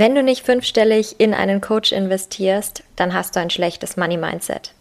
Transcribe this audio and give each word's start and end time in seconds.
Wenn 0.00 0.14
du 0.14 0.22
nicht 0.22 0.46
fünfstellig 0.46 1.16
in 1.18 1.34
einen 1.34 1.60
Coach 1.60 1.90
investierst, 1.90 2.84
dann 2.94 3.14
hast 3.14 3.34
du 3.34 3.40
ein 3.40 3.50
schlechtes 3.50 3.96
Money-Mindset. 3.96 4.72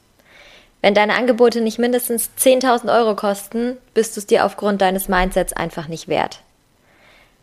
Wenn 0.84 0.94
deine 0.94 1.16
Angebote 1.16 1.62
nicht 1.62 1.80
mindestens 1.80 2.30
10.000 2.38 2.96
Euro 2.96 3.16
kosten, 3.16 3.78
bist 3.96 4.16
du 4.16 4.20
es 4.20 4.28
dir 4.28 4.46
aufgrund 4.46 4.80
deines 4.80 5.10
Mindsets 5.10 5.54
einfach 5.54 5.88
nicht 5.88 6.08
wert. 6.08 6.42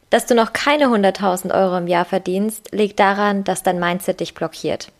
Dass 0.09 0.25
du 0.25 0.37
noch 0.37 0.53
keine 0.53 0.85
100.000 0.85 1.53
Euro 1.53 1.77
im 1.79 1.89
Jahr 1.89 2.05
verdienst, 2.05 2.71
liegt 2.71 3.01
daran, 3.01 3.43
dass 3.43 3.65
dein 3.65 3.81
Mindset 3.81 4.21
dich 4.21 4.35
blockiert. 4.35 4.93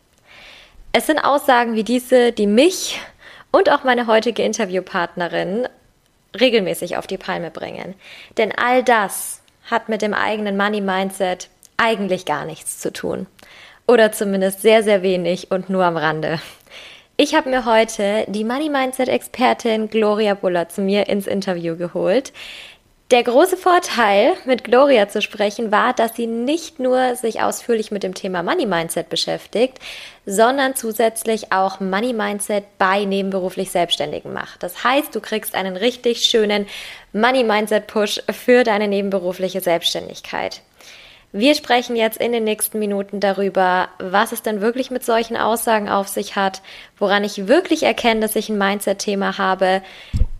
Es 0.91 1.07
sind 1.07 1.19
Aussagen 1.19 1.75
wie 1.75 1.85
diese, 1.85 2.33
die 2.33 2.45
mich 2.45 2.99
und 3.51 3.71
auch 3.71 3.85
meine 3.85 4.05
heutige 4.05 4.43
Interviewpartnerin 4.43 5.69
regelmäßig 6.37 6.97
auf 6.97 7.07
die 7.07 7.17
Palme 7.17 7.51
bringen. 7.51 7.95
Denn 8.35 8.51
all 8.51 8.83
das 8.83 9.39
hat 9.71 9.87
mit 9.87 10.01
dem 10.01 10.13
eigenen 10.13 10.57
Money-Mindset 10.57 11.47
eigentlich 11.77 12.25
gar 12.25 12.45
nichts 12.45 12.79
zu 12.79 12.91
tun. 12.91 13.27
Oder 13.87 14.11
zumindest 14.11 14.61
sehr, 14.61 14.83
sehr 14.83 15.03
wenig 15.03 15.51
und 15.51 15.69
nur 15.69 15.83
am 15.83 15.97
Rande. 15.97 16.39
Ich 17.17 17.33
habe 17.33 17.49
mir 17.49 17.65
heute 17.65 18.25
die 18.27 18.43
Money 18.43 18.69
Mindset 18.69 19.07
Expertin 19.07 19.89
Gloria 19.89 20.33
Buller 20.33 20.67
zu 20.67 20.81
mir 20.81 21.07
ins 21.07 21.27
Interview 21.27 21.77
geholt. 21.77 22.33
Der 23.11 23.21
große 23.21 23.55
Vorteil, 23.55 24.33
mit 24.45 24.63
Gloria 24.63 25.07
zu 25.07 25.21
sprechen, 25.21 25.71
war, 25.71 25.93
dass 25.93 26.15
sie 26.15 26.25
nicht 26.25 26.79
nur 26.79 27.15
sich 27.15 27.39
ausführlich 27.39 27.91
mit 27.91 28.01
dem 28.01 28.15
Thema 28.15 28.41
Money 28.41 28.65
Mindset 28.65 29.09
beschäftigt, 29.09 29.77
sondern 30.25 30.75
zusätzlich 30.75 31.51
auch 31.51 31.79
Money 31.79 32.13
Mindset 32.13 32.63
bei 32.79 33.05
nebenberuflich 33.05 33.69
Selbstständigen 33.69 34.33
macht. 34.33 34.63
Das 34.63 34.83
heißt, 34.83 35.13
du 35.13 35.21
kriegst 35.21 35.53
einen 35.53 35.77
richtig 35.77 36.25
schönen 36.25 36.65
Money 37.13 37.43
Mindset 37.43 37.85
Push 37.85 38.23
für 38.31 38.63
deine 38.63 38.87
nebenberufliche 38.87 39.61
Selbstständigkeit. 39.61 40.61
Wir 41.37 41.53
sprechen 41.53 41.97
jetzt 41.97 42.15
in 42.15 42.31
den 42.31 42.45
nächsten 42.45 42.79
Minuten 42.79 43.19
darüber, 43.19 43.89
was 43.99 44.31
es 44.31 44.41
denn 44.41 44.61
wirklich 44.61 44.89
mit 44.89 45.03
solchen 45.03 45.35
Aussagen 45.35 45.89
auf 45.89 46.07
sich 46.07 46.37
hat, 46.37 46.61
woran 46.97 47.25
ich 47.25 47.49
wirklich 47.49 47.83
erkenne, 47.83 48.21
dass 48.21 48.37
ich 48.37 48.47
ein 48.47 48.57
Mindset-Thema 48.57 49.37
habe, 49.37 49.81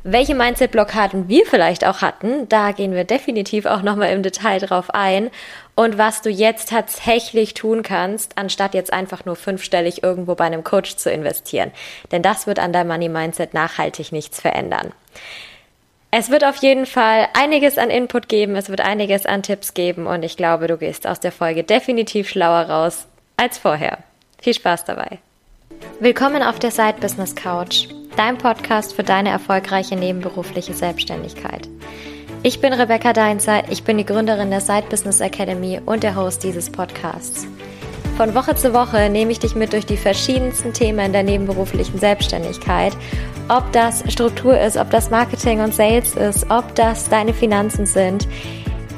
welche 0.03 0.35
Mindset-Blockaden 0.35 1.27
wir 1.27 1.45
vielleicht 1.47 1.85
auch 1.85 2.01
hatten, 2.01 2.47
da 2.47 2.71
gehen 2.71 2.93
wir 2.93 3.03
definitiv 3.03 3.65
auch 3.65 3.81
nochmal 3.81 4.13
im 4.13 4.23
Detail 4.23 4.59
drauf 4.59 4.89
ein 4.91 5.31
und 5.75 5.97
was 5.97 6.21
du 6.21 6.29
jetzt 6.29 6.69
tatsächlich 6.69 7.55
tun 7.55 7.83
kannst, 7.83 8.37
anstatt 8.37 8.73
jetzt 8.73 8.93
einfach 8.93 9.25
nur 9.25 9.35
fünfstellig 9.35 10.01
irgendwo 10.01 10.35
bei 10.35 10.45
einem 10.45 10.63
Coach 10.63 10.95
zu 10.95 11.11
investieren. 11.11 11.71
Denn 12.13 12.21
das 12.21 12.47
wird 12.47 12.57
an 12.57 12.71
deinem 12.71 12.87
Money-Mindset 12.87 13.53
nachhaltig 13.53 14.13
nichts 14.13 14.39
verändern. 14.39 14.93
Es 16.17 16.29
wird 16.29 16.45
auf 16.45 16.55
jeden 16.63 16.85
Fall 16.85 17.27
einiges 17.33 17.77
an 17.77 17.89
Input 17.89 18.29
geben, 18.29 18.55
es 18.55 18.69
wird 18.69 18.79
einiges 18.79 19.25
an 19.25 19.43
Tipps 19.43 19.73
geben 19.73 20.07
und 20.07 20.23
ich 20.23 20.37
glaube, 20.37 20.67
du 20.67 20.77
gehst 20.77 21.05
aus 21.05 21.19
der 21.19 21.33
Folge 21.33 21.65
definitiv 21.65 22.29
schlauer 22.29 22.69
raus 22.69 23.05
als 23.35 23.57
vorher. 23.57 23.97
Viel 24.41 24.53
Spaß 24.53 24.85
dabei. 24.85 25.19
Willkommen 25.99 26.41
auf 26.41 26.57
der 26.57 26.71
Side 26.71 27.01
Business 27.01 27.35
Couch, 27.35 27.89
dein 28.15 28.37
Podcast 28.37 28.93
für 28.93 29.03
deine 29.03 29.27
erfolgreiche 29.27 29.97
nebenberufliche 29.97 30.73
Selbstständigkeit. 30.73 31.67
Ich 32.43 32.61
bin 32.61 32.71
Rebecca 32.71 33.11
Deinzer, 33.11 33.69
ich 33.69 33.83
bin 33.83 33.97
die 33.97 34.05
Gründerin 34.05 34.51
der 34.51 34.61
Side 34.61 34.85
Business 34.89 35.19
Academy 35.19 35.81
und 35.85 36.03
der 36.03 36.15
Host 36.15 36.43
dieses 36.43 36.69
Podcasts. 36.71 37.45
Von 38.17 38.33
Woche 38.33 38.55
zu 38.55 38.73
Woche 38.73 39.09
nehme 39.09 39.33
ich 39.33 39.39
dich 39.39 39.55
mit 39.55 39.73
durch 39.73 39.85
die 39.85 39.97
verschiedensten 39.97 40.71
Themen 40.71 41.11
der 41.11 41.23
nebenberuflichen 41.23 41.99
Selbstständigkeit. 41.99 42.95
Ob 43.49 43.69
das 43.73 44.05
Struktur 44.07 44.57
ist, 44.57 44.77
ob 44.77 44.89
das 44.89 45.09
Marketing 45.09 45.59
und 45.59 45.75
Sales 45.75 46.15
ist, 46.15 46.49
ob 46.49 46.73
das 46.75 47.09
deine 47.09 47.33
Finanzen 47.33 47.85
sind. 47.85 48.25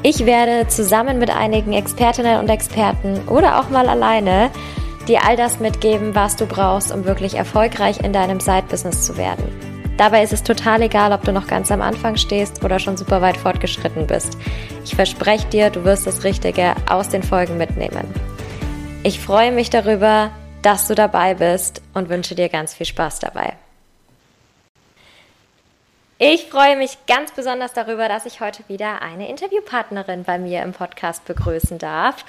Ich 0.04 0.24
werde 0.24 0.68
zusammen 0.68 1.18
mit 1.18 1.30
einigen 1.30 1.72
Expertinnen 1.72 2.38
und 2.38 2.48
Experten 2.48 3.18
oder 3.26 3.58
auch 3.58 3.70
mal 3.70 3.88
alleine 3.88 4.50
dir 5.08 5.24
all 5.26 5.36
das 5.36 5.58
mitgeben, 5.58 6.14
was 6.14 6.36
du 6.36 6.46
brauchst, 6.46 6.92
um 6.92 7.04
wirklich 7.04 7.34
erfolgreich 7.34 7.98
in 8.04 8.12
deinem 8.12 8.38
Side-Business 8.38 9.04
zu 9.04 9.16
werden. 9.16 9.42
Dabei 9.96 10.22
ist 10.22 10.32
es 10.32 10.44
total 10.44 10.82
egal, 10.82 11.12
ob 11.12 11.24
du 11.24 11.32
noch 11.32 11.48
ganz 11.48 11.72
am 11.72 11.82
Anfang 11.82 12.16
stehst 12.16 12.64
oder 12.64 12.78
schon 12.78 12.96
super 12.96 13.20
weit 13.20 13.36
fortgeschritten 13.36 14.06
bist. 14.06 14.38
Ich 14.84 14.94
verspreche 14.94 15.48
dir, 15.48 15.70
du 15.70 15.84
wirst 15.84 16.06
das 16.06 16.22
Richtige 16.22 16.76
aus 16.88 17.08
den 17.08 17.24
Folgen 17.24 17.58
mitnehmen. 17.58 18.14
Ich 19.04 19.20
freue 19.20 19.52
mich 19.52 19.70
darüber, 19.70 20.32
dass 20.60 20.88
du 20.88 20.94
dabei 20.96 21.34
bist 21.34 21.82
und 21.94 22.08
wünsche 22.08 22.34
dir 22.34 22.48
ganz 22.48 22.74
viel 22.74 22.84
Spaß 22.84 23.20
dabei. 23.20 23.54
Ich 26.18 26.46
freue 26.46 26.76
mich 26.76 26.98
ganz 27.06 27.30
besonders 27.30 27.72
darüber, 27.72 28.08
dass 28.08 28.26
ich 28.26 28.40
heute 28.40 28.64
wieder 28.66 29.00
eine 29.00 29.28
Interviewpartnerin 29.28 30.24
bei 30.24 30.36
mir 30.36 30.62
im 30.62 30.72
Podcast 30.72 31.24
begrüßen 31.26 31.78
darf. 31.78 32.24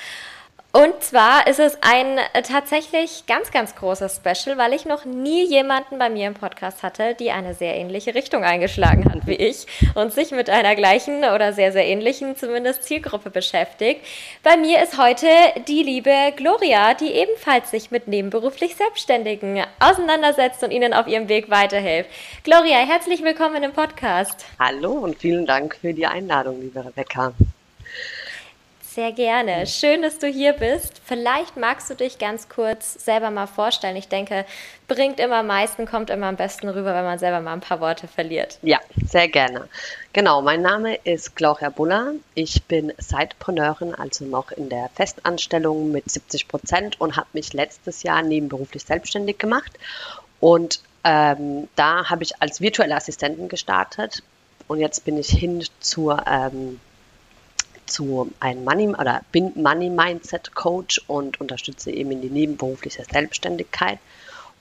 Und 0.71 1.01
zwar 1.01 1.47
ist 1.47 1.59
es 1.59 1.79
ein 1.81 2.19
äh, 2.33 2.43
tatsächlich 2.43 3.25
ganz, 3.25 3.49
ganz 3.49 3.75
großes 3.75 4.17
Special, 4.17 4.55
weil 4.59 4.73
ich 4.73 4.85
noch 4.85 5.03
nie 5.03 5.43
jemanden 5.43 5.97
bei 5.97 6.11
mir 6.11 6.27
im 6.27 6.35
Podcast 6.35 6.83
hatte, 6.83 7.15
die 7.15 7.31
eine 7.31 7.55
sehr 7.55 7.75
ähnliche 7.75 8.13
Richtung 8.13 8.43
eingeschlagen 8.43 9.05
hat 9.11 9.25
wie 9.25 9.33
ich 9.33 9.65
und 9.95 10.13
sich 10.13 10.29
mit 10.29 10.47
einer 10.47 10.75
gleichen 10.75 11.23
oder 11.23 11.53
sehr, 11.53 11.71
sehr 11.71 11.87
ähnlichen 11.87 12.35
zumindest 12.35 12.83
Zielgruppe 12.83 13.31
beschäftigt. 13.31 14.05
Bei 14.43 14.57
mir 14.57 14.83
ist 14.83 14.99
heute 14.99 15.25
die 15.67 15.81
liebe 15.81 16.13
Gloria, 16.35 16.93
die 16.93 17.13
ebenfalls 17.13 17.71
sich 17.71 17.89
mit 17.89 18.07
nebenberuflich 18.07 18.75
Selbstständigen 18.75 19.63
auseinandersetzt 19.79 20.63
und 20.63 20.69
ihnen 20.69 20.93
auf 20.93 21.07
ihrem 21.07 21.29
Weg 21.29 21.49
weiterhilft. 21.49 22.11
Gloria, 22.43 22.77
herzlich 22.77 23.23
willkommen 23.23 23.63
im 23.63 23.73
Podcast. 23.73 24.45
Hallo 24.59 24.91
und 24.91 25.17
vielen 25.17 25.47
Dank 25.47 25.77
für 25.81 25.95
die 25.95 26.05
Einladung, 26.05 26.61
liebe 26.61 26.85
Rebecca. 26.85 27.33
Sehr 28.91 29.11
gerne. 29.11 29.67
Schön, 29.67 30.01
dass 30.01 30.17
du 30.17 30.25
hier 30.25 30.53
bist. 30.53 30.99
Vielleicht 31.05 31.57
magst 31.57 31.91
du 31.91 31.93
dich 31.93 32.17
ganz 32.17 32.49
kurz 32.49 32.95
selber 32.95 33.29
mal 33.29 33.45
vorstellen. 33.45 33.95
Ich 33.95 34.07
denke, 34.07 34.45
bringt 34.87 35.19
immer 35.19 35.37
am 35.37 35.47
meisten, 35.47 35.85
kommt 35.85 36.09
immer 36.09 36.25
am 36.25 36.37
besten 36.37 36.67
rüber, 36.69 36.95
wenn 36.95 37.03
man 37.03 37.19
selber 37.19 37.39
mal 37.39 37.53
ein 37.53 37.59
paar 37.59 37.81
Worte 37.81 38.07
verliert. 38.07 38.57
Ja, 38.63 38.79
sehr 39.05 39.27
gerne. 39.27 39.69
Genau, 40.11 40.41
mein 40.41 40.63
Name 40.63 40.95
ist 41.03 41.35
Gloria 41.35 41.69
Buller. 41.69 42.13
Ich 42.33 42.63
bin 42.63 42.91
Sidepreneurin, 42.97 43.93
also 43.93 44.25
noch 44.25 44.51
in 44.51 44.69
der 44.69 44.89
Festanstellung 44.95 45.91
mit 45.91 46.09
70 46.09 46.47
Prozent 46.47 46.99
und 46.99 47.15
habe 47.15 47.27
mich 47.33 47.53
letztes 47.53 48.01
Jahr 48.01 48.23
nebenberuflich 48.23 48.83
selbstständig 48.85 49.37
gemacht. 49.37 49.71
Und 50.39 50.81
ähm, 51.03 51.67
da 51.75 52.09
habe 52.09 52.23
ich 52.23 52.41
als 52.41 52.59
virtuelle 52.59 52.95
Assistentin 52.95 53.49
gestartet 53.49 54.23
und 54.67 54.79
jetzt 54.79 55.05
bin 55.05 55.19
ich 55.19 55.29
hin 55.29 55.63
zur 55.79 56.25
ähm, 56.25 56.79
zu 57.89 58.31
einem 58.39 58.63
Money 58.63 58.89
oder 58.89 59.21
bin 59.31 59.51
Money 59.55 59.89
Mindset 59.89 60.55
Coach 60.55 61.01
und 61.07 61.41
unterstütze 61.41 61.91
eben 61.91 62.11
in 62.11 62.21
die 62.21 62.29
nebenberufliche 62.29 63.03
Selbstständigkeit. 63.03 63.99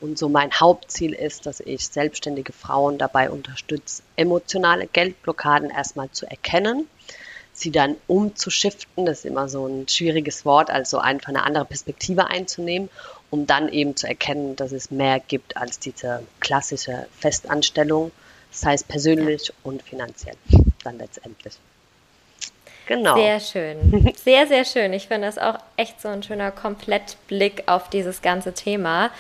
Und 0.01 0.17
so 0.17 0.29
mein 0.29 0.53
Hauptziel 0.53 1.13
ist, 1.13 1.47
dass 1.47 1.61
ich 1.61 1.87
selbstständige 1.87 2.53
Frauen 2.53 2.99
dabei 2.99 3.31
unterstütze, 3.31 4.03
emotionale 4.17 4.87
Geldblockaden 4.87 5.71
erstmal 5.71 6.11
zu 6.13 6.27
erkennen, 6.27 6.89
sie 7.53 7.73
dann 7.73 7.97
umzuschiften, 8.07 9.07
das 9.07 9.19
ist 9.19 9.25
immer 9.25 9.49
so 9.49 9.67
ein 9.67 9.89
schwieriges 9.89 10.45
Wort, 10.45 10.71
also 10.71 10.99
einfach 10.99 11.31
eine 11.31 11.43
andere 11.45 11.65
Perspektive 11.65 12.29
einzunehmen, 12.29 12.89
um 13.31 13.47
dann 13.47 13.69
eben 13.69 13.97
zu 13.97 14.07
erkennen, 14.07 14.55
dass 14.55 14.73
es 14.73 14.91
mehr 14.91 15.19
gibt 15.19 15.57
als 15.57 15.81
diese 15.81 16.23
klassische 16.39 17.09
Festanstellung, 17.19 18.13
das 18.53 18.65
heißt 18.65 18.89
persönlich 18.89 19.53
und 19.65 19.83
finanziell 19.83 20.37
dann 20.85 20.99
letztendlich. 20.99 21.59
Genau. 22.89 23.17
Sehr 23.17 23.39
schön. 23.39 24.13
Sehr, 24.25 24.47
sehr 24.47 24.65
schön. 24.65 24.95
Ich 24.95 25.09
finde 25.09 25.27
das 25.27 25.39
auch 25.39 25.59
echt 25.77 26.01
so 26.01 26.09
ein 26.09 26.23
schöner 26.23 26.51
Komplettblick 26.51 27.65
auf 27.67 27.91
dieses 27.91 28.23
ganze 28.23 28.55
Thema. 28.55 29.11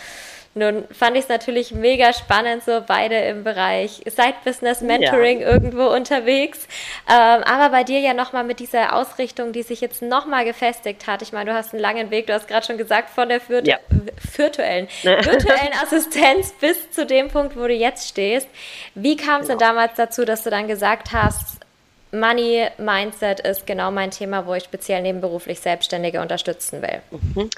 Nun 0.54 0.84
fand 0.90 1.16
ich 1.16 1.24
es 1.24 1.28
natürlich 1.28 1.72
mega 1.72 2.14
spannend, 2.14 2.64
so 2.64 2.82
beide 2.84 3.16
im 3.16 3.44
Bereich 3.44 4.00
Side-Business 4.06 4.80
Mentoring 4.80 5.40
ja. 5.40 5.48
irgendwo 5.48 5.86
unterwegs. 5.88 6.66
Ähm, 7.08 7.42
aber 7.44 7.68
bei 7.68 7.84
dir 7.84 8.00
ja 8.00 8.14
nochmal 8.14 8.42
mit 8.42 8.58
dieser 8.58 8.96
Ausrichtung, 8.96 9.52
die 9.52 9.62
sich 9.62 9.82
jetzt 9.82 10.00
nochmal 10.00 10.46
gefestigt 10.46 11.06
hat. 11.06 11.20
Ich 11.20 11.32
meine, 11.32 11.50
du 11.50 11.56
hast 11.56 11.74
einen 11.74 11.82
langen 11.82 12.10
Weg, 12.10 12.26
du 12.26 12.32
hast 12.32 12.48
gerade 12.48 12.66
schon 12.66 12.78
gesagt, 12.78 13.10
von 13.10 13.28
der 13.28 13.46
virtu 13.46 13.70
ja. 13.70 13.78
virtuellen, 14.34 14.88
virtuellen 15.02 15.74
Assistenz 15.82 16.52
bis 16.58 16.90
zu 16.90 17.04
dem 17.04 17.28
Punkt, 17.28 17.54
wo 17.54 17.66
du 17.66 17.74
jetzt 17.74 18.08
stehst. 18.08 18.48
Wie 18.94 19.16
kam 19.16 19.42
es 19.42 19.48
genau. 19.48 19.58
denn 19.58 19.68
damals 19.68 19.92
dazu, 19.96 20.24
dass 20.24 20.42
du 20.42 20.50
dann 20.50 20.66
gesagt 20.66 21.12
hast, 21.12 21.58
Money 22.12 22.68
Mindset 22.78 23.40
ist 23.40 23.66
genau 23.66 23.90
mein 23.90 24.10
Thema, 24.10 24.46
wo 24.46 24.54
ich 24.54 24.64
speziell 24.64 25.02
nebenberuflich 25.02 25.60
Selbstständige 25.60 26.20
unterstützen 26.20 26.82
will. 26.82 27.02
Mhm. 27.10 27.50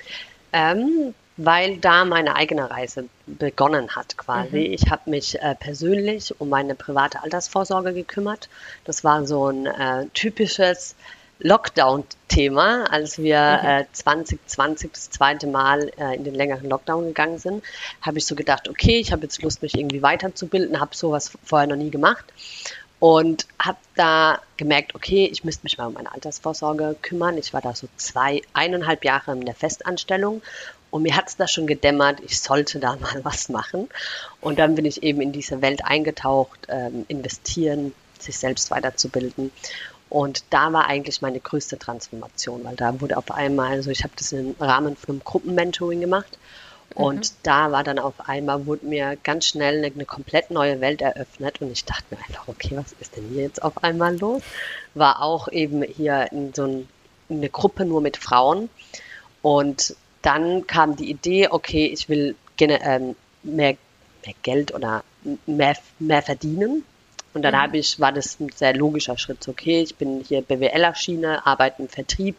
Ähm, 0.52 1.14
weil 1.37 1.79
da 1.79 2.05
meine 2.05 2.37
eigene 2.37 2.70
Reise 2.70 3.05
begonnen 3.26 3.94
hat 3.97 4.17
quasi. 4.19 4.58
Mhm. 4.58 4.73
Ich 4.75 4.91
habe 4.91 5.08
mich 5.08 5.41
äh, 5.41 5.55
persönlich 5.55 6.38
um 6.38 6.49
meine 6.49 6.75
private 6.75 7.23
Altersvorsorge 7.23 7.94
gekümmert. 7.94 8.49
Das 8.85 9.05
war 9.05 9.26
so 9.26 9.49
ein 9.49 9.67
äh, 9.67 10.06
typisches 10.12 10.96
Lockdown-Thema, 11.38 12.85
als 12.91 13.19
wir 13.19 13.61
mhm. 13.62 13.69
äh, 13.69 13.85
2020 13.93 14.93
das 14.93 15.11
zweite 15.11 15.46
Mal 15.46 15.91
äh, 15.99 16.14
in 16.17 16.25
den 16.25 16.35
längeren 16.35 16.69
Lockdown 16.69 17.06
gegangen 17.06 17.38
sind, 17.38 17.64
habe 18.03 18.19
ich 18.19 18.26
so 18.26 18.35
gedacht, 18.35 18.69
okay, 18.69 18.99
ich 18.99 19.11
habe 19.12 19.23
jetzt 19.23 19.41
Lust, 19.43 19.62
mich 19.62 19.75
irgendwie 19.75 20.03
weiterzubilden, 20.03 20.81
habe 20.81 20.94
sowas 20.94 21.32
vorher 21.43 21.69
noch 21.69 21.76
nie 21.76 21.91
gemacht 21.91 22.26
und 23.00 23.47
habe 23.58 23.79
da 23.97 24.41
gemerkt, 24.58 24.94
okay, 24.94 25.29
ich 25.32 25.43
müsste 25.43 25.64
mich 25.64 25.79
mal 25.79 25.87
um 25.87 25.94
meine 25.94 26.12
Altersvorsorge 26.12 26.97
kümmern. 27.00 27.38
Ich 27.38 27.52
war 27.52 27.62
da 27.62 27.75
so 27.75 27.88
zwei, 27.97 28.43
eineinhalb 28.52 29.05
Jahre 29.05 29.32
in 29.32 29.44
der 29.44 29.55
Festanstellung 29.55 30.43
und 30.91 31.02
mir 31.02 31.17
hat 31.17 31.29
es 31.29 31.37
da 31.37 31.49
schon 31.49 31.67
gedämmert, 31.67 32.20
ich 32.20 32.41
sollte 32.41 32.79
da 32.79 32.97
mal 33.00 33.25
was 33.25 33.49
machen. 33.49 33.88
Und 34.41 34.58
dann 34.58 34.75
bin 34.75 34.85
ich 34.85 35.02
eben 35.02 35.20
in 35.20 35.32
diese 35.32 35.62
Welt 35.62 35.85
eingetaucht, 35.85 36.67
ähm, 36.69 37.05
investieren, 37.08 37.94
sich 38.19 38.38
selbst 38.38 38.70
weiterzubilden. 38.70 39.50
Und 40.11 40.44
da 40.50 40.73
war 40.73 40.87
eigentlich 40.87 41.23
meine 41.23 41.41
größte 41.41 41.79
Transformation, 41.79 42.64
weil 42.64 42.75
da 42.75 43.00
wurde 43.00 43.17
auf 43.17 43.31
einmal, 43.31 43.73
also 43.73 43.91
ich 43.91 44.03
habe 44.03 44.12
das 44.17 44.32
im 44.32 44.56
Rahmen 44.58 44.96
von 44.96 45.14
einem 45.14 45.25
Gruppenmentoring 45.25 46.00
gemacht 46.00 46.37
und 46.94 47.31
mhm. 47.31 47.37
da 47.42 47.72
war 47.72 47.84
dann 47.84 47.98
auf 47.98 48.28
einmal, 48.28 48.66
wurde 48.66 48.87
mir 48.87 49.16
ganz 49.22 49.46
schnell 49.46 49.78
eine, 49.78 49.87
eine, 49.94 50.04
komplett 50.04 50.50
neue 50.50 50.81
Welt 50.81 51.02
eröffnet 51.02 51.60
und 51.60 51.70
ich 51.70 51.84
dachte 51.84 52.04
mir 52.10 52.19
einfach, 52.19 52.48
okay, 52.48 52.76
was 52.76 52.92
ist 53.00 53.16
denn 53.16 53.28
hier 53.28 53.42
jetzt 53.42 53.62
auf 53.62 53.82
einmal 53.84 54.19
los? 54.19 54.42
War 54.94 55.22
auch 55.22 55.48
eben 55.48 55.82
hier 55.82 56.31
in 56.32 56.52
so 56.52 56.64
ein, 56.64 56.88
eine 57.28 57.48
Gruppe 57.48 57.84
nur 57.84 58.00
mit 58.00 58.16
Frauen 58.16 58.69
und 59.42 59.94
dann 60.22 60.66
kam 60.66 60.96
die 60.96 61.10
Idee, 61.10 61.48
okay, 61.48 61.87
ich 61.87 62.08
will 62.08 62.34
ähm, 62.58 63.16
mehr, 63.43 63.76
mehr 64.25 64.34
Geld 64.43 64.75
oder 64.75 65.02
mehr, 65.46 65.76
mehr 65.98 66.22
verdienen. 66.22 66.84
Und 67.32 67.43
dann 67.43 67.55
mhm. 67.55 67.61
habe 67.61 67.79
ich, 67.79 68.00
war 68.00 68.12
das 68.12 68.41
ein 68.41 68.50
sehr 68.55 68.75
logischer 68.75 69.17
Schritt. 69.19 69.47
Okay, 69.47 69.82
ich 69.82 69.97
bin 69.97 70.25
hier 70.27 70.43
BWLer-Schiene, 70.43 71.47
arbeite 71.47 71.82
im 71.82 71.88
Vertrieb 71.88 72.37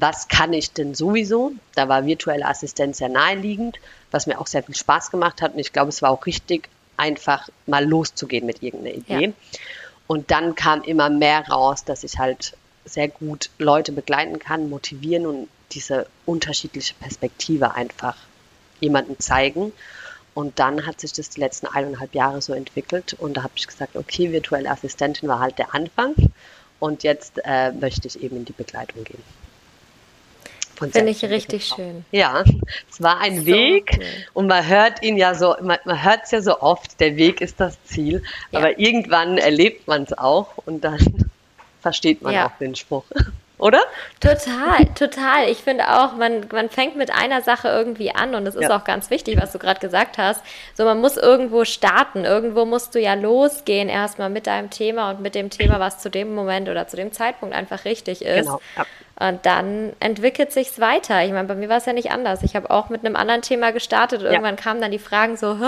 was 0.00 0.28
kann 0.28 0.52
ich 0.52 0.72
denn 0.72 0.94
sowieso? 0.94 1.52
Da 1.74 1.88
war 1.88 2.06
virtuelle 2.06 2.46
Assistenz 2.46 2.98
sehr 2.98 3.08
naheliegend, 3.08 3.78
was 4.10 4.26
mir 4.26 4.40
auch 4.40 4.46
sehr 4.46 4.62
viel 4.62 4.74
Spaß 4.74 5.10
gemacht 5.10 5.42
hat. 5.42 5.52
Und 5.52 5.58
ich 5.58 5.72
glaube, 5.72 5.90
es 5.90 6.00
war 6.00 6.10
auch 6.10 6.26
richtig, 6.26 6.68
einfach 6.96 7.48
mal 7.66 7.86
loszugehen 7.86 8.46
mit 8.46 8.62
irgendeiner 8.62 8.96
Idee. 8.96 9.26
Ja. 9.26 9.32
Und 10.06 10.30
dann 10.30 10.54
kam 10.54 10.82
immer 10.82 11.10
mehr 11.10 11.46
raus, 11.48 11.84
dass 11.84 12.02
ich 12.02 12.18
halt 12.18 12.56
sehr 12.84 13.08
gut 13.08 13.50
Leute 13.58 13.92
begleiten 13.92 14.38
kann, 14.38 14.70
motivieren 14.70 15.26
und 15.26 15.48
diese 15.72 16.06
unterschiedliche 16.26 16.94
Perspektive 16.94 17.74
einfach 17.74 18.16
jemandem 18.80 19.18
zeigen. 19.18 19.72
Und 20.34 20.58
dann 20.58 20.86
hat 20.86 21.00
sich 21.00 21.12
das 21.12 21.28
die 21.30 21.40
letzten 21.40 21.66
eineinhalb 21.66 22.14
Jahre 22.14 22.40
so 22.40 22.52
entwickelt. 22.52 23.14
Und 23.14 23.36
da 23.36 23.42
habe 23.42 23.52
ich 23.56 23.66
gesagt, 23.66 23.96
okay, 23.96 24.32
virtuelle 24.32 24.70
Assistentin 24.70 25.28
war 25.28 25.40
halt 25.40 25.58
der 25.58 25.74
Anfang. 25.74 26.14
Und 26.78 27.02
jetzt 27.02 27.40
äh, 27.44 27.72
möchte 27.72 28.08
ich 28.08 28.22
eben 28.22 28.36
in 28.36 28.44
die 28.44 28.52
Begleitung 28.52 29.04
gehen. 29.04 29.22
Finde 30.88 31.10
ich 31.10 31.22
richtig 31.24 31.66
schön. 31.66 32.04
Ja, 32.10 32.42
es 32.90 33.02
war 33.02 33.20
ein 33.20 33.40
so 33.40 33.46
Weg 33.46 33.98
cool. 33.98 34.06
und 34.32 34.46
man 34.46 34.66
hört 34.66 35.02
ihn 35.02 35.18
ja 35.18 35.34
so, 35.34 35.54
man, 35.60 35.78
man 35.84 36.02
hört 36.02 36.20
es 36.24 36.30
ja 36.30 36.40
so 36.40 36.58
oft, 36.60 36.98
der 37.00 37.16
Weg 37.16 37.42
ist 37.42 37.60
das 37.60 37.82
Ziel, 37.84 38.22
ja. 38.50 38.60
aber 38.60 38.78
irgendwann 38.78 39.36
erlebt 39.36 39.86
man 39.86 40.04
es 40.04 40.16
auch 40.16 40.56
und 40.64 40.82
dann 40.82 40.98
versteht 41.82 42.22
man 42.22 42.32
ja. 42.32 42.46
auch 42.46 42.56
den 42.58 42.74
Spruch. 42.74 43.04
Oder? 43.60 43.82
Total, 44.20 44.86
total. 44.94 45.48
Ich 45.50 45.58
finde 45.58 45.86
auch, 45.88 46.16
man, 46.16 46.46
man 46.50 46.70
fängt 46.70 46.96
mit 46.96 47.12
einer 47.12 47.42
Sache 47.42 47.68
irgendwie 47.68 48.10
an 48.10 48.34
und 48.34 48.46
es 48.46 48.54
ist 48.54 48.62
ja. 48.62 48.76
auch 48.76 48.84
ganz 48.84 49.10
wichtig, 49.10 49.38
was 49.40 49.52
du 49.52 49.58
gerade 49.58 49.80
gesagt 49.80 50.16
hast. 50.16 50.42
So, 50.74 50.84
man 50.84 50.98
muss 50.98 51.18
irgendwo 51.18 51.66
starten. 51.66 52.24
Irgendwo 52.24 52.64
musst 52.64 52.94
du 52.94 53.00
ja 53.00 53.14
losgehen, 53.14 53.90
erstmal 53.90 54.30
mit 54.30 54.46
deinem 54.46 54.70
Thema 54.70 55.10
und 55.10 55.20
mit 55.20 55.34
dem 55.34 55.50
Thema, 55.50 55.78
was 55.78 55.98
zu 55.98 56.10
dem 56.10 56.34
Moment 56.34 56.70
oder 56.70 56.88
zu 56.88 56.96
dem 56.96 57.12
Zeitpunkt 57.12 57.54
einfach 57.54 57.84
richtig 57.84 58.22
ist. 58.22 58.46
Genau. 58.46 58.60
Ja. 58.76 58.86
Und 59.20 59.44
dann 59.44 59.92
entwickelt 60.00 60.50
sich's 60.50 60.80
weiter. 60.80 61.22
Ich 61.22 61.30
meine, 61.30 61.46
bei 61.46 61.54
mir 61.54 61.68
war 61.68 61.76
es 61.76 61.84
ja 61.84 61.92
nicht 61.92 62.10
anders. 62.10 62.42
Ich 62.42 62.56
habe 62.56 62.70
auch 62.70 62.88
mit 62.88 63.04
einem 63.04 63.16
anderen 63.16 63.42
Thema 63.42 63.70
gestartet. 63.70 64.22
Ja. 64.22 64.30
Irgendwann 64.30 64.56
kamen 64.56 64.80
dann 64.80 64.90
die 64.90 64.98
Fragen 64.98 65.36
so, 65.36 65.58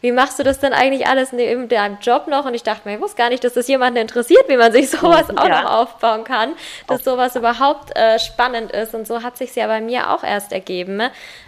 wie 0.00 0.10
machst 0.10 0.40
du 0.40 0.42
das 0.42 0.58
denn 0.58 0.72
eigentlich 0.72 1.06
alles 1.06 1.30
neben 1.30 1.68
deinem 1.68 1.98
Job 2.02 2.26
noch? 2.26 2.46
Und 2.46 2.54
ich 2.54 2.64
dachte 2.64 2.88
mir, 2.88 2.96
ich 2.96 3.00
wusste 3.00 3.18
gar 3.18 3.28
nicht, 3.28 3.44
dass 3.44 3.54
das 3.54 3.68
jemanden 3.68 4.00
interessiert, 4.00 4.48
wie 4.48 4.56
man 4.56 4.72
sich 4.72 4.90
sowas 4.90 5.30
auch 5.36 5.46
ja. 5.46 5.62
noch 5.62 5.70
aufbauen 5.70 6.24
kann, 6.24 6.54
dass 6.88 7.04
sowas 7.04 7.36
überhaupt 7.36 7.96
äh, 7.96 8.18
spannend 8.18 8.72
ist. 8.72 8.92
Und 8.92 9.06
so 9.06 9.22
hat 9.22 9.36
sich's 9.36 9.54
ja 9.54 9.68
bei 9.68 9.80
mir 9.80 10.10
auch 10.10 10.24
erst 10.24 10.52
ergeben. 10.52 11.00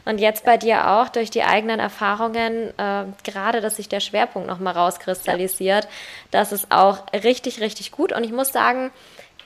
Und 0.04 0.18
jetzt 0.18 0.44
bei 0.44 0.58
dir 0.58 0.88
auch 0.88 1.08
durch 1.08 1.30
die 1.30 1.42
eigenen 1.42 1.80
Erfahrungen, 1.80 2.72
äh, 2.78 3.04
gerade, 3.24 3.60
dass 3.60 3.74
sich 3.76 3.88
der 3.88 3.98
Schwerpunkt 3.98 4.46
nochmal 4.46 4.74
rauskristallisiert. 4.74 5.84
Ja. 5.84 5.90
Das 6.30 6.52
ist 6.52 6.70
auch 6.70 6.98
richtig, 7.12 7.60
richtig 7.60 7.90
gut. 7.90 8.12
Und 8.12 8.22
ich 8.22 8.32
muss 8.32 8.52
sagen, 8.52 8.92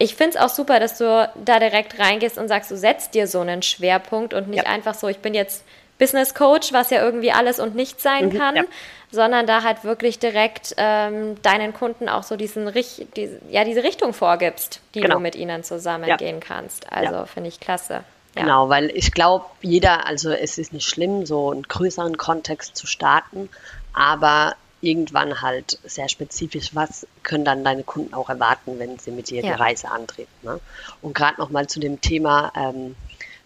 ich 0.02 0.16
finde 0.16 0.37
es 0.37 0.37
auch 0.37 0.49
super, 0.49 0.81
dass 0.81 0.99
du 0.99 1.31
da 1.44 1.60
direkt 1.60 1.99
reingehst 2.00 2.37
und 2.37 2.49
sagst, 2.49 2.72
du 2.72 2.76
setzt 2.76 3.14
dir 3.14 3.28
so 3.28 3.38
einen 3.38 3.62
Schwerpunkt 3.62 4.34
und 4.34 4.49
nicht 4.49 4.64
ja. 4.64 4.69
einfach 4.69 4.94
so, 4.94 5.06
ich 5.06 5.19
bin 5.19 5.32
jetzt 5.32 5.64
Business 5.99 6.34
Coach, 6.34 6.72
was 6.72 6.90
ja 6.90 7.00
irgendwie 7.00 7.31
alles 7.31 7.60
und 7.60 7.76
nichts 7.76 8.02
sein 8.02 8.31
mhm, 8.31 8.38
kann, 8.38 8.56
ja. 8.56 8.64
sondern 9.12 9.46
da 9.46 9.62
halt 9.62 9.84
wirklich 9.84 10.19
direkt 10.19 10.75
ähm, 10.76 11.40
deinen 11.43 11.72
Kunden 11.72 12.08
auch 12.08 12.25
so 12.25 12.34
diesen, 12.34 12.72
die, 13.16 13.28
ja, 13.49 13.62
diese 13.62 13.84
Richtung 13.84 14.12
vorgibst, 14.12 14.81
die 14.96 15.02
genau. 15.02 15.14
du 15.14 15.20
mit 15.20 15.37
ihnen 15.37 15.62
zusammengehen 15.62 16.40
ja. 16.40 16.44
kannst. 16.44 16.93
Also 16.93 17.25
finde 17.26 17.49
ich 17.49 17.60
klasse. 17.60 18.02
Genau, 18.34 18.70
weil 18.70 18.90
ich 18.96 19.12
glaube, 19.12 19.44
jeder, 19.60 20.06
also 20.06 20.32
es 20.32 20.58
ist 20.58 20.72
nicht 20.72 20.88
schlimm, 20.88 21.26
so 21.26 21.52
einen 21.52 21.62
größeren 21.62 22.16
Kontext 22.16 22.76
zu 22.76 22.88
starten, 22.88 23.50
aber 23.93 24.54
irgendwann 24.82 25.40
halt 25.40 25.79
sehr 25.84 26.08
spezifisch, 26.08 26.75
was 26.75 27.06
können 27.23 27.44
dann 27.44 27.64
deine 27.64 27.84
Kunden 27.84 28.12
auch 28.12 28.29
erwarten, 28.29 28.79
wenn 28.79 28.99
sie 28.99 29.12
mit 29.12 29.31
dir 29.31 29.43
ja. 29.43 29.55
die 29.55 29.62
Reise 29.62 29.90
antreten. 29.90 30.32
Ne? 30.43 30.61
Und 31.00 31.14
gerade 31.14 31.40
nochmal 31.40 31.69
zu 31.69 31.81
dem 31.81 32.00
Thema, 32.00 32.52
ähm, 32.55 32.96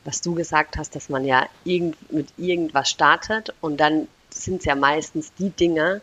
was 0.04 0.22
du 0.22 0.34
gesagt 0.34 0.76
hast, 0.78 0.96
dass 0.96 1.08
man 1.08 1.24
ja 1.24 1.46
irgend, 1.64 2.10
mit 2.10 2.28
irgendwas 2.38 2.88
startet 2.88 3.54
und 3.60 3.78
dann 3.78 4.08
sind 4.30 4.60
es 4.60 4.64
ja 4.64 4.74
meistens 4.74 5.32
die 5.34 5.50
Dinge, 5.50 6.00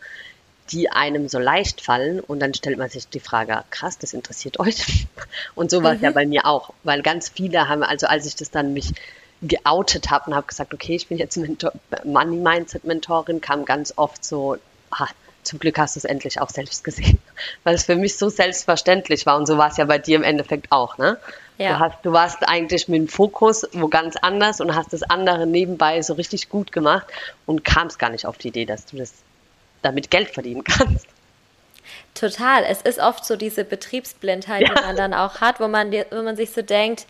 die 0.70 0.88
einem 0.88 1.28
so 1.28 1.38
leicht 1.38 1.80
fallen 1.80 2.20
und 2.20 2.40
dann 2.40 2.54
stellt 2.54 2.78
man 2.78 2.88
sich 2.88 3.08
die 3.08 3.20
Frage, 3.20 3.64
krass, 3.70 3.98
das 3.98 4.14
interessiert 4.14 4.58
euch. 4.58 5.06
Und 5.54 5.70
so 5.70 5.82
war 5.82 5.92
es 5.92 5.98
mhm. 5.98 6.04
ja 6.04 6.10
bei 6.10 6.24
mir 6.24 6.46
auch, 6.46 6.72
weil 6.84 7.02
ganz 7.02 7.28
viele 7.28 7.68
haben, 7.68 7.82
also 7.82 8.06
als 8.06 8.24
ich 8.24 8.34
das 8.34 8.50
dann 8.50 8.72
mich 8.72 8.94
geoutet 9.42 10.10
habe 10.10 10.30
und 10.30 10.34
habe 10.34 10.46
gesagt, 10.46 10.72
okay, 10.72 10.94
ich 10.94 11.08
bin 11.08 11.18
jetzt 11.18 11.36
Mentor, 11.36 11.72
Money 12.04 12.36
Mindset 12.36 12.84
Mentorin, 12.84 13.42
kam 13.42 13.66
ganz 13.66 13.92
oft 13.96 14.24
so, 14.24 14.56
ah, 14.90 15.08
zum 15.44 15.58
Glück 15.58 15.78
hast 15.78 15.96
du 15.96 16.00
es 16.00 16.04
endlich 16.04 16.40
auch 16.40 16.50
selbst 16.50 16.84
gesehen, 16.84 17.18
weil 17.64 17.74
es 17.74 17.84
für 17.84 17.96
mich 17.96 18.16
so 18.16 18.28
selbstverständlich 18.28 19.26
war 19.26 19.36
und 19.36 19.46
so 19.46 19.58
war 19.58 19.70
es 19.70 19.76
ja 19.76 19.84
bei 19.84 19.98
dir 19.98 20.16
im 20.16 20.24
Endeffekt 20.24 20.72
auch, 20.72 20.98
ne? 20.98 21.18
Ja. 21.56 21.74
Du, 21.74 21.78
hast, 21.78 21.98
du 22.02 22.12
warst 22.12 22.48
eigentlich 22.48 22.88
mit 22.88 22.98
dem 22.98 23.08
Fokus 23.08 23.64
wo 23.72 23.86
ganz 23.86 24.16
anders 24.16 24.60
und 24.60 24.74
hast 24.74 24.92
das 24.92 25.04
andere 25.04 25.46
nebenbei 25.46 26.02
so 26.02 26.14
richtig 26.14 26.48
gut 26.48 26.72
gemacht 26.72 27.06
und 27.46 27.64
kamst 27.64 28.00
gar 28.00 28.10
nicht 28.10 28.26
auf 28.26 28.38
die 28.38 28.48
Idee, 28.48 28.64
dass 28.64 28.86
du 28.86 28.96
das 28.96 29.12
damit 29.82 30.10
Geld 30.10 30.30
verdienen 30.30 30.64
kannst. 30.64 31.06
Total. 32.14 32.64
Es 32.64 32.82
ist 32.82 32.98
oft 32.98 33.24
so 33.24 33.36
diese 33.36 33.64
Betriebsblindheit, 33.64 34.62
ja. 34.62 34.74
die 34.74 34.82
man 34.82 34.96
dann 34.96 35.14
auch 35.14 35.40
hat, 35.40 35.60
wo 35.60 35.68
man, 35.68 35.92
wo 35.92 36.22
man 36.22 36.36
sich 36.36 36.50
so 36.50 36.62
denkt, 36.62 37.06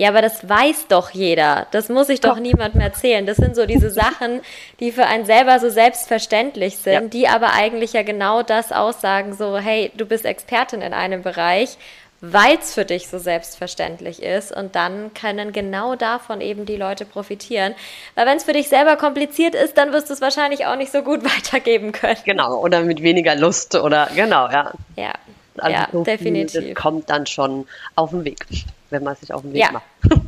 ja, 0.00 0.08
aber 0.08 0.22
das 0.22 0.48
weiß 0.48 0.86
doch 0.88 1.10
jeder. 1.10 1.66
Das 1.72 1.90
muss 1.90 2.08
ich 2.08 2.22
doch 2.22 2.38
niemandem 2.38 2.80
erzählen. 2.80 3.26
Das 3.26 3.36
sind 3.36 3.54
so 3.54 3.66
diese 3.66 3.90
Sachen, 3.90 4.40
die 4.80 4.92
für 4.92 5.04
einen 5.04 5.26
selber 5.26 5.58
so 5.60 5.68
selbstverständlich 5.68 6.78
sind, 6.78 6.92
ja. 6.92 7.00
die 7.02 7.28
aber 7.28 7.52
eigentlich 7.52 7.92
ja 7.92 8.02
genau 8.02 8.42
das 8.42 8.72
aussagen, 8.72 9.34
so, 9.34 9.58
hey, 9.58 9.92
du 9.94 10.06
bist 10.06 10.24
Expertin 10.24 10.80
in 10.80 10.94
einem 10.94 11.20
Bereich, 11.20 11.76
weil 12.22 12.56
es 12.56 12.72
für 12.72 12.86
dich 12.86 13.08
so 13.08 13.18
selbstverständlich 13.18 14.22
ist. 14.22 14.56
Und 14.56 14.74
dann 14.74 15.12
können 15.12 15.52
genau 15.52 15.96
davon 15.96 16.40
eben 16.40 16.64
die 16.64 16.76
Leute 16.76 17.04
profitieren. 17.04 17.74
Weil 18.14 18.24
wenn 18.24 18.38
es 18.38 18.44
für 18.44 18.54
dich 18.54 18.70
selber 18.70 18.96
kompliziert 18.96 19.54
ist, 19.54 19.76
dann 19.76 19.92
wirst 19.92 20.08
du 20.08 20.14
es 20.14 20.22
wahrscheinlich 20.22 20.64
auch 20.64 20.76
nicht 20.76 20.92
so 20.92 21.02
gut 21.02 21.22
weitergeben 21.24 21.92
können. 21.92 22.20
Genau, 22.24 22.58
oder 22.62 22.80
mit 22.80 23.02
weniger 23.02 23.36
Lust 23.36 23.74
oder 23.74 24.08
genau, 24.16 24.48
ja. 24.48 24.72
Ja, 24.96 25.12
also 25.58 25.76
ja 25.76 25.88
so 25.92 26.04
definitiv. 26.04 26.74
Kommt 26.74 27.10
dann 27.10 27.26
schon 27.26 27.66
auf 27.96 28.12
den 28.12 28.24
Weg 28.24 28.46
wenn 28.90 29.02
man 29.02 29.16
sich 29.16 29.32
auf 29.32 29.42
den 29.42 29.52
Weg 29.52 29.62
ja. 29.62 29.72
macht. 29.72 29.84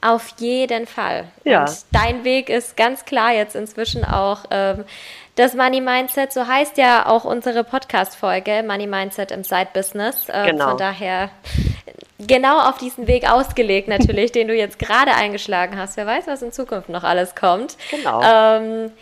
Auf 0.00 0.34
jeden 0.38 0.86
Fall. 0.86 1.24
Ja. 1.42 1.64
Und 1.64 1.76
dein 1.90 2.22
Weg 2.22 2.50
ist 2.50 2.76
ganz 2.76 3.04
klar 3.04 3.32
jetzt 3.32 3.56
inzwischen 3.56 4.04
auch 4.04 4.44
ähm, 4.52 4.84
das 5.34 5.54
Money 5.54 5.80
Mindset. 5.80 6.32
So 6.32 6.46
heißt 6.46 6.78
ja 6.78 7.06
auch 7.06 7.24
unsere 7.24 7.64
Podcast-Folge 7.64 8.62
Money 8.64 8.86
Mindset 8.86 9.32
im 9.32 9.42
Side-Business. 9.42 10.28
Ähm, 10.32 10.52
genau. 10.52 10.68
Von 10.68 10.78
daher 10.78 11.30
genau 12.18 12.60
auf 12.60 12.78
diesen 12.78 13.08
Weg 13.08 13.28
ausgelegt 13.28 13.88
natürlich, 13.88 14.30
den 14.32 14.46
du 14.46 14.54
jetzt 14.54 14.78
gerade 14.78 15.12
eingeschlagen 15.14 15.76
hast. 15.76 15.96
Wer 15.96 16.06
weiß, 16.06 16.28
was 16.28 16.42
in 16.42 16.52
Zukunft 16.52 16.88
noch 16.88 17.02
alles 17.02 17.34
kommt. 17.34 17.76
Genau. 17.90 18.22
Ähm, 18.22 18.92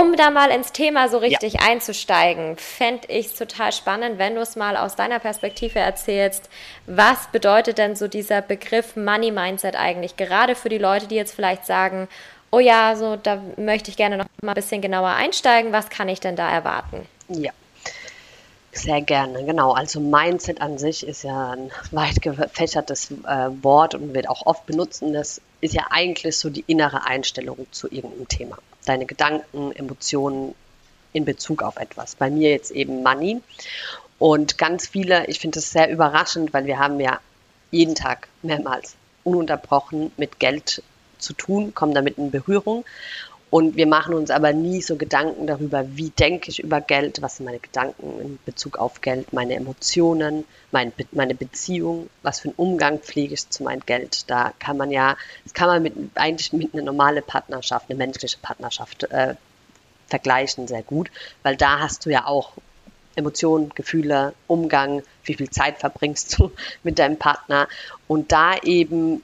um 0.00 0.16
da 0.16 0.30
mal 0.30 0.50
ins 0.50 0.72
Thema 0.72 1.08
so 1.08 1.18
richtig 1.18 1.54
ja. 1.54 1.60
einzusteigen, 1.60 2.56
fände 2.56 3.08
ich 3.08 3.26
es 3.26 3.34
total 3.34 3.72
spannend, 3.72 4.18
wenn 4.18 4.34
du 4.34 4.40
es 4.40 4.56
mal 4.56 4.76
aus 4.76 4.96
deiner 4.96 5.18
Perspektive 5.18 5.78
erzählst. 5.78 6.48
Was 6.86 7.28
bedeutet 7.28 7.78
denn 7.78 7.96
so 7.96 8.08
dieser 8.08 8.42
Begriff 8.42 8.96
Money 8.96 9.30
Mindset 9.30 9.76
eigentlich? 9.76 10.16
Gerade 10.16 10.54
für 10.54 10.68
die 10.68 10.78
Leute, 10.78 11.06
die 11.06 11.14
jetzt 11.14 11.34
vielleicht 11.34 11.66
sagen, 11.66 12.08
oh 12.50 12.58
ja, 12.58 12.96
so 12.96 13.16
da 13.16 13.40
möchte 13.56 13.90
ich 13.90 13.96
gerne 13.96 14.16
noch 14.18 14.26
mal 14.42 14.52
ein 14.52 14.54
bisschen 14.54 14.82
genauer 14.82 15.10
einsteigen. 15.10 15.72
Was 15.72 15.88
kann 15.88 16.08
ich 16.08 16.20
denn 16.20 16.36
da 16.36 16.50
erwarten? 16.50 17.06
Ja. 17.28 17.52
Sehr 18.72 19.00
gerne, 19.00 19.42
genau. 19.46 19.72
Also 19.72 20.00
Mindset 20.00 20.60
an 20.60 20.76
sich 20.76 21.06
ist 21.06 21.22
ja 21.22 21.52
ein 21.52 21.70
weit 21.92 22.20
gefächertes 22.20 23.10
äh, 23.10 23.48
Wort 23.62 23.94
und 23.94 24.12
wird 24.12 24.28
auch 24.28 24.44
oft 24.44 24.66
benutzt. 24.66 25.02
Und 25.02 25.14
das 25.14 25.40
ist 25.62 25.72
ja 25.72 25.86
eigentlich 25.88 26.36
so 26.36 26.50
die 26.50 26.62
innere 26.66 27.06
Einstellung 27.06 27.66
zu 27.70 27.90
irgendeinem 27.90 28.28
Thema 28.28 28.58
deine 28.88 29.06
Gedanken, 29.06 29.72
Emotionen 29.72 30.54
in 31.12 31.24
Bezug 31.24 31.62
auf 31.62 31.76
etwas. 31.76 32.14
Bei 32.14 32.30
mir 32.30 32.50
jetzt 32.50 32.70
eben 32.70 33.02
Money. 33.02 33.40
Und 34.18 34.58
ganz 34.58 34.86
viele, 34.88 35.26
ich 35.26 35.40
finde 35.40 35.56
das 35.58 35.70
sehr 35.70 35.90
überraschend, 35.90 36.52
weil 36.54 36.66
wir 36.66 36.78
haben 36.78 37.00
ja 37.00 37.20
jeden 37.70 37.94
Tag 37.94 38.28
mehrmals 38.42 38.96
ununterbrochen 39.24 40.12
mit 40.16 40.38
Geld 40.38 40.82
zu 41.18 41.32
tun, 41.32 41.74
kommen 41.74 41.94
damit 41.94 42.18
in 42.18 42.30
Berührung. 42.30 42.84
Und 43.48 43.76
wir 43.76 43.86
machen 43.86 44.14
uns 44.14 44.30
aber 44.30 44.52
nie 44.52 44.82
so 44.82 44.96
Gedanken 44.96 45.46
darüber, 45.46 45.84
wie 45.96 46.10
denke 46.10 46.50
ich 46.50 46.58
über 46.58 46.80
Geld, 46.80 47.22
was 47.22 47.36
sind 47.36 47.46
meine 47.46 47.60
Gedanken 47.60 48.20
in 48.20 48.38
Bezug 48.44 48.76
auf 48.76 49.00
Geld, 49.00 49.32
meine 49.32 49.54
Emotionen, 49.54 50.44
mein, 50.72 50.92
meine 51.12 51.34
Beziehung, 51.34 52.10
was 52.22 52.40
für 52.40 52.48
einen 52.48 52.56
Umgang 52.56 52.98
pflege 52.98 53.34
ich 53.34 53.48
zu 53.48 53.62
meinem 53.62 53.86
Geld. 53.86 54.28
Da 54.28 54.52
kann 54.58 54.76
man 54.76 54.90
ja, 54.90 55.16
das 55.44 55.54
kann 55.54 55.68
man 55.68 55.82
mit, 55.82 55.94
eigentlich 56.16 56.52
mit 56.52 56.74
einer 56.74 56.82
normalen 56.82 57.22
Partnerschaft, 57.22 57.88
eine 57.88 57.96
menschliche 57.96 58.38
Partnerschaft 58.38 59.04
äh, 59.04 59.36
vergleichen 60.08 60.66
sehr 60.68 60.82
gut, 60.82 61.10
weil 61.42 61.56
da 61.56 61.80
hast 61.80 62.06
du 62.06 62.10
ja 62.10 62.26
auch 62.26 62.52
Emotionen, 63.14 63.70
Gefühle, 63.74 64.34
Umgang, 64.46 65.02
wie 65.24 65.34
viel 65.34 65.50
Zeit 65.50 65.78
verbringst 65.78 66.38
du 66.38 66.50
mit 66.82 66.98
deinem 66.98 67.16
Partner 67.16 67.68
und 68.08 68.32
da 68.32 68.56
eben 68.58 69.22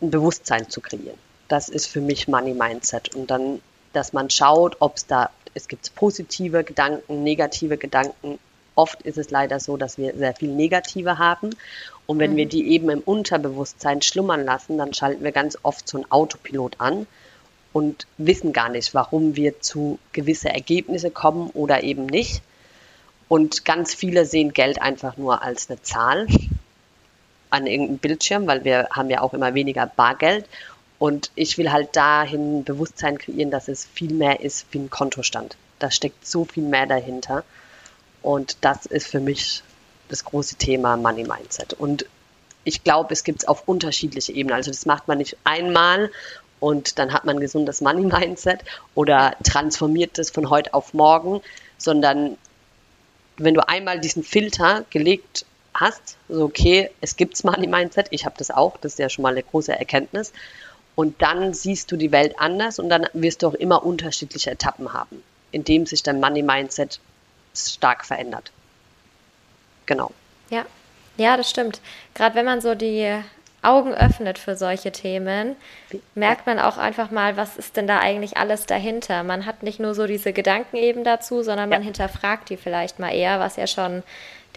ein 0.00 0.10
Bewusstsein 0.10 0.68
zu 0.68 0.80
kreieren. 0.80 1.18
Das 1.48 1.68
ist 1.68 1.86
für 1.86 2.00
mich 2.00 2.28
Money 2.28 2.54
Mindset. 2.54 3.14
Und 3.14 3.30
dann, 3.30 3.60
dass 3.92 4.12
man 4.12 4.30
schaut, 4.30 4.76
ob 4.80 4.96
es 4.96 5.06
da, 5.06 5.30
es 5.54 5.68
gibt 5.68 5.94
positive 5.94 6.62
Gedanken, 6.64 7.22
negative 7.24 7.78
Gedanken. 7.78 8.38
Oft 8.74 9.02
ist 9.02 9.18
es 9.18 9.30
leider 9.30 9.58
so, 9.58 9.76
dass 9.76 9.98
wir 9.98 10.14
sehr 10.16 10.34
viel 10.34 10.50
negative 10.50 11.18
haben. 11.18 11.50
Und 12.06 12.18
wenn 12.18 12.32
mhm. 12.32 12.36
wir 12.36 12.46
die 12.46 12.68
eben 12.68 12.90
im 12.90 13.00
Unterbewusstsein 13.00 14.02
schlummern 14.02 14.44
lassen, 14.44 14.78
dann 14.78 14.94
schalten 14.94 15.24
wir 15.24 15.32
ganz 15.32 15.58
oft 15.62 15.88
so 15.88 15.98
einen 15.98 16.10
Autopilot 16.10 16.76
an 16.78 17.06
und 17.72 18.06
wissen 18.16 18.52
gar 18.52 18.68
nicht, 18.68 18.94
warum 18.94 19.36
wir 19.36 19.60
zu 19.60 19.98
gewisse 20.12 20.48
Ergebnisse 20.48 21.10
kommen 21.10 21.50
oder 21.50 21.82
eben 21.82 22.06
nicht. 22.06 22.42
Und 23.28 23.64
ganz 23.64 23.94
viele 23.94 24.24
sehen 24.24 24.52
Geld 24.52 24.80
einfach 24.80 25.16
nur 25.16 25.42
als 25.42 25.68
eine 25.68 25.82
Zahl 25.82 26.26
an 27.50 27.66
irgendeinem 27.66 27.98
Bildschirm, 27.98 28.46
weil 28.46 28.64
wir 28.64 28.88
haben 28.90 29.10
ja 29.10 29.20
auch 29.20 29.34
immer 29.34 29.54
weniger 29.54 29.86
Bargeld. 29.86 30.46
Und 30.98 31.30
ich 31.34 31.58
will 31.58 31.70
halt 31.70 31.94
dahin 31.94 32.64
Bewusstsein 32.64 33.18
kreieren, 33.18 33.50
dass 33.50 33.68
es 33.68 33.84
viel 33.86 34.12
mehr 34.12 34.40
ist 34.40 34.66
wie 34.72 34.78
ein 34.78 34.90
Kontostand. 34.90 35.56
Da 35.78 35.90
steckt 35.90 36.26
so 36.26 36.44
viel 36.44 36.64
mehr 36.64 36.86
dahinter. 36.86 37.44
Und 38.22 38.56
das 38.62 38.86
ist 38.86 39.06
für 39.06 39.20
mich 39.20 39.62
das 40.08 40.24
große 40.24 40.56
Thema 40.56 40.96
Money 40.96 41.24
Mindset. 41.24 41.74
Und 41.74 42.06
ich 42.64 42.82
glaube, 42.82 43.12
es 43.12 43.24
gibt 43.24 43.40
es 43.40 43.48
auf 43.48 43.68
unterschiedliche 43.68 44.32
Ebenen. 44.32 44.56
Also 44.56 44.70
das 44.70 44.86
macht 44.86 45.06
man 45.08 45.18
nicht 45.18 45.36
einmal 45.44 46.10
und 46.60 46.98
dann 46.98 47.12
hat 47.12 47.24
man 47.24 47.36
ein 47.36 47.40
gesundes 47.40 47.80
Money 47.80 48.04
Mindset 48.06 48.64
oder 48.94 49.36
transformiert 49.44 50.18
das 50.18 50.30
von 50.30 50.50
heute 50.50 50.74
auf 50.74 50.92
morgen, 50.92 51.40
sondern 51.76 52.36
wenn 53.36 53.54
du 53.54 53.66
einmal 53.66 54.00
diesen 54.00 54.24
Filter 54.24 54.84
gelegt 54.90 55.46
hast, 55.72 56.16
so 56.28 56.44
okay, 56.44 56.90
es 57.00 57.16
gibt 57.16 57.42
Money 57.44 57.68
Mindset, 57.68 58.08
ich 58.10 58.24
habe 58.24 58.34
das 58.36 58.50
auch, 58.50 58.76
das 58.78 58.92
ist 58.92 58.98
ja 58.98 59.08
schon 59.08 59.22
mal 59.22 59.32
eine 59.32 59.44
große 59.44 59.72
Erkenntnis 59.72 60.32
und 60.98 61.22
dann 61.22 61.54
siehst 61.54 61.92
du 61.92 61.96
die 61.96 62.10
Welt 62.10 62.34
anders 62.40 62.80
und 62.80 62.88
dann 62.88 63.06
wirst 63.12 63.44
du 63.44 63.46
auch 63.46 63.54
immer 63.54 63.86
unterschiedliche 63.86 64.50
Etappen 64.50 64.92
haben, 64.92 65.22
in 65.52 65.62
dem 65.62 65.86
sich 65.86 66.02
dein 66.02 66.18
Money 66.18 66.42
Mindset 66.42 66.98
stark 67.54 68.04
verändert. 68.04 68.50
Genau. 69.86 70.10
Ja, 70.50 70.66
ja, 71.16 71.36
das 71.36 71.48
stimmt. 71.48 71.80
Gerade 72.14 72.34
wenn 72.34 72.44
man 72.44 72.60
so 72.60 72.74
die 72.74 73.16
Augen 73.62 73.94
öffnet 73.94 74.40
für 74.40 74.56
solche 74.56 74.90
Themen, 74.90 75.54
merkt 76.16 76.46
man 76.46 76.58
auch 76.58 76.78
einfach 76.78 77.12
mal, 77.12 77.36
was 77.36 77.56
ist 77.56 77.76
denn 77.76 77.86
da 77.86 78.00
eigentlich 78.00 78.36
alles 78.36 78.66
dahinter. 78.66 79.22
Man 79.22 79.46
hat 79.46 79.62
nicht 79.62 79.78
nur 79.78 79.94
so 79.94 80.08
diese 80.08 80.32
Gedanken 80.32 80.78
eben 80.78 81.04
dazu, 81.04 81.44
sondern 81.44 81.68
man 81.68 81.82
hinterfragt 81.82 82.50
die 82.50 82.56
vielleicht 82.56 82.98
mal 82.98 83.14
eher, 83.14 83.38
was 83.38 83.54
ja 83.54 83.68
schon 83.68 84.02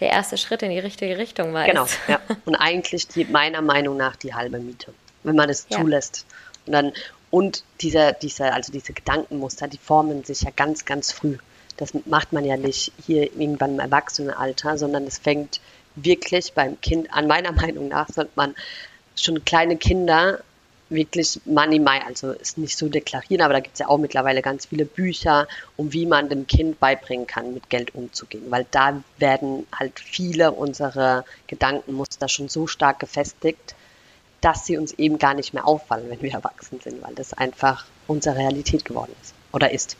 der 0.00 0.10
erste 0.10 0.36
Schritt 0.36 0.64
in 0.64 0.70
die 0.70 0.80
richtige 0.80 1.18
Richtung 1.18 1.54
war. 1.54 1.66
Genau, 1.66 1.86
ja. 2.08 2.18
Und 2.46 2.56
eigentlich 2.56 3.06
die, 3.06 3.26
meiner 3.26 3.62
Meinung 3.62 3.96
nach 3.96 4.16
die 4.16 4.34
halbe 4.34 4.58
Miete 4.58 4.92
wenn 5.22 5.36
man 5.36 5.50
es 5.50 5.66
ja. 5.68 5.78
zulässt. 5.78 6.26
Und 6.66 6.72
dann, 6.72 6.92
und 7.30 7.64
dieser, 7.80 8.12
dieser, 8.12 8.54
also 8.54 8.72
diese 8.72 8.92
Gedankenmuster, 8.92 9.68
die 9.68 9.78
formen 9.78 10.24
sich 10.24 10.42
ja 10.42 10.50
ganz, 10.54 10.84
ganz 10.84 11.12
früh. 11.12 11.38
Das 11.76 11.92
macht 12.06 12.32
man 12.32 12.44
ja 12.44 12.56
nicht 12.56 12.92
hier 13.04 13.24
irgendwann 13.24 13.74
im 13.74 13.80
Erwachsenenalter, 13.80 14.76
sondern 14.78 15.04
es 15.06 15.18
fängt 15.18 15.60
wirklich 15.96 16.52
beim 16.52 16.80
Kind 16.80 17.12
an. 17.12 17.26
Meiner 17.26 17.52
Meinung 17.62 17.88
nach 17.88 18.08
sollte 18.08 18.32
man 18.34 18.54
schon 19.16 19.44
kleine 19.44 19.76
Kinder 19.76 20.40
wirklich 20.92 21.40
Money 21.44 21.78
My, 21.78 22.00
also 22.06 22.32
ist 22.32 22.58
nicht 22.58 22.76
so 22.76 22.88
deklarieren, 22.88 23.42
aber 23.42 23.54
da 23.54 23.60
gibt 23.60 23.74
es 23.74 23.80
ja 23.80 23.88
auch 23.88 23.98
mittlerweile 23.98 24.42
ganz 24.42 24.66
viele 24.66 24.84
Bücher, 24.84 25.48
um 25.76 25.92
wie 25.92 26.06
man 26.06 26.28
dem 26.28 26.46
Kind 26.46 26.78
beibringen 26.78 27.26
kann, 27.26 27.54
mit 27.54 27.70
Geld 27.70 27.94
umzugehen. 27.94 28.44
Weil 28.50 28.66
da 28.70 29.02
werden 29.18 29.66
halt 29.74 29.98
viele 29.98 30.52
unserer 30.52 31.24
Gedankenmuster 31.46 32.28
schon 32.28 32.48
so 32.48 32.66
stark 32.66 33.00
gefestigt, 33.00 33.74
dass 34.42 34.66
sie 34.66 34.76
uns 34.76 34.92
eben 34.92 35.18
gar 35.18 35.32
nicht 35.32 35.54
mehr 35.54 35.66
auffallen, 35.66 36.10
wenn 36.10 36.20
wir 36.20 36.32
erwachsen 36.32 36.80
sind, 36.80 37.02
weil 37.02 37.14
das 37.14 37.32
einfach 37.32 37.86
unsere 38.06 38.36
Realität 38.36 38.84
geworden 38.84 39.14
ist 39.22 39.34
oder 39.52 39.70
ist. 39.70 39.96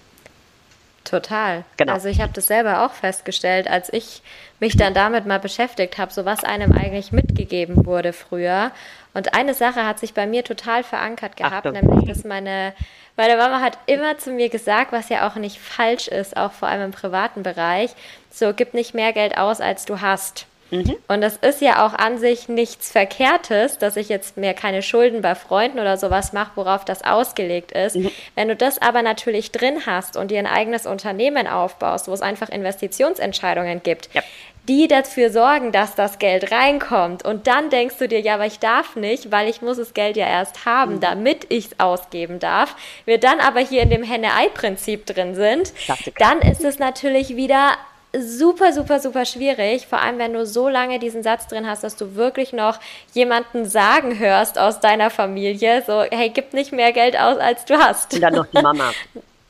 Total. 1.04 1.64
Genau. 1.76 1.92
Also 1.92 2.08
ich 2.08 2.20
habe 2.20 2.32
das 2.32 2.46
selber 2.46 2.84
auch 2.84 2.92
festgestellt, 2.92 3.68
als 3.68 3.92
ich 3.92 4.22
mich 4.61 4.76
dann 4.76 4.94
damit 4.94 5.26
mal 5.26 5.40
beschäftigt 5.40 5.99
habe, 5.99 6.12
so 6.12 6.25
was 6.25 6.44
einem 6.44 6.72
eigentlich 6.72 7.12
mitgegeben 7.12 7.87
wurde 7.87 8.12
früher. 8.12 8.70
Und 9.14 9.34
eine 9.34 9.54
Sache 9.54 9.84
hat 9.84 9.99
sich 9.99 10.14
bei 10.14 10.26
mir 10.26 10.44
total 10.44 10.84
verankert 10.84 11.37
gehabt, 11.37 11.66
Achtung. 11.66 11.72
nämlich 11.72 12.08
dass 12.08 12.25
meine, 12.25 12.72
meine 13.16 13.37
Mama 13.37 13.61
hat 13.61 13.78
immer 13.87 14.18
zu 14.18 14.30
mir 14.30 14.49
gesagt, 14.49 14.92
was 14.92 15.08
ja 15.08 15.28
auch 15.28 15.34
nicht 15.37 15.58
falsch 15.58 16.08
ist, 16.08 16.37
auch 16.37 16.52
vor 16.52 16.68
allem 16.68 16.82
im 16.82 16.92
privaten 16.92 17.42
Bereich, 17.42 17.90
so 18.30 18.52
gib 18.54 18.72
nicht 18.72 18.94
mehr 18.94 19.12
Geld 19.12 19.37
aus, 19.37 19.61
als 19.61 19.84
du 19.84 20.00
hast. 20.00 20.46
Mhm. 20.73 20.97
Und 21.07 21.21
das 21.21 21.37
ist 21.37 21.61
ja 21.61 21.87
auch 21.87 21.93
an 21.93 22.19
sich 22.19 22.49
nichts 22.49 22.91
Verkehrtes, 22.91 23.79
dass 23.79 23.97
ich 23.97 24.09
jetzt 24.09 24.38
mir 24.38 24.55
keine 24.55 24.83
Schulden 24.83 25.21
bei 25.21 25.35
Freunden 25.35 25.79
oder 25.79 25.99
sowas 25.99 26.33
mache, 26.33 26.52
worauf 26.55 26.85
das 26.85 27.05
ausgelegt 27.05 27.73
ist. 27.73 27.97
Mhm. 27.97 28.11
Wenn 28.35 28.49
du 28.49 28.57
das 28.57 28.81
aber 28.81 29.02
natürlich 29.02 29.52
drin 29.52 29.85
hast 29.87 30.17
und 30.17 30.31
dir 30.31 30.38
ein 30.38 30.47
eigenes 30.47 30.87
Unternehmen 30.87 31.47
aufbaust, 31.47 32.09
wo 32.09 32.12
es 32.12 32.23
einfach 32.23 32.49
Investitionsentscheidungen 32.49 33.83
gibt, 33.83 34.09
ja 34.14 34.23
die 34.69 34.87
dafür 34.87 35.31
sorgen, 35.31 35.73
dass 35.73 35.95
das 35.95 36.19
Geld 36.19 36.52
reinkommt. 36.52 37.25
Und 37.25 37.47
dann 37.47 37.69
denkst 37.71 37.97
du 37.99 38.07
dir, 38.07 38.21
ja, 38.21 38.35
aber 38.35 38.47
ich 38.47 38.61
darf 38.61 38.95
nicht, 38.95 39.33
weil 39.33 39.49
ich 39.49 39.61
muss 39.61 39.76
das 39.76 39.93
Geld 39.93 40.17
ja 40.17 40.26
erst 40.26 40.64
haben, 40.64 40.97
mhm. 40.97 41.00
damit 41.00 41.47
ich 41.49 41.67
es 41.67 41.81
ausgeben 41.81 42.38
darf. 42.38 42.76
Wir 43.05 43.19
dann 43.19 43.41
aber 43.41 43.61
hier 43.61 43.83
in 43.83 43.91
dem 43.91 44.05
Henne-Ei-Prinzip 44.05 45.07
drin 45.07 45.35
sind, 45.35 45.73
dann 46.19 46.41
ist 46.41 46.64
es 46.64 46.79
natürlich 46.79 47.35
wieder 47.37 47.76
super, 48.19 48.73
super, 48.73 49.00
super 49.00 49.25
schwierig, 49.25 49.87
vor 49.87 50.00
allem 50.00 50.19
wenn 50.19 50.33
du 50.33 50.45
so 50.45 50.69
lange 50.69 50.99
diesen 50.99 51.23
Satz 51.23 51.47
drin 51.47 51.66
hast, 51.66 51.83
dass 51.83 51.97
du 51.97 52.14
wirklich 52.14 52.52
noch 52.52 52.78
jemanden 53.14 53.64
sagen 53.64 54.19
hörst 54.19 54.59
aus 54.59 54.81
deiner 54.81 55.11
Familie, 55.11 55.83
so, 55.87 56.02
hey, 56.02 56.31
gib 56.31 56.52
nicht 56.52 56.73
mehr 56.73 56.92
Geld 56.92 57.19
aus, 57.19 57.38
als 57.38 57.64
du 57.64 57.78
hast. 57.78 58.14
Und 58.14 58.21
dann 58.21 58.35
noch 58.35 58.47
die 58.47 58.62
Mama. 58.62 58.92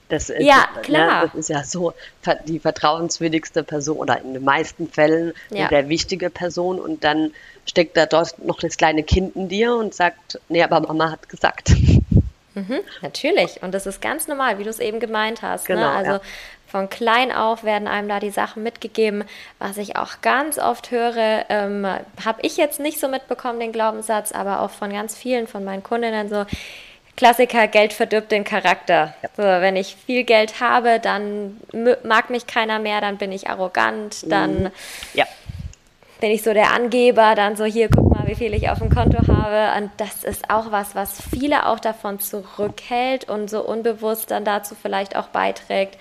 Das 0.09 0.29
ist, 0.29 0.43
ja, 0.43 0.67
ne, 0.75 0.83
klar. 0.83 1.23
Ne, 1.23 1.31
das 1.33 1.35
ist 1.37 1.49
ja 1.49 1.65
so 1.65 1.95
die 2.45 2.59
vertrauenswürdigste 2.59 3.63
Person 3.63 3.97
oder 3.97 4.21
in 4.21 4.35
den 4.35 4.45
meisten 4.45 4.87
Fällen 4.87 5.33
ja. 5.49 5.69
der 5.69 5.89
wichtige 5.89 6.29
Person 6.29 6.79
und 6.79 7.03
dann 7.03 7.33
steckt 7.65 7.97
da 7.97 8.05
dort 8.05 8.45
noch 8.45 8.61
das 8.61 8.77
kleine 8.77 9.05
Kind 9.05 9.37
in 9.37 9.49
dir 9.49 9.75
und 9.75 9.95
sagt, 9.95 10.39
nee, 10.51 10.63
aber 10.63 10.81
Mama 10.81 11.13
hat 11.13 11.31
gesagt. 11.31 11.73
Mhm, 12.55 12.81
natürlich. 13.01 13.63
Und 13.63 13.73
das 13.73 13.87
ist 13.87 14.03
ganz 14.03 14.29
normal, 14.29 14.59
wie 14.59 14.65
du 14.65 14.71
es 14.71 14.79
eben 14.79 15.01
gemeint 15.01 15.43
hast. 15.43 15.69
Ne? 15.69 15.77
Genau, 15.77 15.89
ne? 15.89 15.97
Also 15.97 16.13
ja. 16.13 16.21
Von 16.73 16.89
klein 16.89 17.33
auf 17.33 17.65
werden 17.65 17.87
einem 17.87 18.09
da 18.09 18.19
die 18.19 18.31
Sachen 18.31 18.63
mitgegeben. 18.63 19.25
Was 19.59 19.77
ich 19.77 19.97
auch 19.97 20.23
ganz 20.23 20.59
oft 20.59 20.91
höre, 20.91 21.45
ähm, 21.51 21.87
habe 22.25 22.41
ich 22.41 22.57
jetzt 22.57 22.81
nicht 22.81 22.99
so 22.99 23.09
mitbekommen, 23.09 23.61
den 23.61 23.73
Glaubenssatz, 23.73 24.33
aber 24.33 24.63
auch 24.63 24.71
von 24.71 24.91
ganz 24.91 25.15
vielen 25.15 25.47
von 25.47 25.65
meinen 25.65 25.83
Kundinnen 25.83 26.31
so. 26.31 26.47
Klassiker, 27.15 27.69
Geld 27.69 27.93
verdirbt 27.93 28.33
den 28.33 28.45
Charakter. 28.45 29.13
Ja. 29.23 29.29
So, 29.37 29.43
wenn 29.43 29.77
ich 29.77 29.97
viel 30.07 30.25
Geld 30.25 30.61
habe, 30.61 30.99
dann 30.99 31.61
mag 32.05 32.31
mich 32.31 32.47
keiner 32.47 32.79
mehr, 32.79 33.03
dann 33.03 33.19
bin 33.19 33.33
ich 33.33 33.51
arrogant, 33.51 34.33
dann 34.33 34.63
mhm. 34.63 34.71
ja. 35.13 35.27
bin 36.23 36.31
ich 36.31 36.43
so 36.43 36.55
der 36.55 36.73
Angeber, 36.73 37.35
dann 37.35 37.55
so 37.55 37.67
hier, 37.67 37.91
guck 37.95 38.12
wie 38.27 38.35
viel 38.35 38.55
ich 38.55 38.69
auf 38.71 38.79
dem 38.79 38.91
Konto 38.91 39.19
habe. 39.27 39.79
Und 39.79 39.91
das 39.97 40.25
ist 40.25 40.51
auch 40.51 40.71
was, 40.73 40.95
was 40.95 41.21
viele 41.21 41.67
auch 41.67 41.81
davon 41.81 42.21
zurückhält 42.21 43.29
und 43.29 43.49
so 43.49 43.63
unbewusst 43.63 44.31
dann 44.31 44.45
dazu 44.45 44.75
vielleicht 44.75 45.17
auch 45.17 45.29
beiträgt, 45.29 45.99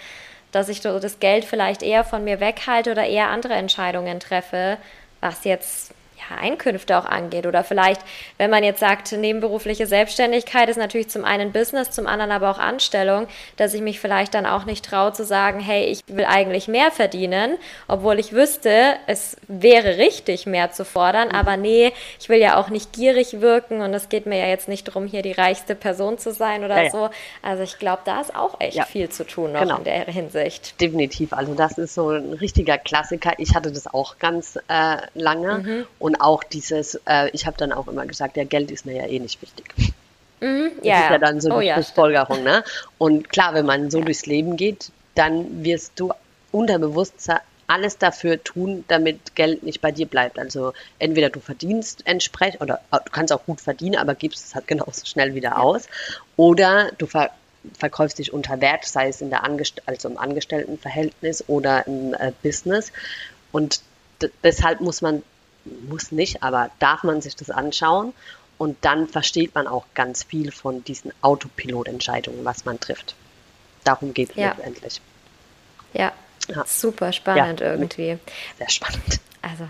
dass 0.52 0.70
ich 0.70 0.82
das 0.82 1.20
Geld 1.20 1.46
vielleicht 1.46 1.82
eher 1.82 2.04
von 2.04 2.24
mir 2.24 2.40
weghalte 2.40 2.92
oder 2.92 3.06
eher 3.06 3.30
andere 3.30 3.54
Entscheidungen 3.54 4.20
treffe, 4.20 4.78
was 5.22 5.44
jetzt 5.44 5.94
ja, 6.30 6.38
Einkünfte 6.38 6.98
auch 6.98 7.06
angeht. 7.06 7.46
Oder 7.46 7.64
vielleicht, 7.64 8.02
wenn 8.38 8.50
man 8.50 8.64
jetzt 8.64 8.80
sagt, 8.80 9.12
nebenberufliche 9.12 9.88
Selbstständigkeit 9.88 10.70
ist 10.70 10.78
natürlich 10.78 11.10
zum 11.10 11.26
einen 11.26 11.52
Business, 11.52 11.92
zum 11.92 12.08
anderen 12.08 12.32
aber 12.32 12.52
auch 12.52 12.60
Anstellung, 12.60 13.28
dass 13.58 13.74
ich 13.74 13.82
mich 13.82 14.00
vielleicht 14.00 14.34
dann 14.34 14.46
auch 14.46 14.66
nicht 14.66 14.86
traue 14.86 15.14
zu 15.14 15.26
sagen, 15.26 15.60
hey, 15.60 15.86
ich 15.86 16.02
will 16.08 16.26
eigentlich 16.26 16.68
mehr 16.68 16.92
verdienen, 16.92 17.58
obwohl 17.88 18.20
ich 18.20 18.34
wüsste, 18.34 18.96
es 19.08 19.38
wäre 19.48 19.98
richtig, 19.98 20.46
mehr 20.46 20.72
zu 20.72 20.86
fordern. 20.86 21.30
Mhm. 21.30 21.36
Aber 21.36 21.58
nee, 21.58 21.94
ich 22.20 22.30
will 22.30 22.40
ja 22.40 22.58
auch 22.58 22.70
nicht 22.70 22.94
gierig 22.94 23.42
wirken 23.42 23.82
und 23.82 23.94
es 23.94 24.10
geht 24.10 24.26
mir 24.26 24.40
ja 24.40 24.48
jetzt 24.48 24.68
nicht 24.68 24.88
darum, 24.88 25.06
hier 25.06 25.22
die 25.22 25.32
reichste 25.32 25.76
Person 25.76 26.18
zu 26.18 26.34
sein 26.34 26.64
oder 26.64 26.84
ja, 26.84 26.90
so. 26.90 27.10
Also 27.42 27.64
ich 27.64 27.78
glaube, 27.78 28.02
da 28.06 28.22
ist 28.22 28.36
auch 28.36 28.60
echt 28.60 28.78
ja. 28.78 28.86
viel 28.86 29.10
zu 29.10 29.26
tun 29.26 29.54
noch 29.54 29.62
genau. 29.62 29.78
in 29.78 29.84
der 29.84 30.06
Hinsicht. 30.06 30.80
Definitiv. 30.80 31.34
Also 31.34 31.54
das 31.54 31.78
ist 31.78 31.94
so 31.94 32.10
ein 32.10 32.34
richtiger 32.34 32.78
Klassiker. 32.78 33.34
Ich 33.38 33.56
hatte 33.56 33.72
das 33.72 33.92
auch 33.94 34.18
ganz 34.20 34.58
äh, 34.68 34.98
lange 35.14 35.60
mhm. 35.60 35.86
und 36.00 36.11
auch 36.16 36.44
dieses, 36.44 37.00
äh, 37.06 37.30
ich 37.34 37.46
habe 37.46 37.58
dann 37.58 37.72
auch 37.72 37.88
immer 37.88 38.06
gesagt, 38.06 38.38
ja, 38.38 38.44
Geld 38.44 38.72
ist 38.72 38.86
mir 38.86 38.96
ja 38.96 39.06
eh 39.08 39.20
nicht 39.20 39.42
wichtig. 39.42 39.74
Mhm, 40.42 40.72
das 40.78 40.86
ja. 40.86 41.04
ist 41.04 41.10
ja 41.12 41.18
dann 41.20 41.40
so 41.40 41.54
oh, 41.54 41.60
die 41.60 41.72
Schlussfolgerung. 41.72 42.44
Ne? 42.44 42.64
Und 42.98 43.30
klar, 43.30 43.54
wenn 43.54 43.66
man 43.66 43.92
so 43.92 44.00
ja. 44.00 44.06
durchs 44.06 44.26
Leben 44.26 44.58
geht, 44.58 44.92
dann 45.16 45.64
wirst 45.64 45.94
du 46.00 46.12
unterbewusst 46.52 47.30
alles 47.72 47.98
dafür 47.98 48.44
tun, 48.44 48.84
damit 48.90 49.36
Geld 49.36 49.64
nicht 49.64 49.80
bei 49.80 49.92
dir 49.92 50.06
bleibt. 50.06 50.38
Also 50.38 50.74
entweder 51.00 51.30
du 51.30 51.40
verdienst 51.40 52.02
entsprechend 52.06 52.62
oder 52.62 52.82
äh, 52.92 52.98
du 53.06 53.12
kannst 53.12 53.32
auch 53.32 53.46
gut 53.46 53.62
verdienen, 53.62 53.96
aber 53.96 54.14
gibst 54.14 54.46
es 54.46 54.56
halt 54.56 54.68
genauso 54.68 55.06
schnell 55.06 55.36
wieder 55.36 55.60
aus. 55.60 55.88
Oder 56.36 56.92
du 56.98 57.08
ver 57.08 57.32
verkaufst 57.78 58.18
dich 58.18 58.34
unter 58.34 58.60
Wert, 58.60 58.86
sei 58.86 59.08
es 59.10 59.22
in 59.22 59.30
der 59.30 59.44
Angest 59.44 59.84
also 59.86 60.10
im 60.10 60.18
Angestelltenverhältnis 60.18 61.44
oder 61.48 61.86
im 61.86 62.16
äh, 62.16 62.32
Business. 62.42 62.92
Und 63.52 63.82
deshalb 64.44 64.82
muss 64.82 65.04
man 65.04 65.22
muss 65.66 66.12
nicht, 66.12 66.44
aber 66.44 66.72
darf 66.80 67.04
man 67.04 67.22
sich 67.22 67.36
das 67.36 67.50
anschauen 67.50 68.14
und 68.58 68.78
dann 68.82 69.08
versteht 69.08 69.56
man 69.56 69.68
auch 69.68 69.86
ganz 69.94 70.24
viel 70.24 70.52
von 70.52 70.84
diesen 70.84 71.12
Autopilotentscheidungen, 71.22 72.46
was 72.46 72.66
man 72.66 72.80
trifft. 72.80 73.16
Darum 73.84 74.14
geht 74.14 74.32
es 74.32 74.36
ja. 74.36 74.50
letztendlich. 74.50 75.02
Ja. 75.94 76.12
ja. 76.48 76.64
super 76.66 77.12
spannend 77.12 77.60
ja. 77.60 77.72
irgendwie. 77.72 78.18
Sehr 78.58 78.70
spannend. 78.70 79.20
Also 79.42 79.64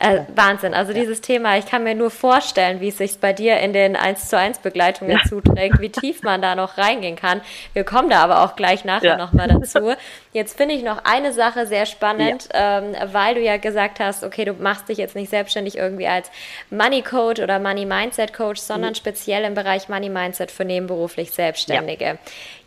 äh, 0.00 0.22
Wahnsinn. 0.34 0.72
Also 0.72 0.92
ja. 0.92 1.00
dieses 1.00 1.20
Thema, 1.20 1.58
ich 1.58 1.66
kann 1.66 1.84
mir 1.84 1.94
nur 1.94 2.10
vorstellen, 2.10 2.80
wie 2.80 2.88
es 2.88 2.96
sich 2.96 3.18
bei 3.18 3.34
dir 3.34 3.58
in 3.58 3.74
den 3.74 3.94
1 3.94 4.28
zu 4.28 4.38
1 4.38 4.60
Begleitungen 4.60 5.18
ja. 5.18 5.28
zuträgt, 5.28 5.80
wie 5.80 5.90
tief 5.90 6.22
man 6.22 6.40
da 6.40 6.54
noch 6.54 6.78
reingehen 6.78 7.16
kann. 7.16 7.42
Wir 7.74 7.84
kommen 7.84 8.08
da 8.08 8.20
aber 8.20 8.42
auch 8.42 8.56
gleich 8.56 8.86
nachher 8.86 9.10
ja. 9.10 9.16
nochmal 9.18 9.48
dazu. 9.48 9.92
Jetzt 10.32 10.56
finde 10.56 10.74
ich 10.74 10.82
noch 10.82 11.04
eine 11.04 11.32
Sache 11.32 11.66
sehr 11.66 11.84
spannend, 11.84 12.48
ja. 12.54 12.78
ähm, 12.78 12.94
weil 13.12 13.34
du 13.34 13.42
ja 13.42 13.58
gesagt 13.58 14.00
hast, 14.00 14.24
okay, 14.24 14.46
du 14.46 14.54
machst 14.54 14.88
dich 14.88 14.96
jetzt 14.96 15.14
nicht 15.14 15.28
selbstständig 15.28 15.76
irgendwie 15.76 16.06
als 16.06 16.30
Money 16.70 17.02
Coach 17.02 17.40
oder 17.40 17.58
Money 17.58 17.84
Mindset 17.84 18.32
Coach, 18.32 18.60
sondern 18.60 18.90
mhm. 18.90 18.96
speziell 18.96 19.44
im 19.44 19.54
Bereich 19.54 19.90
Money 19.90 20.08
Mindset 20.08 20.50
für 20.50 20.64
nebenberuflich 20.64 21.32
Selbstständige. 21.32 22.18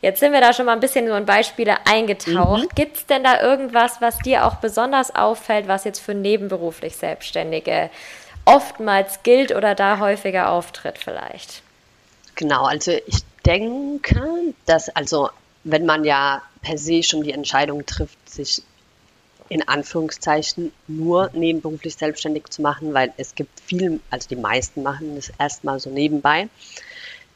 Jetzt 0.01 0.20
sind 0.20 0.34
wir 0.34 0.41
da 0.41 0.51
schon 0.51 0.65
mal 0.65 0.74
ein 0.74 0.79
bisschen 0.79 1.08
so 1.08 1.13
in 1.13 1.25
Beispiele 1.25 1.86
eingetaucht. 1.86 2.63
Mhm. 2.63 2.75
Gibt 2.75 2.98
es 2.98 3.05
denn 3.05 3.24
da 3.24 3.41
irgendwas, 3.41 4.01
was 4.01 4.17
dir 4.20 4.46
auch 4.46 4.55
besonders 4.55 5.13
auffällt, 5.13 5.67
was 5.67 5.84
jetzt 5.84 6.00
für 6.00 6.15
nebenberuflich 6.15 6.96
Selbstständige 6.96 7.89
oftmals 8.46 9.22
gilt 9.24 9.55
oder 9.55 9.75
da 9.75 10.00
häufiger 10.00 10.50
auftritt 10.50 10.98
vielleicht? 10.98 11.62
Genau, 12.36 12.63
also 12.63 12.91
ich 12.91 13.20
denke, 13.46 14.53
dass 14.65 14.89
also 14.89 15.29
wenn 15.63 15.86
man 15.86 16.03
ja 16.03 16.41
per 16.63 16.77
se 16.77 17.03
schon 17.03 17.22
die 17.24 17.34
Entscheidung 17.34 17.86
trifft, 17.86 18.17
sich 18.27 18.63
in 19.50 19.67
Anführungszeichen 19.67 20.72
nur 20.88 21.29
nebenberuflich 21.34 21.96
selbstständig 21.96 22.50
zu 22.50 22.62
machen, 22.62 22.93
weil 22.93 23.13
es 23.17 23.36
gibt 23.36 23.60
viel, 23.60 24.00
also 24.10 24.29
die 24.29 24.38
meisten 24.38 24.81
machen 24.81 25.15
das 25.15 25.31
erstmal 25.38 25.79
so 25.79 25.89
nebenbei, 25.89 26.48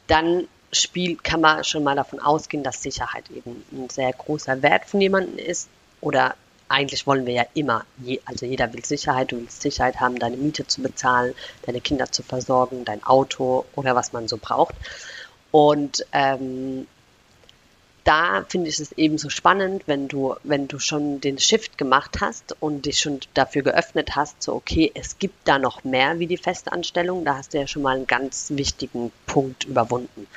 dann 0.06 0.48
spielt, 0.80 1.24
kann 1.24 1.40
man 1.40 1.64
schon 1.64 1.84
mal 1.84 1.96
davon 1.96 2.20
ausgehen, 2.20 2.62
dass 2.62 2.82
Sicherheit 2.82 3.24
eben 3.30 3.64
ein 3.72 3.90
sehr 3.90 4.12
großer 4.12 4.62
Wert 4.62 4.84
von 4.86 5.00
jemandem 5.00 5.38
ist 5.38 5.68
oder 6.00 6.34
eigentlich 6.68 7.06
wollen 7.06 7.26
wir 7.26 7.34
ja 7.34 7.46
immer, 7.54 7.84
je, 7.98 8.20
also 8.24 8.44
jeder 8.44 8.72
will 8.72 8.84
Sicherheit, 8.84 9.30
du 9.32 9.36
willst 9.36 9.62
Sicherheit 9.62 10.00
haben, 10.00 10.18
deine 10.18 10.36
Miete 10.36 10.66
zu 10.66 10.82
bezahlen, 10.82 11.34
deine 11.64 11.80
Kinder 11.80 12.10
zu 12.10 12.22
versorgen, 12.22 12.84
dein 12.84 13.04
Auto 13.04 13.64
oder 13.74 13.94
was 13.94 14.12
man 14.12 14.26
so 14.26 14.36
braucht. 14.36 14.74
Und 15.52 16.04
ähm, 16.12 16.86
da 18.06 18.44
finde 18.48 18.68
ich 18.68 18.78
es 18.78 18.92
eben 18.92 19.18
so 19.18 19.30
spannend, 19.30 19.82
wenn 19.86 20.06
du, 20.06 20.36
wenn 20.44 20.68
du 20.68 20.78
schon 20.78 21.20
den 21.20 21.38
Shift 21.38 21.76
gemacht 21.76 22.18
hast 22.20 22.56
und 22.60 22.86
dich 22.86 23.00
schon 23.00 23.18
dafür 23.34 23.62
geöffnet 23.62 24.14
hast, 24.14 24.42
so 24.42 24.54
okay, 24.54 24.92
es 24.94 25.18
gibt 25.18 25.48
da 25.48 25.58
noch 25.58 25.82
mehr 25.82 26.20
wie 26.20 26.28
die 26.28 26.36
Festanstellung, 26.36 27.24
da 27.24 27.36
hast 27.36 27.52
du 27.52 27.58
ja 27.58 27.66
schon 27.66 27.82
mal 27.82 27.96
einen 27.96 28.06
ganz 28.06 28.50
wichtigen 28.54 29.10
Punkt 29.26 29.64
überwunden. 29.64 30.28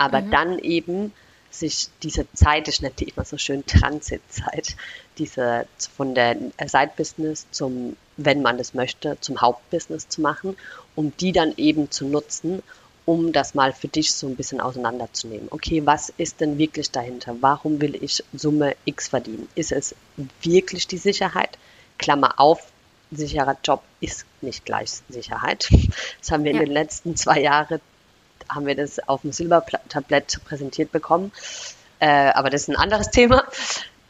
Aber 0.00 0.22
mhm. 0.22 0.30
dann 0.30 0.58
eben 0.60 1.12
sich 1.50 1.88
diese 2.02 2.26
Zeit, 2.32 2.68
ich 2.68 2.80
nenne 2.80 2.94
die 2.98 3.10
immer 3.10 3.26
so 3.26 3.36
schön 3.36 3.66
Transitzeit, 3.66 4.76
diese 5.18 5.66
von 5.94 6.14
der 6.14 6.36
Side-Business 6.64 7.46
zum, 7.50 7.96
wenn 8.16 8.40
man 8.40 8.56
das 8.56 8.72
möchte, 8.72 9.18
zum 9.20 9.42
Hauptbusiness 9.42 10.08
zu 10.08 10.22
machen, 10.22 10.56
um 10.94 11.12
die 11.18 11.32
dann 11.32 11.52
eben 11.58 11.90
zu 11.90 12.06
nutzen, 12.06 12.62
um 13.04 13.32
das 13.32 13.54
mal 13.54 13.74
für 13.74 13.88
dich 13.88 14.14
so 14.14 14.26
ein 14.26 14.36
bisschen 14.36 14.62
auseinanderzunehmen. 14.62 15.48
Okay, 15.50 15.84
was 15.84 16.10
ist 16.16 16.40
denn 16.40 16.56
wirklich 16.56 16.92
dahinter? 16.92 17.36
Warum 17.40 17.80
will 17.82 17.94
ich 18.02 18.24
Summe 18.32 18.74
X 18.86 19.08
verdienen? 19.08 19.48
Ist 19.54 19.72
es 19.72 19.94
wirklich 20.42 20.86
die 20.86 20.98
Sicherheit? 20.98 21.58
Klammer 21.98 22.40
auf, 22.40 22.72
sicherer 23.10 23.58
Job 23.62 23.82
ist 24.00 24.24
nicht 24.40 24.64
gleich 24.64 25.02
Sicherheit. 25.10 25.68
Das 26.20 26.30
haben 26.30 26.44
wir 26.44 26.52
ja. 26.52 26.60
in 26.60 26.66
den 26.66 26.72
letzten 26.72 27.16
zwei 27.16 27.40
Jahren 27.40 27.80
haben 28.50 28.66
wir 28.66 28.74
das 28.74 28.98
auf 29.08 29.22
dem 29.22 29.32
Silbertablett 29.32 30.40
präsentiert 30.44 30.92
bekommen. 30.92 31.32
Äh, 31.98 32.30
aber 32.32 32.50
das 32.50 32.62
ist 32.62 32.68
ein 32.68 32.76
anderes 32.76 33.10
Thema. 33.10 33.44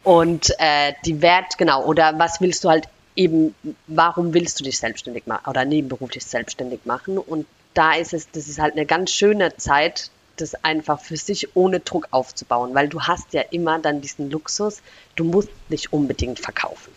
Und 0.02 0.50
äh, 0.58 0.94
die 1.04 1.20
Wert, 1.22 1.58
genau, 1.58 1.84
oder 1.84 2.18
was 2.18 2.40
willst 2.40 2.64
du 2.64 2.70
halt 2.70 2.88
eben, 3.16 3.54
warum 3.86 4.32
willst 4.32 4.58
du 4.60 4.64
dich 4.64 4.78
selbstständig 4.78 5.26
machen 5.26 5.48
oder 5.48 5.64
nebenberuflich 5.64 6.24
selbstständig 6.24 6.80
machen? 6.84 7.18
Und 7.18 7.46
da 7.74 7.94
ist 7.94 8.14
es, 8.14 8.30
das 8.30 8.48
ist 8.48 8.58
halt 8.58 8.74
eine 8.74 8.86
ganz 8.86 9.10
schöne 9.10 9.56
Zeit, 9.56 10.10
das 10.36 10.54
einfach 10.64 11.00
für 11.00 11.16
sich 11.16 11.54
ohne 11.54 11.80
Druck 11.80 12.08
aufzubauen, 12.12 12.74
weil 12.74 12.88
du 12.88 13.02
hast 13.02 13.32
ja 13.34 13.42
immer 13.50 13.78
dann 13.78 14.00
diesen 14.00 14.30
Luxus, 14.30 14.80
du 15.16 15.24
musst 15.24 15.50
nicht 15.68 15.92
unbedingt 15.92 16.40
verkaufen. 16.40 16.92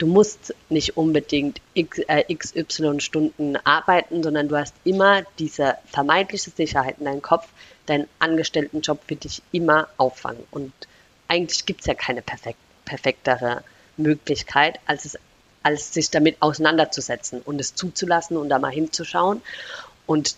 Du 0.00 0.06
musst 0.06 0.54
nicht 0.70 0.96
unbedingt 0.96 1.60
x, 1.74 1.98
äh, 2.08 2.34
XY 2.34 3.00
Stunden 3.00 3.58
arbeiten, 3.64 4.22
sondern 4.22 4.48
du 4.48 4.56
hast 4.56 4.74
immer 4.82 5.24
diese 5.38 5.76
vermeintliche 5.84 6.48
Sicherheit 6.48 6.96
in 7.00 7.04
deinem 7.04 7.20
Kopf, 7.20 7.46
deinen 7.84 8.08
Angestelltenjob 8.18 8.98
wird 9.08 9.24
dich 9.24 9.42
immer 9.52 9.88
auffangen. 9.98 10.42
Und 10.50 10.72
eigentlich 11.28 11.66
gibt 11.66 11.80
es 11.80 11.86
ja 11.86 11.92
keine 11.92 12.22
perfekt, 12.22 12.58
perfektere 12.86 13.62
Möglichkeit, 13.98 14.80
als, 14.86 15.04
es, 15.04 15.18
als 15.62 15.92
sich 15.92 16.08
damit 16.08 16.40
auseinanderzusetzen 16.40 17.42
und 17.42 17.60
es 17.60 17.74
zuzulassen 17.74 18.38
und 18.38 18.48
da 18.48 18.58
mal 18.58 18.72
hinzuschauen. 18.72 19.42
Und 20.06 20.34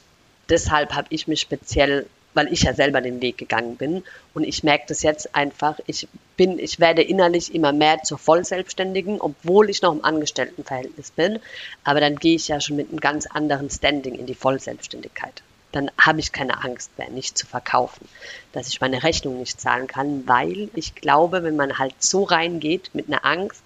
deshalb 0.49 0.93
habe 0.93 1.07
ich 1.11 1.29
mich 1.29 1.41
speziell 1.41 2.07
weil 2.35 2.53
ich 2.53 2.63
ja 2.63 2.75
selber 2.75 3.01
den 3.01 3.21
Weg 3.21 3.39
gegangen 3.39 3.77
bin. 3.77 4.05
Und 4.35 4.45
ich 4.45 4.63
merke 4.63 4.85
das 4.89 5.03
jetzt 5.03 5.35
einfach, 5.35 5.79
ich 5.87 6.09
bin, 6.37 6.59
ich 6.59 6.81
werde 6.81 7.03
innerlich 7.03 7.55
immer 7.55 7.73
mehr 7.73 8.03
zur 8.03 8.19
Vollselbstständigen, 8.19 9.21
obwohl 9.21 9.71
ich 9.71 9.83
noch 9.83 9.93
im 9.93 10.05
Angestelltenverhältnis 10.05 11.11
bin. 11.11 11.39
Aber 11.85 12.01
dann 12.01 12.17
gehe 12.17 12.37
ich 12.37 12.49
ja 12.49 12.61
schon 12.61 12.77
mit 12.77 12.91
einem 12.91 13.01
ganz 13.01 13.27
anderen 13.27 13.71
Standing 13.71 14.15
in 14.15 14.27
die 14.27 14.35
Vollselbstständigkeit. 14.35 15.43
Dann 15.73 15.91
habe 15.99 16.21
ich 16.21 16.33
keine 16.33 16.63
Angst 16.63 16.91
mehr, 16.99 17.09
nicht 17.09 17.37
zu 17.37 17.47
verkaufen, 17.47 18.07
dass 18.53 18.69
ich 18.69 18.81
meine 18.81 19.03
Rechnung 19.03 19.39
nicht 19.39 19.61
zahlen 19.61 19.87
kann, 19.87 20.27
weil 20.29 20.69
ich 20.75 20.95
glaube, 20.95 21.43
wenn 21.43 21.57
man 21.57 21.79
halt 21.79 21.95
so 21.99 22.25
reingeht 22.25 22.91
mit 22.93 23.09
einer 23.09 23.25
Angst, 23.25 23.63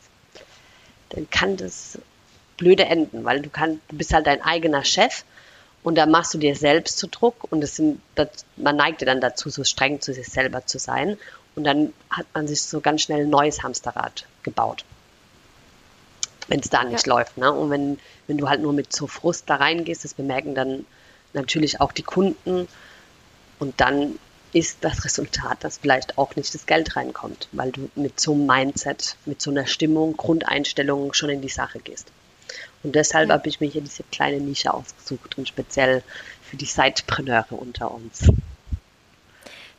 dann 1.10 1.28
kann 1.30 1.56
das 1.56 1.98
blöde 2.56 2.84
enden, 2.84 3.24
weil 3.24 3.42
du 3.42 3.50
kannst, 3.50 3.80
du 3.88 3.96
bist 3.96 4.12
halt 4.12 4.26
dein 4.26 4.42
eigener 4.42 4.84
Chef 4.84 5.24
und 5.86 5.94
da 5.94 6.04
machst 6.04 6.34
du 6.34 6.38
dir 6.38 6.56
selbst 6.56 6.98
zu 6.98 7.06
Druck 7.06 7.46
und 7.52 7.62
es 7.62 7.76
sind, 7.76 8.00
das, 8.16 8.44
man 8.56 8.74
neigt 8.74 9.02
ja 9.02 9.06
dann 9.06 9.20
dazu, 9.20 9.50
so 9.50 9.62
streng 9.62 10.00
zu 10.00 10.12
sich 10.12 10.26
selber 10.26 10.66
zu 10.66 10.80
sein. 10.80 11.16
Und 11.54 11.62
dann 11.62 11.92
hat 12.10 12.26
man 12.34 12.48
sich 12.48 12.62
so 12.62 12.80
ganz 12.80 13.02
schnell 13.02 13.20
ein 13.20 13.30
neues 13.30 13.62
Hamsterrad 13.62 14.26
gebaut. 14.42 14.84
Wenn 16.48 16.58
es 16.58 16.70
da 16.70 16.82
nicht 16.82 17.06
ja. 17.06 17.14
läuft. 17.14 17.38
Ne? 17.38 17.52
Und 17.52 17.70
wenn, 17.70 18.00
wenn 18.26 18.36
du 18.36 18.48
halt 18.48 18.62
nur 18.62 18.72
mit 18.72 18.92
so 18.92 19.06
Frust 19.06 19.48
da 19.48 19.54
reingehst, 19.54 20.02
das 20.02 20.14
bemerken 20.14 20.56
dann 20.56 20.86
natürlich 21.34 21.80
auch 21.80 21.92
die 21.92 22.02
Kunden. 22.02 22.66
Und 23.60 23.80
dann 23.80 24.18
ist 24.52 24.78
das 24.80 25.04
Resultat, 25.04 25.62
dass 25.62 25.78
vielleicht 25.78 26.18
auch 26.18 26.34
nicht 26.34 26.52
das 26.52 26.66
Geld 26.66 26.96
reinkommt, 26.96 27.48
weil 27.52 27.70
du 27.70 27.88
mit 27.94 28.18
so 28.18 28.32
einem 28.32 28.46
Mindset, 28.46 29.16
mit 29.24 29.40
so 29.40 29.52
einer 29.52 29.68
Stimmung, 29.68 30.16
Grundeinstellung 30.16 31.12
schon 31.12 31.30
in 31.30 31.42
die 31.42 31.48
Sache 31.48 31.78
gehst. 31.78 32.10
Und 32.86 32.94
deshalb 32.94 33.30
habe 33.30 33.48
ich 33.48 33.60
mir 33.60 33.68
hier 33.68 33.80
diese 33.80 34.04
kleine 34.04 34.38
Nische 34.38 34.72
ausgesucht 34.72 35.36
und 35.36 35.48
speziell 35.48 36.04
für 36.48 36.56
die 36.56 36.66
Sidepreneure 36.66 37.50
unter 37.50 37.90
uns. 37.90 38.30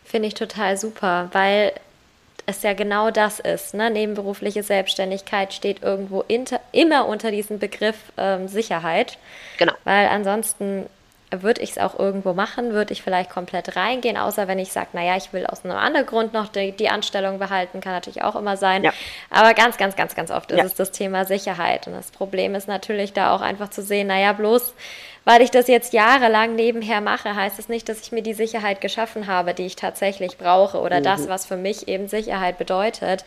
Finde 0.04 0.28
ich 0.28 0.34
total 0.34 0.76
super, 0.76 1.30
weil 1.32 1.72
es 2.46 2.64
ja 2.64 2.74
genau 2.74 3.10
das 3.10 3.40
ist. 3.40 3.74
Ne? 3.74 3.90
Nebenberufliche 3.90 4.62
Selbstständigkeit 4.62 5.54
steht 5.54 5.84
irgendwo 5.84 6.22
inter, 6.28 6.60
immer 6.74 7.08
unter 7.08 7.32
diesem 7.32 7.60
Begriff 7.60 7.96
ähm, 8.18 8.50
Sicherheit. 8.50 9.18
Genau. 9.58 9.74
Weil 9.86 10.08
ansonsten 10.08 10.86
würde 11.32 11.62
ich 11.62 11.72
es 11.72 11.78
auch 11.78 12.00
irgendwo 12.00 12.34
machen, 12.34 12.72
würde 12.72 12.94
ich 12.94 13.02
vielleicht 13.02 13.30
komplett 13.30 13.76
reingehen, 13.76 14.18
außer 14.18 14.48
wenn 14.48 14.60
ich 14.60 14.72
sage, 14.72 14.90
naja, 14.94 15.18
ich 15.18 15.34
will 15.34 15.46
aus 15.46 15.66
einem 15.66 15.76
anderen 15.76 16.06
Grund 16.06 16.34
noch 16.34 16.48
die, 16.48 16.72
die, 16.72 16.90
Anstellung 16.90 17.38
behalten, 17.38 17.82
kann 17.82 17.92
natürlich 17.92 18.24
auch 18.24 18.36
immer 18.36 18.56
sein. 18.56 18.84
Ja. 18.84 18.94
Aber 19.30 19.54
ganz, 19.54 19.78
ganz, 19.78 19.96
ganz, 19.96 20.16
ganz 20.16 20.32
oft 20.32 20.52
ist 20.52 20.58
ja. 20.58 20.64
es 20.64 20.76
das 20.76 20.92
Thema 20.92 21.26
Sicherheit. 21.26 21.88
Und 21.88 21.94
das 21.94 22.12
Problem 22.12 22.56
ist 22.56 22.68
natürlich 22.68 23.12
da 23.14 23.36
auch 23.36 23.42
einfach 23.42 23.70
zu 23.70 23.82
sehen, 23.82 24.08
naja, 24.08 24.34
bloß 24.34 24.74
weil 25.28 25.42
ich 25.42 25.52
das 25.52 25.68
jetzt 25.68 25.92
jahrelang 25.92 26.56
nebenher 26.56 27.02
mache, 27.02 27.36
heißt 27.36 27.60
es 27.60 27.66
das 27.66 27.70
nicht, 27.70 27.90
dass 27.90 28.00
ich 28.00 28.14
mir 28.14 28.22
die 28.22 28.34
Sicherheit 28.34 28.80
geschaffen 28.80 29.28
habe, 29.28 29.54
die 29.54 29.66
ich 29.66 29.76
tatsächlich 29.76 30.38
brauche 30.38 30.80
oder 30.80 31.02
mhm. 31.02 31.04
das, 31.04 31.28
was 31.28 31.46
für 31.46 31.58
mich 31.58 31.90
eben 31.90 32.08
Sicherheit 32.08 32.58
bedeutet. 32.58 33.26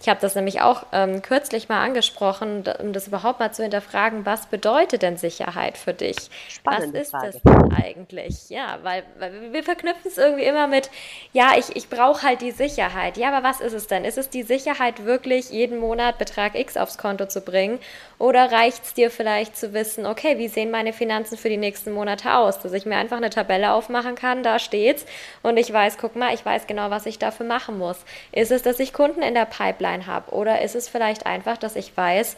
Ich 0.00 0.08
habe 0.08 0.18
das 0.18 0.34
nämlich 0.34 0.62
auch 0.62 0.86
ähm, 0.92 1.20
kürzlich 1.20 1.68
mal 1.68 1.84
angesprochen, 1.84 2.64
um 2.82 2.94
das 2.94 3.06
überhaupt 3.06 3.38
mal 3.38 3.52
zu 3.52 3.62
hinterfragen, 3.62 4.24
was 4.24 4.46
bedeutet 4.46 5.02
denn 5.02 5.18
Sicherheit 5.18 5.76
für 5.76 5.92
dich? 5.92 6.16
Spannende 6.48 7.00
was 7.00 7.02
ist 7.02 7.10
Frage. 7.10 7.32
das 7.32 7.42
denn 7.42 7.72
eigentlich? 7.74 8.48
Ja, 8.48 8.78
weil, 8.82 9.02
weil 9.18 9.52
wir 9.52 9.62
verknüpfen 9.62 10.06
es 10.06 10.16
irgendwie 10.16 10.44
immer 10.44 10.68
mit, 10.68 10.88
ja, 11.34 11.52
ich, 11.58 11.76
ich 11.76 11.90
brauche 11.90 12.22
halt 12.22 12.40
die 12.40 12.50
Sicherheit. 12.50 13.18
Ja, 13.18 13.28
aber 13.30 13.46
was 13.46 13.60
ist 13.60 13.74
es 13.74 13.88
denn? 13.88 14.06
Ist 14.06 14.16
es 14.16 14.30
die 14.30 14.42
Sicherheit 14.42 15.04
wirklich, 15.04 15.50
jeden 15.50 15.78
Monat 15.78 16.16
Betrag 16.16 16.54
X 16.54 16.78
aufs 16.78 16.96
Konto 16.96 17.26
zu 17.26 17.42
bringen? 17.42 17.78
Oder 18.18 18.50
reicht 18.52 18.84
es 18.84 18.94
dir 18.94 19.10
vielleicht 19.10 19.56
zu 19.56 19.74
wissen, 19.74 20.06
okay, 20.06 20.38
wie 20.38 20.48
sehen 20.48 20.70
meine 20.70 20.94
Finanzen 20.94 21.36
für 21.36 21.50
die 21.50 21.56
nächsten 21.58 21.92
Monate 21.92 22.34
aus? 22.34 22.58
Dass 22.58 22.72
ich 22.72 22.86
mir 22.86 22.96
einfach 22.96 23.18
eine 23.18 23.30
Tabelle 23.30 23.72
aufmachen 23.72 24.14
kann, 24.14 24.42
da 24.42 24.58
steht's 24.58 25.04
und 25.42 25.58
ich 25.58 25.70
weiß, 25.70 25.98
guck 25.98 26.16
mal, 26.16 26.32
ich 26.32 26.44
weiß 26.44 26.66
genau, 26.66 26.90
was 26.90 27.04
ich 27.04 27.18
dafür 27.18 27.46
machen 27.46 27.78
muss. 27.78 27.98
Ist 28.32 28.50
es, 28.50 28.62
dass 28.62 28.80
ich 28.80 28.94
Kunden 28.94 29.22
in 29.22 29.34
der 29.34 29.46
Pipeline 29.46 29.89
habe? 30.06 30.32
Oder 30.32 30.62
ist 30.62 30.74
es 30.74 30.88
vielleicht 30.88 31.26
einfach, 31.26 31.56
dass 31.56 31.76
ich 31.76 31.96
weiß, 31.96 32.36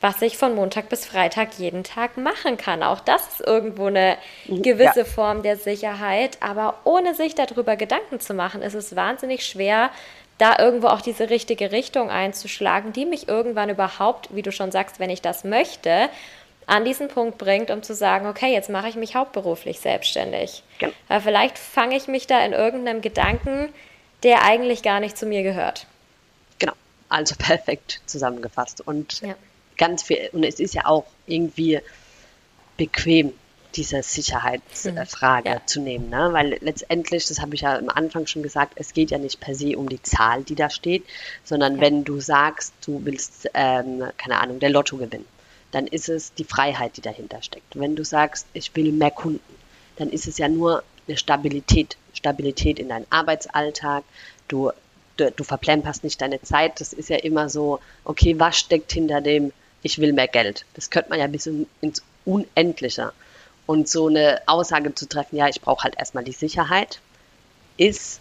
was 0.00 0.22
ich 0.22 0.38
von 0.38 0.54
Montag 0.54 0.88
bis 0.88 1.04
Freitag 1.04 1.58
jeden 1.58 1.84
Tag 1.84 2.16
machen 2.16 2.56
kann. 2.56 2.82
Auch 2.82 3.00
das 3.00 3.28
ist 3.28 3.40
irgendwo 3.46 3.86
eine 3.86 4.16
gewisse 4.46 5.00
ja. 5.00 5.04
Form 5.04 5.42
der 5.42 5.56
Sicherheit, 5.56 6.38
aber 6.40 6.78
ohne 6.84 7.14
sich 7.14 7.34
darüber 7.34 7.76
Gedanken 7.76 8.18
zu 8.18 8.32
machen, 8.32 8.62
ist 8.62 8.74
es 8.74 8.96
wahnsinnig 8.96 9.44
schwer, 9.44 9.90
da 10.38 10.58
irgendwo 10.58 10.86
auch 10.86 11.02
diese 11.02 11.28
richtige 11.28 11.70
Richtung 11.70 12.08
einzuschlagen, 12.08 12.94
die 12.94 13.04
mich 13.04 13.28
irgendwann 13.28 13.68
überhaupt, 13.68 14.34
wie 14.34 14.40
du 14.40 14.52
schon 14.52 14.72
sagst, 14.72 14.98
wenn 14.98 15.10
ich 15.10 15.20
das 15.20 15.44
möchte, 15.44 16.08
an 16.66 16.84
diesen 16.84 17.08
Punkt 17.08 17.36
bringt, 17.36 17.70
um 17.70 17.82
zu 17.82 17.94
sagen, 17.94 18.26
okay, 18.26 18.52
jetzt 18.52 18.70
mache 18.70 18.88
ich 18.88 18.94
mich 18.94 19.16
hauptberuflich 19.16 19.80
selbstständig. 19.80 20.62
Weil 21.08 21.20
vielleicht 21.20 21.58
fange 21.58 21.96
ich 21.96 22.08
mich 22.08 22.26
da 22.26 22.42
in 22.42 22.52
irgendeinem 22.52 23.02
Gedanken, 23.02 23.68
der 24.22 24.44
eigentlich 24.44 24.82
gar 24.82 25.00
nicht 25.00 25.18
zu 25.18 25.26
mir 25.26 25.42
gehört. 25.42 25.86
Also 27.10 27.34
perfekt 27.36 28.00
zusammengefasst. 28.06 28.80
Und 28.80 29.20
ja. 29.20 29.34
ganz 29.76 30.02
viel, 30.02 30.30
und 30.32 30.44
es 30.44 30.58
ist 30.58 30.72
ja 30.74 30.86
auch 30.86 31.04
irgendwie 31.26 31.80
bequem, 32.78 33.34
diese 33.76 34.02
Sicherheitsfrage 34.02 35.48
mhm. 35.48 35.54
ja. 35.54 35.66
zu 35.66 35.80
nehmen. 35.80 36.08
Ne? 36.10 36.30
Weil 36.32 36.58
letztendlich, 36.60 37.26
das 37.26 37.40
habe 37.40 37.54
ich 37.54 37.62
ja 37.62 37.78
am 37.78 37.88
Anfang 37.88 38.26
schon 38.26 38.42
gesagt, 38.42 38.72
es 38.76 38.94
geht 38.94 39.10
ja 39.10 39.18
nicht 39.18 39.40
per 39.40 39.54
se 39.54 39.76
um 39.76 39.88
die 39.88 40.02
Zahl, 40.02 40.42
die 40.42 40.54
da 40.54 40.70
steht, 40.70 41.04
sondern 41.44 41.76
ja. 41.76 41.82
wenn 41.82 42.04
du 42.04 42.20
sagst, 42.20 42.72
du 42.84 43.04
willst, 43.04 43.48
ähm, 43.54 44.04
keine 44.16 44.40
Ahnung, 44.40 44.60
der 44.60 44.70
Lotto 44.70 44.96
gewinnen, 44.96 45.26
dann 45.72 45.86
ist 45.86 46.08
es 46.08 46.34
die 46.34 46.44
Freiheit, 46.44 46.96
die 46.96 47.00
dahinter 47.00 47.42
steckt. 47.42 47.78
Wenn 47.78 47.94
du 47.94 48.04
sagst, 48.04 48.46
ich 48.52 48.74
will 48.74 48.92
mehr 48.92 49.12
Kunden, 49.12 49.54
dann 49.96 50.10
ist 50.10 50.26
es 50.26 50.38
ja 50.38 50.48
nur 50.48 50.82
eine 51.06 51.16
Stabilität, 51.16 51.96
Stabilität 52.12 52.78
in 52.78 52.88
deinem 52.88 53.06
Arbeitsalltag. 53.10 54.04
Du, 54.48 54.72
du, 55.16 55.30
du 55.30 55.44
verplemperst 55.44 56.04
nicht 56.04 56.20
deine 56.20 56.42
Zeit. 56.42 56.80
Das 56.80 56.92
ist 56.92 57.08
ja 57.08 57.16
immer 57.16 57.48
so, 57.48 57.80
okay, 58.04 58.38
was 58.38 58.58
steckt 58.58 58.92
hinter 58.92 59.20
dem, 59.20 59.52
ich 59.82 59.98
will 59.98 60.12
mehr 60.12 60.28
Geld? 60.28 60.64
Das 60.74 60.90
könnte 60.90 61.10
man 61.10 61.18
ja 61.18 61.26
bis 61.26 61.48
ins 61.80 62.02
Unendliche 62.24 63.12
und 63.70 63.88
so 63.88 64.08
eine 64.08 64.42
Aussage 64.46 64.94
zu 64.96 65.08
treffen, 65.08 65.36
ja, 65.36 65.46
ich 65.46 65.60
brauche 65.60 65.84
halt 65.84 65.96
erstmal 65.96 66.24
die 66.24 66.32
Sicherheit, 66.32 66.98
ist 67.76 68.20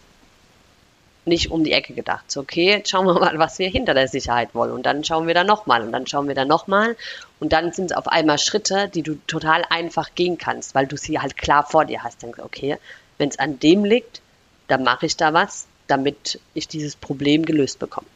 nicht 1.25 1.49
um 1.49 1.63
die 1.63 1.71
Ecke 1.71 1.93
gedacht. 1.93 2.29
So, 2.29 2.41
okay, 2.41 2.69
jetzt 2.69 2.89
schauen 2.89 3.05
wir 3.05 3.15
mal, 3.15 3.39
was 3.39 3.57
wir 3.57 3.67
hinter 3.67 3.95
der 3.95 4.07
Sicherheit 4.07 4.53
wollen. 4.53 4.71
Und 4.71 4.85
dann 4.85 5.03
schauen 5.03 5.25
wir 5.25 5.33
da 5.33 5.43
nochmal 5.43 5.81
und 5.81 5.91
dann 5.91 6.05
schauen 6.05 6.27
wir 6.27 6.35
da 6.35 6.45
nochmal. 6.45 6.95
Und 7.39 7.51
dann 7.51 7.71
sind 7.71 7.91
es 7.91 7.97
auf 7.97 8.07
einmal 8.07 8.37
Schritte, 8.37 8.89
die 8.89 9.01
du 9.01 9.15
total 9.25 9.63
einfach 9.69 10.13
gehen 10.13 10.37
kannst, 10.37 10.75
weil 10.75 10.85
du 10.85 10.97
sie 10.97 11.19
halt 11.19 11.35
klar 11.35 11.65
vor 11.65 11.85
dir 11.85 12.03
hast. 12.03 12.21
Denkst, 12.21 12.39
okay, 12.39 12.77
wenn 13.17 13.29
es 13.29 13.39
an 13.39 13.59
dem 13.59 13.85
liegt, 13.85 14.21
dann 14.67 14.83
mache 14.83 15.07
ich 15.07 15.17
da 15.17 15.33
was, 15.33 15.65
damit 15.89 16.39
ich 16.53 16.67
dieses 16.67 16.95
Problem 16.95 17.45
gelöst 17.45 17.79
bekomme. 17.79 18.07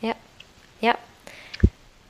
Ja, 0.00 0.14
ja, 0.80 0.94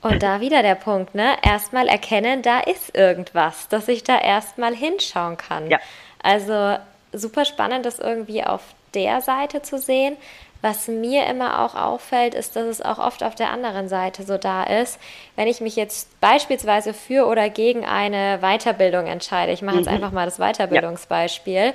und 0.01 0.23
da 0.23 0.39
wieder 0.39 0.61
der 0.63 0.75
Punkt, 0.75 1.13
ne? 1.13 1.35
Erstmal 1.43 1.87
erkennen, 1.87 2.41
da 2.41 2.59
ist 2.59 2.95
irgendwas, 2.95 3.67
dass 3.67 3.87
ich 3.87 4.03
da 4.03 4.19
erstmal 4.19 4.73
hinschauen 4.73 5.35
kann. 5.35 5.69
Ja. 5.69 5.79
Also 6.23 6.77
super 7.11 7.43
spannend, 7.43 7.85
das 7.85 7.99
irgendwie 7.99 8.43
auf 8.43 8.61
der 8.93 9.21
Seite 9.21 9.61
zu 9.61 9.77
sehen. 9.77 10.15
Was 10.61 10.87
mir 10.87 11.25
immer 11.27 11.63
auch 11.63 11.75
auffällt, 11.75 12.33
ist, 12.33 12.55
dass 12.57 12.65
es 12.65 12.81
auch 12.81 12.99
oft 12.99 13.23
auf 13.23 13.35
der 13.35 13.49
anderen 13.49 13.87
Seite 13.87 14.23
so 14.23 14.37
da 14.37 14.63
ist. 14.63 14.99
Wenn 15.37 15.47
ich 15.47 15.61
mich 15.61 15.77
jetzt 15.77 16.19
beispielsweise 16.19 16.93
für 16.93 17.27
oder 17.27 17.49
gegen 17.49 17.85
eine 17.85 18.39
Weiterbildung 18.41 19.07
entscheide, 19.07 19.53
ich 19.53 19.61
mache 19.61 19.75
mhm. 19.75 19.83
jetzt 19.83 19.89
einfach 19.89 20.11
mal 20.11 20.25
das 20.25 20.37
Weiterbildungsbeispiel, 20.37 21.53
ja. 21.53 21.73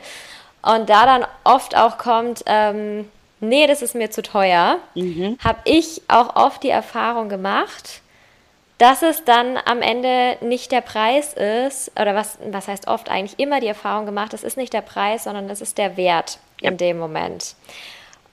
Und 0.65 0.89
da 0.89 1.07
dann 1.07 1.27
oft 1.45 1.77
auch 1.77 1.99
kommt, 1.99 2.43
ähm, 2.47 3.09
nee, 3.41 3.67
das 3.67 3.83
ist 3.83 3.95
mir 3.95 4.11
zu 4.11 4.23
teuer, 4.23 4.79
mhm. 4.95 5.39
habe 5.43 5.59
ich 5.65 6.03
auch 6.09 6.37
oft 6.37 6.63
die 6.63 6.71
Erfahrung 6.71 7.29
gemacht, 7.29 8.01
dass 8.79 9.03
es 9.03 9.25
dann 9.25 9.57
am 9.65 9.83
Ende 9.83 10.37
nicht 10.41 10.73
der 10.73 10.81
Preis 10.81 11.35
ist, 11.35 11.93
oder 12.01 12.15
was, 12.15 12.39
was 12.51 12.69
heißt 12.69 12.89
oft 12.89 13.09
eigentlich 13.09 13.39
immer 13.39 13.61
die 13.61 13.69
Erfahrung 13.69 14.07
gemacht, 14.07 14.35
es 14.35 14.43
ist 14.43 14.57
nicht 14.57 14.73
der 14.73 14.81
Preis, 14.81 15.25
sondern 15.25 15.49
es 15.49 15.61
ist 15.61 15.79
der 15.79 15.97
Wert 15.97 16.39
ja. 16.61 16.71
in 16.71 16.77
dem 16.77 16.99
Moment. 16.99 17.55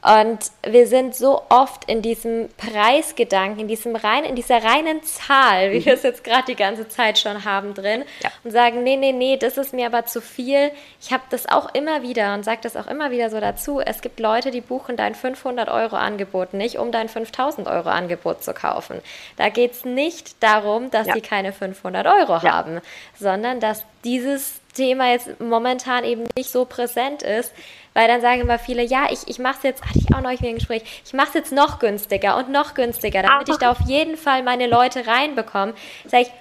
Und 0.02 0.40
wir 0.64 0.88
sind 0.88 1.16
so 1.16 1.44
oft 1.50 1.86
in 1.86 2.02
diesem 2.02 2.50
Preisgedanken, 2.58 3.60
in 3.60 3.68
diesem 3.68 3.96
rein, 3.96 4.24
in 4.24 4.36
dieser 4.36 4.64
reinen 4.64 5.04
Zahl, 5.04 5.72
wie 5.72 5.80
mhm. 5.80 5.86
wir 5.86 5.94
es 5.94 6.02
jetzt 6.02 6.24
gerade 6.24 6.46
die 6.48 6.56
ganze 6.56 6.90
Zeit 6.90 7.20
schon 7.20 7.46
haben 7.46 7.76
drin, 7.76 8.04
ja. 8.24 8.32
und 8.44 8.50
sagen, 8.50 8.84
nee, 8.84 8.98
nee, 8.98 9.12
nee, 9.12 9.38
das 9.38 9.58
ist 9.58 9.74
mir 9.74 9.86
aber 9.86 10.06
zu 10.06 10.20
viel. 10.20 10.72
Ich 11.00 11.14
habe 11.14 11.24
das 11.30 11.48
auch 11.48 11.74
immer 11.76 12.02
wieder 12.02 12.34
und 12.34 12.44
sage 12.44 12.62
das 12.64 12.76
auch 12.76 12.88
immer 12.88 13.12
wieder 13.12 13.30
so 13.30 13.40
dazu. 13.40 13.80
Es 13.80 14.02
gibt 14.02 14.20
Leute, 14.20 14.50
die 14.50 14.62
buchen 14.62 14.98
dein 14.98 15.14
500 15.14 15.70
Euro 15.70 15.98
Angebot 15.98 16.56
nicht, 16.56 16.80
um 16.80 16.92
dein 16.92 17.08
5000 17.08 17.68
Euro 17.68 17.90
Angebot 17.90 18.44
zu 18.44 18.56
kaufen. 18.56 19.02
Da 19.38 19.50
geht 19.50 19.74
es 19.74 19.86
nicht 19.86 20.42
darum, 20.42 20.90
dass 20.90 21.06
ja. 21.08 21.14
sie 21.14 21.22
keine 21.22 21.54
500 21.54 22.08
Euro 22.08 22.34
ja. 22.38 22.54
haben, 22.54 22.82
sondern 23.20 23.60
dass 23.60 23.86
dieses 24.04 24.62
Thema 24.74 25.12
jetzt 25.12 25.40
momentan 25.40 26.04
eben 26.06 26.24
nicht 26.36 26.50
so 26.50 26.66
präsent 26.66 27.24
ist, 27.24 27.52
weil 27.94 28.08
dann 28.08 28.22
sagen 28.22 28.42
immer 28.42 28.60
viele, 28.60 28.84
ja, 28.84 29.08
ich, 29.12 29.28
ich 29.28 29.40
mache 29.40 29.58
es 29.58 29.64
jetzt, 29.64 29.84
hatte 29.84 30.00
ich 30.00 30.16
auch 30.16 30.22
neulich 30.22 30.40
wieder 30.40 30.52
ein 30.52 30.56
Gespräch, 30.56 30.84
ich 31.06 31.14
mache 31.14 31.30
es 31.30 31.34
jetzt 31.34 31.52
noch 31.52 31.80
günstiger 31.80 32.38
und 32.38 32.50
noch 32.50 32.74
günstiger, 32.74 33.22
damit 33.24 33.50
ich 33.50 33.58
da 33.58 33.72
auf 33.72 33.82
jeden 33.86 34.18
Fall 34.18 34.44
meine 34.44 34.68
Leute 34.68 35.08
reinbekomme. 35.08 35.74
Sag 36.06 36.22
ich, 36.22 36.32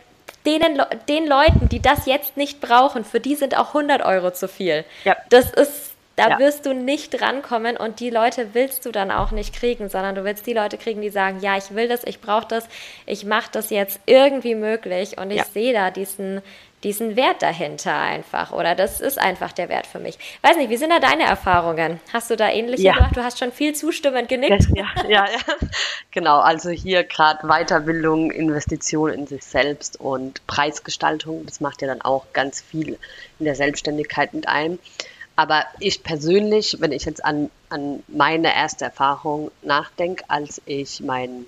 denen, 0.46 0.80
den 1.08 1.26
Leuten, 1.26 1.68
die 1.68 1.80
das 1.80 2.06
jetzt 2.06 2.36
nicht 2.36 2.60
brauchen, 2.60 3.04
für 3.04 3.20
die 3.20 3.34
sind 3.34 3.56
auch 3.56 3.68
100 3.68 4.02
Euro 4.02 4.30
zu 4.30 4.48
viel. 4.48 4.84
Ja. 5.04 5.16
Das 5.28 5.50
ist, 5.50 5.92
da 6.16 6.30
ja. 6.30 6.38
wirst 6.38 6.66
du 6.66 6.72
nicht 6.72 7.20
rankommen 7.20 7.76
und 7.76 8.00
die 8.00 8.10
Leute 8.10 8.48
willst 8.52 8.86
du 8.86 8.92
dann 8.92 9.10
auch 9.10 9.30
nicht 9.30 9.54
kriegen, 9.54 9.88
sondern 9.88 10.14
du 10.14 10.24
willst 10.24 10.46
die 10.46 10.52
Leute 10.52 10.78
kriegen, 10.78 11.00
die 11.00 11.10
sagen, 11.10 11.40
ja, 11.40 11.56
ich 11.56 11.74
will 11.74 11.88
das, 11.88 12.04
ich 12.04 12.20
brauche 12.20 12.46
das, 12.46 12.68
ich 13.06 13.24
mache 13.24 13.50
das 13.52 13.70
jetzt 13.70 14.00
irgendwie 14.06 14.54
möglich 14.54 15.18
und 15.18 15.30
ich 15.30 15.38
ja. 15.38 15.44
sehe 15.44 15.72
da 15.72 15.90
diesen, 15.90 16.42
diesen 16.82 17.16
Wert 17.16 17.42
dahinter 17.42 17.94
einfach. 17.94 18.52
Oder 18.52 18.74
das 18.74 19.00
ist 19.00 19.18
einfach 19.18 19.52
der 19.52 19.68
Wert 19.68 19.86
für 19.86 19.98
mich. 19.98 20.18
Weiß 20.42 20.56
nicht, 20.56 20.70
wie 20.70 20.76
sind 20.76 20.90
da 20.90 20.98
deine 20.98 21.24
Erfahrungen? 21.24 22.00
Hast 22.12 22.30
du 22.30 22.36
da 22.36 22.48
ähnliche 22.48 22.84
ja. 22.84 22.94
gemacht? 22.94 23.16
Du 23.16 23.22
hast 23.22 23.38
schon 23.38 23.52
viel 23.52 23.74
zustimmend 23.74 24.28
genickt. 24.28 24.66
Ja, 24.74 24.86
ja, 25.08 25.26
ja. 25.26 25.68
genau. 26.10 26.38
Also 26.38 26.70
hier 26.70 27.04
gerade 27.04 27.46
Weiterbildung, 27.46 28.30
Investition 28.30 29.12
in 29.12 29.26
sich 29.26 29.44
selbst 29.44 30.00
und 30.00 30.46
Preisgestaltung. 30.46 31.44
Das 31.46 31.60
macht 31.60 31.82
ja 31.82 31.88
dann 31.88 32.00
auch 32.00 32.26
ganz 32.32 32.60
viel 32.60 32.98
in 33.38 33.44
der 33.44 33.54
Selbstständigkeit 33.54 34.32
mit 34.32 34.48
einem. 34.48 34.78
Aber 35.36 35.64
ich 35.78 36.02
persönlich, 36.02 36.76
wenn 36.80 36.92
ich 36.92 37.04
jetzt 37.04 37.24
an, 37.24 37.50
an 37.68 38.02
meine 38.08 38.54
erste 38.54 38.86
Erfahrung 38.86 39.50
nachdenke, 39.62 40.24
als 40.28 40.60
ich 40.66 41.00
mein 41.00 41.46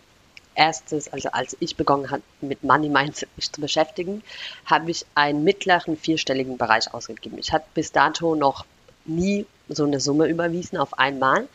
erstes, 0.54 1.12
also 1.12 1.30
als 1.30 1.56
ich 1.60 1.76
begonnen 1.76 2.10
habe, 2.10 2.22
mit 2.40 2.62
Money 2.62 2.88
Mindset 2.88 3.28
mich 3.36 3.50
zu 3.50 3.60
beschäftigen, 3.60 4.22
habe 4.66 4.90
ich 4.90 5.06
einen 5.14 5.44
mittleren 5.44 5.96
vierstelligen 5.96 6.58
Bereich 6.58 6.92
ausgegeben. 6.92 7.38
Ich 7.38 7.52
hatte 7.52 7.66
bis 7.74 7.92
dato 7.92 8.34
noch 8.34 8.64
nie 9.04 9.46
so 9.68 9.84
eine 9.84 10.00
Summe 10.00 10.26
überwiesen 10.26 10.78
auf 10.78 10.98
einmal. 10.98 11.48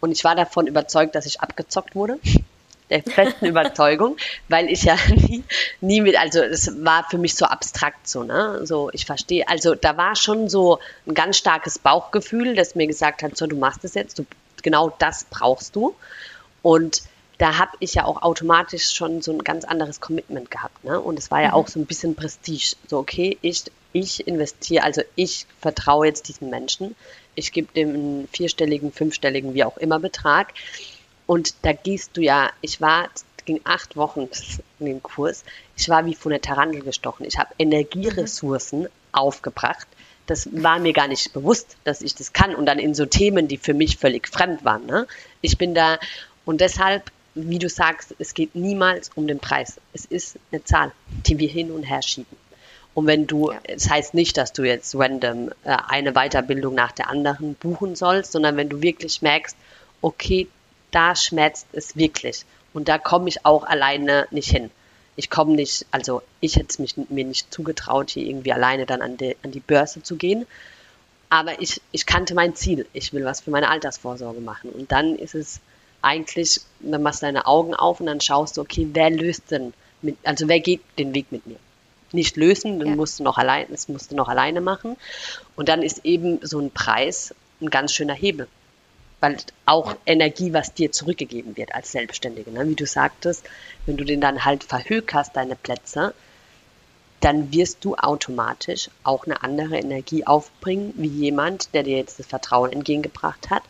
Und 0.00 0.12
ich 0.12 0.24
war 0.24 0.34
davon 0.34 0.66
überzeugt, 0.66 1.14
dass 1.14 1.26
ich 1.26 1.40
abgezockt 1.40 1.94
wurde. 1.94 2.18
Der 2.90 3.02
festen 3.02 3.46
Überzeugung, 3.46 4.16
weil 4.48 4.68
ich 4.70 4.84
ja 4.84 4.96
nie, 5.08 5.42
nie 5.80 6.00
mit, 6.00 6.18
also 6.18 6.40
es 6.40 6.84
war 6.84 7.04
für 7.10 7.18
mich 7.18 7.34
so 7.34 7.46
abstrakt 7.46 8.06
so, 8.08 8.22
ne? 8.22 8.60
So, 8.64 8.90
ich 8.92 9.06
verstehe, 9.06 9.48
also 9.48 9.74
da 9.74 9.96
war 9.96 10.14
schon 10.14 10.48
so 10.48 10.78
ein 11.06 11.14
ganz 11.14 11.36
starkes 11.36 11.78
Bauchgefühl, 11.78 12.54
das 12.54 12.74
mir 12.74 12.86
gesagt 12.86 13.22
hat, 13.22 13.36
so, 13.36 13.46
du 13.46 13.56
machst 13.56 13.84
es 13.84 13.94
jetzt, 13.94 14.18
du 14.18 14.26
genau 14.62 14.94
das 14.98 15.26
brauchst 15.30 15.74
du. 15.74 15.94
Und 16.62 17.02
da 17.38 17.58
habe 17.58 17.72
ich 17.80 17.94
ja 17.94 18.04
auch 18.04 18.22
automatisch 18.22 18.90
schon 18.90 19.20
so 19.20 19.32
ein 19.32 19.44
ganz 19.44 19.64
anderes 19.64 20.00
Commitment 20.00 20.50
gehabt. 20.50 20.84
Ne? 20.84 21.00
Und 21.00 21.18
es 21.18 21.30
war 21.30 21.42
ja 21.42 21.48
mhm. 21.48 21.54
auch 21.54 21.68
so 21.68 21.78
ein 21.78 21.86
bisschen 21.86 22.14
Prestige. 22.14 22.76
So, 22.88 22.98
okay, 22.98 23.36
ich, 23.42 23.64
ich 23.92 24.26
investiere, 24.26 24.84
also 24.84 25.02
ich 25.16 25.46
vertraue 25.60 26.06
jetzt 26.06 26.28
diesem 26.28 26.50
Menschen. 26.50 26.96
Ich 27.34 27.52
gebe 27.52 27.72
dem 27.74 27.88
einen 27.90 28.28
vierstelligen, 28.32 28.92
fünfstelligen, 28.92 29.54
wie 29.54 29.64
auch 29.64 29.76
immer 29.76 29.98
Betrag. 29.98 30.54
Und 31.26 31.54
da 31.62 31.72
gehst 31.72 32.16
du 32.16 32.22
ja, 32.22 32.50
ich 32.62 32.80
war, 32.80 33.08
ging 33.44 33.60
acht 33.64 33.96
Wochen 33.96 34.28
in 34.78 34.86
den 34.86 35.02
Kurs, 35.02 35.44
ich 35.76 35.88
war 35.88 36.06
wie 36.06 36.14
von 36.14 36.30
der 36.30 36.40
Tarantel 36.40 36.82
gestochen. 36.82 37.26
Ich 37.26 37.38
habe 37.38 37.54
Energieressourcen 37.58 38.82
mhm. 38.82 38.88
aufgebracht. 39.12 39.86
Das 40.26 40.48
war 40.50 40.80
mir 40.80 40.92
gar 40.92 41.06
nicht 41.06 41.32
bewusst, 41.34 41.76
dass 41.84 42.00
ich 42.00 42.14
das 42.14 42.32
kann. 42.32 42.54
Und 42.54 42.66
dann 42.66 42.78
in 42.78 42.94
so 42.94 43.04
Themen, 43.04 43.46
die 43.46 43.58
für 43.58 43.74
mich 43.74 43.98
völlig 43.98 44.26
fremd 44.26 44.64
waren. 44.64 44.86
Ne? 44.86 45.06
Ich 45.40 45.56
bin 45.58 45.74
da, 45.74 45.98
und 46.44 46.60
deshalb 46.60 47.12
wie 47.36 47.58
du 47.58 47.68
sagst, 47.68 48.14
es 48.18 48.34
geht 48.34 48.54
niemals 48.54 49.10
um 49.14 49.28
den 49.28 49.38
Preis. 49.38 49.78
Es 49.92 50.06
ist 50.06 50.38
eine 50.50 50.64
Zahl, 50.64 50.92
die 51.26 51.38
wir 51.38 51.48
hin 51.48 51.70
und 51.70 51.84
her 51.84 52.02
schieben. 52.02 52.36
Und 52.94 53.06
wenn 53.06 53.26
du, 53.26 53.52
ja. 53.52 53.60
es 53.64 53.90
heißt 53.90 54.14
nicht, 54.14 54.38
dass 54.38 54.54
du 54.54 54.64
jetzt 54.64 54.94
random 54.94 55.50
äh, 55.64 55.76
eine 55.88 56.14
Weiterbildung 56.14 56.74
nach 56.74 56.92
der 56.92 57.10
anderen 57.10 57.54
buchen 57.54 57.94
sollst, 57.94 58.32
sondern 58.32 58.56
wenn 58.56 58.70
du 58.70 58.80
wirklich 58.80 59.20
merkst, 59.20 59.54
okay, 60.00 60.48
da 60.92 61.14
schmerzt 61.14 61.66
es 61.72 61.96
wirklich. 61.96 62.46
Und 62.72 62.88
da 62.88 62.96
komme 62.96 63.28
ich 63.28 63.44
auch 63.44 63.64
alleine 63.64 64.26
nicht 64.30 64.50
hin. 64.50 64.70
Ich 65.14 65.28
komme 65.28 65.54
nicht, 65.54 65.84
also 65.90 66.22
ich 66.40 66.56
hätte 66.56 66.68
es 66.70 66.78
mich, 66.78 66.96
mir 67.10 67.24
nicht 67.24 67.52
zugetraut, 67.52 68.10
hier 68.10 68.26
irgendwie 68.26 68.52
alleine 68.52 68.86
dann 68.86 69.02
an 69.02 69.18
die, 69.18 69.36
an 69.42 69.50
die 69.50 69.60
Börse 69.60 70.02
zu 70.02 70.16
gehen. 70.16 70.46
Aber 71.28 71.60
ich, 71.60 71.82
ich 71.92 72.06
kannte 72.06 72.34
mein 72.34 72.54
Ziel. 72.54 72.86
Ich 72.94 73.12
will 73.12 73.26
was 73.26 73.42
für 73.42 73.50
meine 73.50 73.68
Altersvorsorge 73.68 74.40
machen. 74.40 74.70
Und 74.70 74.90
dann 74.90 75.16
ist 75.16 75.34
es 75.34 75.60
eigentlich, 76.06 76.60
dann 76.80 77.02
machst 77.02 77.22
du 77.22 77.26
deine 77.26 77.46
Augen 77.46 77.74
auf 77.74 78.00
und 78.00 78.06
dann 78.06 78.20
schaust 78.20 78.56
du, 78.56 78.60
okay, 78.60 78.88
wer 78.92 79.10
löst 79.10 79.50
denn, 79.50 79.74
mit, 80.02 80.16
also 80.22 80.48
wer 80.48 80.60
geht 80.60 80.80
den 80.98 81.14
Weg 81.14 81.32
mit 81.32 81.46
mir? 81.46 81.58
Nicht 82.12 82.36
lösen, 82.36 82.78
dann 82.78 82.90
ja. 82.90 82.96
musst 82.96 83.18
du 83.18 83.24
noch 83.24 83.36
allein, 83.36 83.66
das 83.70 83.88
musst 83.88 84.12
du 84.12 84.16
noch 84.16 84.28
alleine 84.28 84.60
machen. 84.60 84.96
Und 85.56 85.68
dann 85.68 85.82
ist 85.82 86.04
eben 86.04 86.38
so 86.42 86.60
ein 86.60 86.70
Preis 86.70 87.34
ein 87.60 87.70
ganz 87.70 87.92
schöner 87.92 88.14
Hebel. 88.14 88.46
Weil 89.20 89.36
auch 89.64 89.92
ja. 89.92 89.98
Energie, 90.06 90.52
was 90.52 90.72
dir 90.72 90.92
zurückgegeben 90.92 91.56
wird 91.56 91.74
als 91.74 91.90
Selbstständige, 91.90 92.52
ne? 92.52 92.68
wie 92.68 92.76
du 92.76 92.86
sagtest, 92.86 93.44
wenn 93.86 93.96
du 93.96 94.04
den 94.04 94.20
dann 94.20 94.44
halt 94.44 94.62
verhökerst, 94.62 95.34
deine 95.34 95.56
Plätze, 95.56 96.14
dann 97.20 97.52
wirst 97.52 97.84
du 97.84 97.96
automatisch 97.96 98.90
auch 99.02 99.24
eine 99.24 99.42
andere 99.42 99.78
Energie 99.78 100.24
aufbringen, 100.26 100.92
wie 100.96 101.08
jemand, 101.08 101.74
der 101.74 101.82
dir 101.82 101.96
jetzt 101.96 102.20
das 102.20 102.26
Vertrauen 102.26 102.72
entgegengebracht 102.72 103.50
hat, 103.50 103.62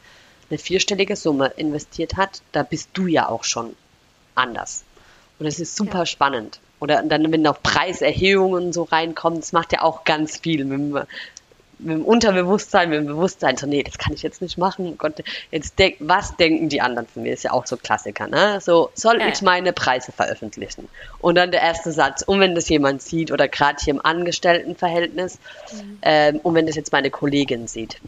eine 0.50 0.58
vierstellige 0.58 1.16
Summe 1.16 1.52
investiert 1.56 2.16
hat, 2.16 2.42
da 2.52 2.62
bist 2.62 2.90
du 2.94 3.06
ja 3.06 3.28
auch 3.28 3.44
schon 3.44 3.74
anders. 4.34 4.84
Und 5.38 5.46
das 5.46 5.58
ist 5.58 5.76
super 5.76 6.00
ja. 6.00 6.06
spannend. 6.06 6.60
Oder 6.78 7.02
dann, 7.02 7.32
wenn 7.32 7.42
noch 7.42 7.62
Preiserhöhungen 7.62 8.72
so 8.72 8.84
reinkommen, 8.84 9.40
das 9.40 9.52
macht 9.52 9.72
ja 9.72 9.82
auch 9.82 10.04
ganz 10.04 10.36
viel 10.36 10.64
mit 10.64 10.78
dem, 10.78 10.90
mit 11.78 11.96
dem 11.98 12.04
Unterbewusstsein, 12.04 12.90
mit 12.90 12.98
dem 12.98 13.06
Bewusstsein. 13.06 13.56
So, 13.56 13.66
nee, 13.66 13.82
das 13.82 13.96
kann 13.96 14.12
ich 14.12 14.22
jetzt 14.22 14.42
nicht 14.42 14.58
machen. 14.58 14.88
Oh 14.92 14.94
Gott, 14.96 15.22
jetzt 15.50 15.78
denk, 15.78 15.96
was 16.00 16.36
denken 16.36 16.68
die 16.68 16.82
anderen 16.82 17.08
von 17.08 17.22
mir? 17.22 17.32
Ist 17.32 17.44
ja 17.44 17.52
auch 17.52 17.66
so 17.66 17.76
Klassiker, 17.76 18.28
ne? 18.28 18.60
So, 18.60 18.90
soll 18.94 19.20
ja. 19.20 19.28
ich 19.28 19.40
meine 19.40 19.72
Preise 19.72 20.12
veröffentlichen? 20.12 20.88
Und 21.18 21.36
dann 21.36 21.50
der 21.50 21.62
erste 21.62 21.92
Satz, 21.92 22.22
und 22.22 22.40
wenn 22.40 22.54
das 22.54 22.68
jemand 22.68 23.00
sieht 23.00 23.32
oder 23.32 23.48
gerade 23.48 23.78
hier 23.82 23.94
im 23.94 24.04
Angestelltenverhältnis, 24.04 25.38
mhm. 25.72 25.98
ähm, 26.02 26.40
und 26.42 26.54
wenn 26.54 26.66
das 26.66 26.76
jetzt 26.76 26.92
meine 26.92 27.10
Kollegin 27.10 27.68
sieht, 27.68 27.98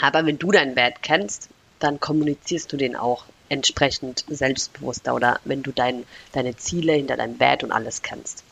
aber 0.00 0.26
wenn 0.26 0.38
du 0.38 0.50
deinen 0.50 0.76
Wert 0.76 1.02
kennst, 1.02 1.48
dann 1.78 2.00
kommunizierst 2.00 2.72
du 2.72 2.76
den 2.76 2.96
auch 2.96 3.24
entsprechend 3.48 4.24
selbstbewusster 4.28 5.14
oder 5.14 5.40
wenn 5.44 5.62
du 5.62 5.70
dein, 5.70 6.04
deine 6.32 6.56
Ziele 6.56 6.94
hinter 6.94 7.16
deinem 7.16 7.38
Wert 7.40 7.62
und 7.62 7.72
alles 7.72 8.02
kennst. 8.02 8.42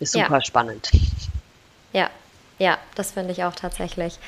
Ist 0.00 0.12
super 0.12 0.38
ja. 0.38 0.42
spannend. 0.42 0.90
Ja, 1.92 2.10
ja, 2.58 2.78
das 2.96 3.12
finde 3.12 3.32
ich 3.32 3.44
auch 3.44 3.54
tatsächlich. 3.54 4.18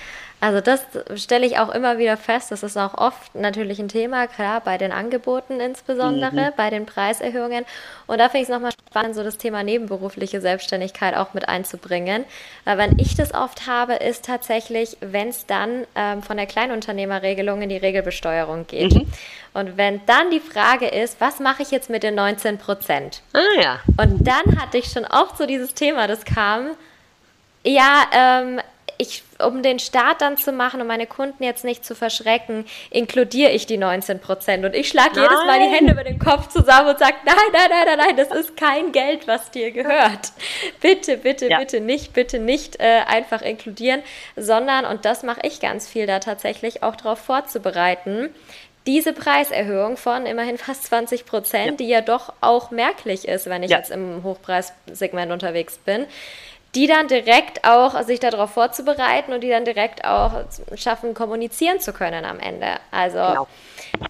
Also 0.41 0.61
das 0.61 0.85
stelle 1.15 1.47
ich 1.47 1.59
auch 1.59 1.71
immer 1.71 1.99
wieder 1.99 2.17
fest. 2.17 2.53
Das 2.53 2.63
ist 2.63 2.77
auch 2.77 2.95
oft 2.95 3.35
natürlich 3.35 3.79
ein 3.79 3.89
Thema, 3.89 4.27
klar, 4.27 4.61
bei 4.61 4.77
den 4.77 4.93
Angeboten 4.93 5.61
insbesondere, 5.61 6.51
mhm. 6.51 6.53
bei 6.57 6.69
den 6.69 6.85
Preiserhöhungen. 6.85 7.65
Und 8.07 8.19
da 8.19 8.29
finde 8.29 8.43
ich 8.43 8.43
es 8.45 8.49
nochmal 8.51 8.73
spannend, 8.91 9.15
so 9.15 9.25
das 9.25 9.39
Thema 9.39 9.63
nebenberufliche 9.63 10.43
Selbstständigkeit 10.43 11.17
auch 11.17 11.33
mit 11.33 11.49
einzubringen. 11.49 12.25
Weil 12.65 12.77
wenn 12.77 12.99
ich 12.99 13.17
das 13.17 13.33
oft 13.33 13.67
habe, 13.67 13.95
ist 13.95 14.27
tatsächlich, 14.27 14.99
wenn 15.01 15.29
es 15.29 15.47
dann 15.47 15.87
ähm, 15.95 16.23
von 16.23 16.37
der 16.37 16.47
Kleinunternehmerregelung 16.47 17.63
in 17.63 17.71
die 17.71 17.79
Regelbesteuerung 17.79 18.67
geht. 18.67 18.95
Mhm. 18.95 19.11
Und 19.55 19.79
wenn 19.79 20.05
dann 20.05 20.31
die 20.31 20.41
Frage 20.41 20.87
ist, 20.87 21.19
was 21.19 21.41
mache 21.41 21.63
ich 21.63 21.71
jetzt 21.71 21.89
mit 21.89 22.03
den 22.03 22.15
19 22.15 22.59
Prozent? 22.59 23.23
Ah 23.33 23.61
ja. 23.61 23.81
Und 23.97 24.27
dann 24.29 24.61
hatte 24.61 24.77
ich 24.77 24.93
schon 24.93 25.07
oft 25.07 25.39
so 25.39 25.47
dieses 25.47 25.73
Thema, 25.73 26.07
das 26.07 26.27
kam, 26.27 26.73
ja, 27.65 28.05
ähm, 28.13 28.61
ich, 28.99 29.23
um 29.39 29.63
den 29.63 29.79
Start 29.79 30.21
dann 30.21 30.37
zu 30.37 30.53
machen, 30.53 30.81
um 30.81 30.87
meine 30.87 31.07
Kunden 31.07 31.43
jetzt 31.43 31.65
nicht 31.65 31.85
zu 31.85 31.95
verschrecken, 31.95 32.65
inkludiere 32.91 33.51
ich 33.51 33.67
die 33.67 33.77
19 33.77 34.21
Prozent. 34.21 34.65
Und 34.65 34.75
ich 34.75 34.89
schlage 34.89 35.21
jedes 35.21 35.45
Mal 35.47 35.61
die 35.61 35.75
Hände 35.75 35.93
über 35.93 36.05
den 36.05 36.19
Kopf 36.19 36.49
zusammen 36.49 36.91
und 36.91 36.99
sage, 36.99 37.17
nein, 37.25 37.35
nein, 37.53 37.69
nein, 37.71 37.87
nein, 37.87 37.99
nein, 37.99 38.17
das 38.17 38.37
ist 38.37 38.57
kein 38.57 38.93
Geld, 38.93 39.27
was 39.27 39.51
dir 39.51 39.71
gehört. 39.71 40.33
Bitte, 40.81 41.17
bitte, 41.17 41.49
ja. 41.49 41.59
bitte 41.59 41.81
nicht, 41.81 42.13
bitte 42.13 42.39
nicht 42.39 42.81
äh, 42.81 43.03
einfach 43.07 43.43
inkludieren, 43.43 44.03
sondern, 44.37 44.85
und 44.85 45.05
das 45.05 45.23
mache 45.23 45.41
ich 45.43 45.61
ganz 45.61 45.89
viel 45.89 46.07
da 46.07 46.19
tatsächlich, 46.19 46.83
auch 46.83 46.97
darauf 46.97 47.19
vorzubereiten, 47.19 48.31
diese 48.87 49.13
Preiserhöhung 49.13 49.97
von 49.97 50.27
immerhin 50.27 50.59
fast 50.59 50.85
20 50.85 51.27
Prozent, 51.27 51.67
ja. 51.67 51.77
die 51.77 51.89
ja 51.89 52.01
doch 52.01 52.33
auch 52.41 52.71
merklich 52.71 53.27
ist, 53.27 53.47
wenn 53.47 53.63
ich 53.63 53.71
ja. 53.71 53.79
jetzt 53.79 53.91
im 53.91 54.23
Hochpreissegment 54.23 55.33
unterwegs 55.33 55.79
bin, 55.79 56.07
die 56.77 56.87
dann 56.87 57.09
direkt 57.09 57.65
auch 57.67 58.03
sich 58.03 58.21
darauf 58.21 58.51
vorzubereiten 58.51 59.33
und 59.33 59.41
die 59.41 59.49
dann 59.49 59.65
direkt 59.65 60.05
auch 60.05 60.45
schaffen, 60.75 61.15
kommunizieren 61.15 61.81
zu 61.81 61.95
können 61.95 62.27
am 62.27 62.39
Ende. 62.39 62.67
Also 62.91 63.17
genau. 63.17 63.49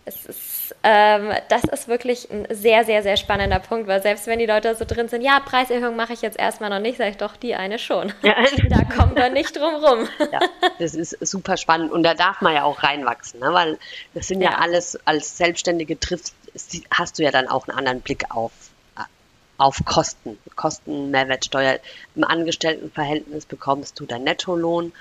es 0.04 0.26
ist, 0.26 0.74
ähm, 0.82 1.30
das 1.48 1.62
ist 1.62 1.86
wirklich 1.86 2.28
ein 2.28 2.48
sehr, 2.50 2.84
sehr, 2.84 3.04
sehr 3.04 3.16
spannender 3.16 3.60
Punkt, 3.60 3.86
weil 3.86 4.02
selbst 4.02 4.26
wenn 4.26 4.40
die 4.40 4.46
Leute 4.46 4.74
so 4.74 4.84
drin 4.84 5.08
sind, 5.08 5.22
ja, 5.22 5.38
Preiserhöhung 5.38 5.94
mache 5.94 6.12
ich 6.12 6.22
jetzt 6.22 6.40
erstmal 6.40 6.68
noch 6.68 6.80
nicht, 6.80 6.98
sage 6.98 7.10
ich 7.10 7.16
doch, 7.16 7.36
die 7.36 7.54
eine 7.54 7.78
schon. 7.78 8.12
Ja. 8.22 8.34
da 8.68 8.82
kommt 8.82 9.14
man 9.14 9.32
nicht 9.32 9.56
drum 9.56 9.76
rum. 9.76 10.08
Ja, 10.32 10.40
das 10.80 10.96
ist 10.96 11.16
super 11.24 11.56
spannend 11.56 11.92
und 11.92 12.02
da 12.02 12.14
darf 12.14 12.40
man 12.40 12.52
ja 12.52 12.64
auch 12.64 12.82
reinwachsen, 12.82 13.38
ne? 13.38 13.52
weil 13.52 13.78
das 14.12 14.26
sind 14.26 14.40
ja, 14.40 14.50
ja 14.50 14.58
alles, 14.58 14.98
als 15.04 15.38
Selbstständige 15.38 16.00
triffst, 16.00 16.34
hast 16.90 17.20
du 17.20 17.22
ja 17.22 17.30
dann 17.30 17.46
auch 17.46 17.68
einen 17.68 17.78
anderen 17.78 18.00
Blick 18.00 18.24
auf 18.30 18.50
auf 19.58 19.84
Kosten, 19.84 20.38
Kosten, 20.54 21.10
Mehrwertsteuer. 21.10 21.80
Im 22.14 22.24
Angestelltenverhältnis 22.24 23.46
bekommst 23.46 23.98
du 23.98 24.06
deinen 24.06 24.24
Nettolohn 24.24 24.92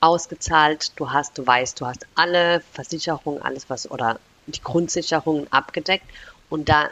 ausgezahlt. 0.00 0.92
Du 0.96 1.10
hast, 1.10 1.36
du 1.38 1.46
weißt, 1.46 1.80
du 1.80 1.86
hast 1.86 2.06
alle 2.14 2.62
Versicherungen, 2.72 3.42
alles 3.42 3.68
was 3.68 3.90
oder 3.90 4.18
die 4.46 4.60
Grundsicherungen 4.62 5.52
abgedeckt 5.52 6.06
und 6.48 6.68
da 6.68 6.88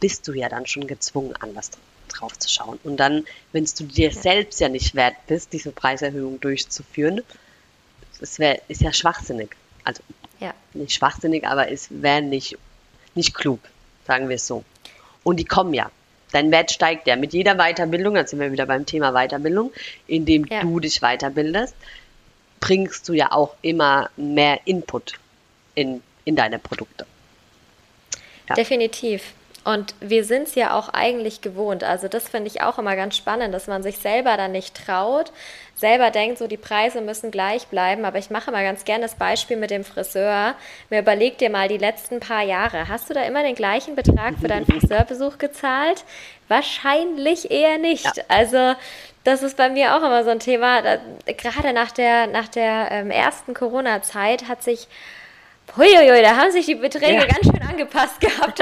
bist 0.00 0.26
du 0.28 0.32
ja 0.32 0.48
dann 0.48 0.66
schon 0.66 0.86
gezwungen, 0.86 1.34
anders 1.40 1.70
drauf 2.08 2.38
zu 2.38 2.48
schauen. 2.48 2.78
Und 2.84 2.98
dann, 2.98 3.24
wenn 3.52 3.64
du 3.64 3.84
dir 3.84 4.12
selbst 4.12 4.60
ja 4.60 4.68
nicht 4.68 4.94
wert 4.94 5.16
bist, 5.26 5.52
diese 5.52 5.72
Preiserhöhung 5.72 6.40
durchzuführen, 6.40 7.22
das 8.20 8.38
wär, 8.38 8.60
ist 8.68 8.80
ja 8.80 8.92
schwachsinnig. 8.92 9.56
Also 9.82 10.02
ja. 10.40 10.54
nicht 10.72 10.94
schwachsinnig, 10.94 11.46
aber 11.46 11.70
es 11.70 11.88
wäre 11.90 12.22
nicht, 12.22 12.56
nicht 13.14 13.34
klug, 13.34 13.60
sagen 14.06 14.28
wir 14.28 14.36
es 14.36 14.46
so. 14.46 14.64
Und 15.22 15.38
die 15.38 15.44
kommen 15.44 15.74
ja 15.74 15.90
dein 16.34 16.50
Wert 16.50 16.72
steigt 16.72 17.06
ja 17.06 17.16
mit 17.16 17.32
jeder 17.32 17.56
Weiterbildung, 17.56 18.14
dann 18.14 18.26
sind 18.26 18.40
wir 18.40 18.50
wieder 18.50 18.66
beim 18.66 18.86
Thema 18.86 19.12
Weiterbildung, 19.12 19.72
indem 20.06 20.46
ja. 20.46 20.60
du 20.60 20.80
dich 20.80 21.00
weiterbildest, 21.00 21.74
bringst 22.60 23.08
du 23.08 23.12
ja 23.12 23.32
auch 23.32 23.54
immer 23.62 24.10
mehr 24.16 24.60
Input 24.64 25.14
in, 25.74 26.02
in 26.24 26.36
deine 26.36 26.58
Produkte. 26.58 27.06
Ja. 28.48 28.54
Definitiv. 28.54 29.32
Und 29.64 29.94
wir 30.00 30.24
sind 30.24 30.48
es 30.48 30.54
ja 30.54 30.78
auch 30.78 30.90
eigentlich 30.90 31.40
gewohnt. 31.40 31.84
Also 31.84 32.06
das 32.06 32.28
finde 32.28 32.48
ich 32.48 32.60
auch 32.60 32.78
immer 32.78 32.96
ganz 32.96 33.16
spannend, 33.16 33.54
dass 33.54 33.66
man 33.66 33.82
sich 33.82 33.96
selber 33.96 34.36
dann 34.36 34.52
nicht 34.52 34.76
traut, 34.76 35.32
selber 35.74 36.10
denkt, 36.10 36.36
so 36.38 36.46
die 36.46 36.58
Preise 36.58 37.00
müssen 37.00 37.30
gleich 37.30 37.66
bleiben. 37.68 38.04
Aber 38.04 38.18
ich 38.18 38.28
mache 38.28 38.52
mal 38.52 38.62
ganz 38.62 38.84
gerne 38.84 39.04
das 39.04 39.14
Beispiel 39.14 39.56
mit 39.56 39.70
dem 39.70 39.82
Friseur. 39.82 40.54
Mir 40.90 41.00
überleg 41.00 41.38
dir 41.38 41.48
mal 41.48 41.68
die 41.68 41.78
letzten 41.78 42.20
paar 42.20 42.42
Jahre. 42.42 42.88
Hast 42.88 43.08
du 43.08 43.14
da 43.14 43.22
immer 43.22 43.42
den 43.42 43.54
gleichen 43.54 43.96
Betrag 43.96 44.34
für 44.38 44.48
deinen 44.48 44.66
Friseurbesuch 44.70 45.38
gezahlt? 45.38 46.04
Wahrscheinlich 46.48 47.50
eher 47.50 47.78
nicht. 47.78 48.16
Ja. 48.16 48.24
Also 48.28 48.74
das 49.24 49.42
ist 49.42 49.56
bei 49.56 49.70
mir 49.70 49.96
auch 49.96 50.02
immer 50.02 50.24
so 50.24 50.30
ein 50.30 50.40
Thema. 50.40 50.82
Da, 50.82 50.98
gerade 51.32 51.72
nach 51.72 51.90
der, 51.90 52.26
nach 52.26 52.48
der 52.48 52.88
ähm, 52.90 53.10
ersten 53.10 53.54
Corona-Zeit 53.54 54.46
hat 54.46 54.62
sich 54.62 54.88
Huiuiui, 55.76 56.22
da 56.22 56.36
haben 56.36 56.52
sich 56.52 56.66
die 56.66 56.76
Beträge 56.76 57.14
ja. 57.14 57.26
ganz 57.26 57.46
schön 57.46 57.62
angepasst 57.68 58.20
gehabt, 58.20 58.60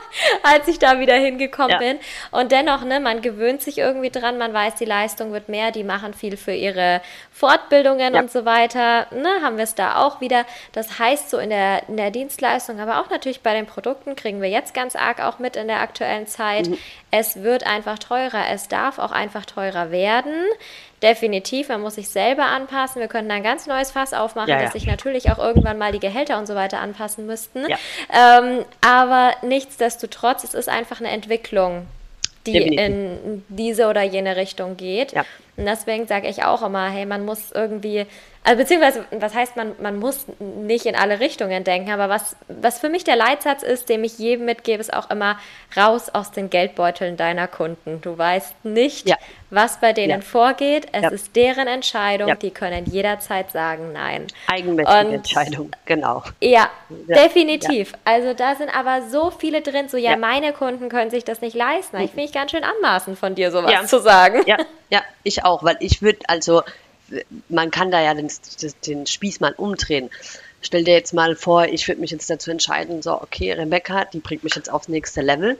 als 0.42 0.66
ich 0.66 0.78
da 0.78 0.98
wieder 0.98 1.14
hingekommen 1.14 1.72
ja. 1.72 1.78
bin. 1.78 1.98
Und 2.30 2.52
dennoch, 2.52 2.84
ne, 2.84 3.00
man 3.00 3.20
gewöhnt 3.20 3.60
sich 3.60 3.76
irgendwie 3.76 4.08
dran, 4.10 4.38
man 4.38 4.54
weiß, 4.54 4.76
die 4.76 4.86
Leistung 4.86 5.32
wird 5.32 5.50
mehr, 5.50 5.72
die 5.72 5.84
machen 5.84 6.14
viel 6.14 6.38
für 6.38 6.54
ihre 6.54 7.02
Fortbildungen 7.32 8.14
ja. 8.14 8.20
und 8.20 8.30
so 8.30 8.46
weiter. 8.46 9.06
Ne, 9.10 9.42
haben 9.42 9.58
wir 9.58 9.64
es 9.64 9.74
da 9.74 9.96
auch 9.96 10.22
wieder. 10.22 10.46
Das 10.72 10.98
heißt, 10.98 11.28
so 11.28 11.38
in 11.38 11.50
der, 11.50 11.86
in 11.88 11.98
der 11.98 12.10
Dienstleistung, 12.10 12.80
aber 12.80 13.00
auch 13.00 13.10
natürlich 13.10 13.42
bei 13.42 13.52
den 13.52 13.66
Produkten 13.66 14.16
kriegen 14.16 14.40
wir 14.40 14.48
jetzt 14.48 14.72
ganz 14.72 14.96
arg 14.96 15.20
auch 15.20 15.38
mit 15.38 15.56
in 15.56 15.68
der 15.68 15.80
aktuellen 15.80 16.26
Zeit. 16.26 16.68
Mhm. 16.68 16.78
Es 17.10 17.42
wird 17.42 17.66
einfach 17.66 17.98
teurer, 17.98 18.44
es 18.50 18.68
darf 18.68 18.98
auch 18.98 19.12
einfach 19.12 19.44
teurer 19.44 19.90
werden 19.90 20.32
definitiv, 21.04 21.68
man 21.68 21.82
muss 21.82 21.96
sich 21.96 22.08
selber 22.08 22.46
anpassen. 22.46 23.00
Wir 23.00 23.08
könnten 23.08 23.30
ein 23.30 23.42
ganz 23.42 23.66
neues 23.66 23.92
Fass 23.92 24.12
aufmachen, 24.12 24.48
ja, 24.48 24.56
ja. 24.56 24.62
dass 24.64 24.72
sich 24.72 24.86
natürlich 24.86 25.30
auch 25.30 25.38
irgendwann 25.38 25.78
mal 25.78 25.92
die 25.92 26.00
Gehälter 26.00 26.38
und 26.38 26.46
so 26.46 26.54
weiter 26.54 26.80
anpassen 26.80 27.26
müssten. 27.26 27.64
Ja. 27.68 27.76
Ähm, 28.12 28.64
aber 28.80 29.34
nichtsdestotrotz, 29.42 30.42
es 30.42 30.54
ist 30.54 30.68
einfach 30.68 31.00
eine 31.00 31.10
Entwicklung, 31.10 31.86
die 32.46 32.52
definitiv. 32.52 32.86
in 32.86 33.44
diese 33.48 33.86
oder 33.86 34.02
jene 34.02 34.36
Richtung 34.36 34.76
geht. 34.76 35.12
Und 35.56 35.66
deswegen 35.66 36.06
sage 36.06 36.28
ich 36.28 36.44
auch 36.44 36.62
immer, 36.62 36.88
hey, 36.88 37.06
man 37.06 37.24
muss 37.24 37.52
irgendwie 37.52 38.06
also 38.46 38.58
beziehungsweise, 38.58 39.06
was 39.10 39.34
heißt 39.34 39.56
man, 39.56 39.72
man 39.80 39.98
muss 39.98 40.26
nicht 40.38 40.84
in 40.84 40.94
alle 40.94 41.18
Richtungen 41.18 41.64
denken, 41.64 41.90
aber 41.90 42.10
was, 42.10 42.36
was 42.48 42.78
für 42.78 42.90
mich 42.90 43.02
der 43.02 43.16
Leitsatz 43.16 43.62
ist, 43.62 43.88
den 43.88 44.04
ich 44.04 44.18
jedem 44.18 44.44
mitgebe, 44.44 44.82
ist 44.82 44.92
auch 44.92 45.08
immer 45.08 45.38
raus 45.74 46.10
aus 46.10 46.30
den 46.30 46.50
Geldbeuteln 46.50 47.16
deiner 47.16 47.48
Kunden. 47.48 48.02
Du 48.02 48.18
weißt 48.18 48.66
nicht, 48.66 49.08
ja. 49.08 49.16
was 49.48 49.80
bei 49.80 49.94
denen 49.94 50.20
ja. 50.20 50.20
vorgeht. 50.20 50.88
Es 50.92 51.04
ja. 51.04 51.08
ist 51.08 51.34
deren 51.34 51.68
Entscheidung. 51.68 52.38
Die 52.38 52.50
können 52.50 52.84
jederzeit 52.84 53.50
sagen 53.50 53.92
Nein. 53.94 54.26
Eigenmächtige 54.48 55.14
Entscheidung, 55.14 55.70
genau. 55.86 56.22
Ja, 56.42 56.68
definitiv. 56.90 57.94
Also 58.04 58.34
da 58.34 58.56
sind 58.56 58.68
aber 58.76 59.08
so 59.08 59.30
viele 59.30 59.62
drin, 59.62 59.88
so 59.88 59.96
ja, 59.96 60.16
meine 60.18 60.52
Kunden 60.52 60.90
können 60.90 61.10
sich 61.10 61.24
das 61.24 61.40
nicht 61.40 61.56
leisten. 61.56 61.98
Ich 62.00 62.10
finde 62.10 62.24
ich 62.24 62.32
ganz 62.32 62.50
schön 62.50 62.62
anmaßen 62.62 63.16
von 63.16 63.34
dir, 63.34 63.50
sowas 63.50 63.88
zu 63.88 64.00
sagen. 64.00 64.42
Ja, 64.44 64.58
ja, 64.90 65.02
ich 65.22 65.43
auch, 65.44 65.62
weil 65.62 65.76
ich 65.80 66.02
würde, 66.02 66.20
also 66.28 66.62
man 67.48 67.70
kann 67.70 67.90
da 67.90 68.00
ja 68.00 68.14
den, 68.14 68.30
den 68.86 69.06
Spieß 69.06 69.40
mal 69.40 69.52
umdrehen. 69.52 70.10
Stell 70.62 70.84
dir 70.84 70.94
jetzt 70.94 71.12
mal 71.12 71.36
vor, 71.36 71.66
ich 71.66 71.86
würde 71.88 72.00
mich 72.00 72.10
jetzt 72.10 72.30
dazu 72.30 72.50
entscheiden, 72.50 73.02
so, 73.02 73.20
okay, 73.20 73.52
Rebecca, 73.52 74.06
die 74.06 74.20
bringt 74.20 74.44
mich 74.44 74.54
jetzt 74.54 74.70
aufs 74.70 74.88
nächste 74.88 75.20
Level. 75.20 75.58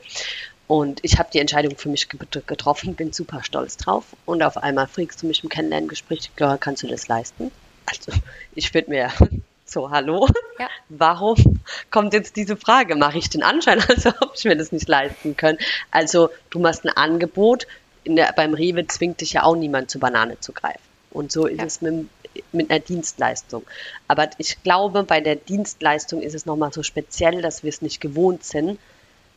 Und 0.66 1.00
ich 1.02 1.18
habe 1.18 1.28
die 1.30 1.40
Entscheidung 1.40 1.76
für 1.76 1.90
mich 1.90 2.08
getroffen, 2.08 2.94
bin 2.94 3.12
super 3.12 3.42
stolz 3.42 3.76
drauf. 3.76 4.04
Und 4.24 4.42
auf 4.42 4.56
einmal 4.56 4.86
fragst 4.86 5.22
du 5.22 5.26
mich 5.26 5.42
im 5.42 5.50
Kennenlerngespräch, 5.50 6.30
Clara, 6.36 6.56
kannst 6.56 6.82
du 6.82 6.86
das 6.86 7.06
leisten? 7.06 7.50
Also, 7.84 8.12
ich 8.54 8.72
würde 8.72 8.90
mir 8.90 9.12
so, 9.66 9.90
hallo? 9.90 10.26
Ja. 10.58 10.68
Warum 10.88 11.60
kommt 11.90 12.14
jetzt 12.14 12.36
diese 12.36 12.56
Frage? 12.56 12.96
Mache 12.96 13.18
ich 13.18 13.28
den 13.28 13.42
Anschein, 13.42 13.82
als 13.88 14.06
ob 14.06 14.32
ich 14.34 14.44
mir 14.44 14.56
das 14.56 14.72
nicht 14.72 14.88
leisten 14.88 15.36
kann? 15.36 15.58
Also, 15.90 16.30
du 16.48 16.60
machst 16.60 16.86
ein 16.86 16.96
Angebot. 16.96 17.66
Der, 18.06 18.32
beim 18.32 18.54
Rewe 18.54 18.86
zwingt 18.86 19.20
dich 19.20 19.34
ja 19.34 19.44
auch 19.44 19.56
niemand 19.56 19.90
zur 19.90 20.00
Banane 20.00 20.38
zu 20.40 20.52
greifen. 20.52 20.80
Und 21.10 21.32
so 21.32 21.46
ist 21.46 21.58
ja. 21.58 21.64
es 21.64 21.80
mit, 21.80 22.08
mit 22.52 22.70
einer 22.70 22.80
Dienstleistung. 22.80 23.64
Aber 24.08 24.28
ich 24.38 24.62
glaube, 24.62 25.04
bei 25.04 25.20
der 25.20 25.36
Dienstleistung 25.36 26.20
ist 26.20 26.34
es 26.34 26.44
nochmal 26.44 26.72
so 26.72 26.82
speziell, 26.82 27.40
dass 27.40 27.62
wir 27.62 27.70
es 27.70 27.82
nicht 27.82 28.00
gewohnt 28.00 28.44
sind, 28.44 28.78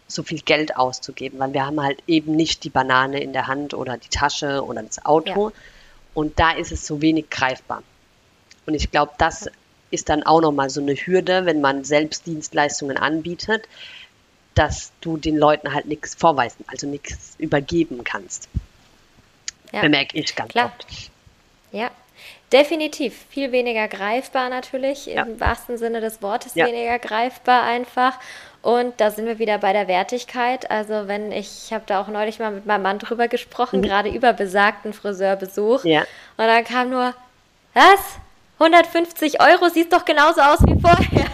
so 0.08 0.24
viel 0.24 0.42
Geld 0.42 0.78
auszugeben, 0.78 1.40
weil 1.40 1.54
wir 1.54 1.66
haben 1.66 1.82
halt 1.82 2.02
eben 2.08 2.36
nicht 2.36 2.64
die 2.64 2.70
Banane 2.70 3.22
in 3.22 3.34
der 3.34 3.48
Hand 3.48 3.74
oder 3.74 3.98
die 3.98 4.10
Tasche 4.10 4.64
oder 4.64 4.82
das 4.84 5.06
Auto. 5.06 5.50
Ja. 5.50 5.56
Und 6.14 6.40
da 6.40 6.52
ist 6.52 6.72
es 6.72 6.88
so 6.88 7.02
wenig 7.02 7.30
greifbar. 7.30 7.84
Und 8.66 8.74
ich 8.74 8.90
glaube, 8.90 9.12
das 9.18 9.50
ist 9.92 10.10
dann 10.10 10.24
auch 10.24 10.42
nochmal 10.42 10.70
so 10.70 10.82
eine 10.82 10.94
Hürde, 10.94 11.46
wenn 11.46 11.62
man 11.62 11.84
selbst 11.84 12.26
Dienstleistungen 12.26 12.98
anbietet, 12.98 13.68
dass 14.58 14.92
du 15.02 15.18
den 15.18 15.38
Leuten 15.38 15.74
halt 15.74 15.86
nichts 15.86 16.16
vorweisen, 16.16 16.66
also 16.68 16.88
nichts 16.88 17.36
übergeben 17.38 18.04
kannst. 18.04 18.50
Ja. 19.72 19.82
Bemerke 19.82 20.18
ich 20.18 20.36
ganz 20.36 20.52
Klar. 20.52 20.72
oft. 20.78 21.12
Ja, 21.72 21.92
definitiv. 22.52 23.26
Viel 23.30 23.52
weniger 23.52 23.88
greifbar 23.88 24.50
natürlich, 24.50 25.06
ja. 25.08 25.24
im 25.24 25.40
wahrsten 25.40 25.78
Sinne 25.78 26.02
des 26.02 26.22
Wortes 26.22 26.56
ja. 26.56 26.66
weniger 26.66 26.98
greifbar 27.00 27.64
einfach. 27.64 28.18
Und 28.62 29.00
da 29.00 29.12
sind 29.12 29.28
wir 29.28 29.40
wieder 29.40 29.60
bei 29.60 29.74
der 29.74 29.88
Wertigkeit. 29.88 30.72
Also 30.72 31.08
wenn 31.08 31.32
ich, 31.32 31.66
ich 31.66 31.74
habe 31.74 31.84
da 31.86 32.02
auch 32.02 32.08
neulich 32.08 32.40
mal 32.40 32.52
mit 32.52 32.66
meinem 32.66 32.82
Mann 32.82 33.00
drüber 33.00 33.28
gesprochen, 33.28 33.82
mhm. 33.82 33.84
gerade 33.86 34.10
über 34.10 34.34
besagten 34.34 34.94
Friseurbesuch. 34.94 35.86
Ja. 35.86 36.02
Und 36.02 36.48
dann 36.48 36.64
kam 36.64 36.90
nur, 36.90 37.14
was? 37.74 38.20
150 38.60 39.40
Euro 39.40 39.70
sieht 39.70 39.94
doch 39.94 40.04
genauso 40.04 40.42
aus 40.42 40.60
wie 40.66 40.80
vorher. 40.82 41.28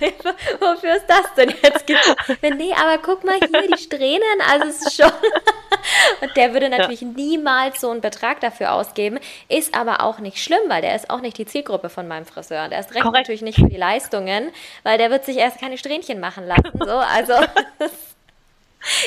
Wofür 0.60 0.96
ist 0.96 1.06
das 1.06 1.34
denn 1.34 1.48
jetzt? 1.62 1.84
nee, 2.42 2.74
aber 2.74 2.98
guck 3.02 3.24
mal 3.24 3.38
hier, 3.38 3.68
die 3.68 3.82
Strähnen, 3.82 4.40
also 4.46 4.68
es 4.68 4.86
ist 4.86 4.96
schon. 4.96 5.10
Und 6.20 6.36
der 6.36 6.52
würde 6.52 6.68
natürlich 6.68 7.00
ja. 7.00 7.08
niemals 7.08 7.80
so 7.80 7.90
einen 7.90 8.02
Betrag 8.02 8.40
dafür 8.40 8.72
ausgeben, 8.72 9.18
ist 9.48 9.74
aber 9.74 10.02
auch 10.02 10.18
nicht 10.18 10.36
schlimm, 10.36 10.60
weil 10.68 10.82
der 10.82 10.94
ist 10.94 11.08
auch 11.08 11.20
nicht 11.20 11.38
die 11.38 11.46
Zielgruppe 11.46 11.88
von 11.88 12.06
meinem 12.06 12.26
Friseur. 12.26 12.64
Und 12.64 12.72
er 12.72 12.80
ist 12.80 12.94
recht 12.94 13.04
natürlich 13.04 13.42
nicht 13.42 13.58
für 13.58 13.68
die 13.68 13.78
Leistungen, 13.78 14.52
weil 14.82 14.98
der 14.98 15.10
wird 15.10 15.24
sich 15.24 15.38
erst 15.38 15.60
keine 15.60 15.78
Strähnchen 15.78 16.20
machen 16.20 16.46
lassen. 16.46 16.78
So, 16.78 16.98
also 16.98 17.32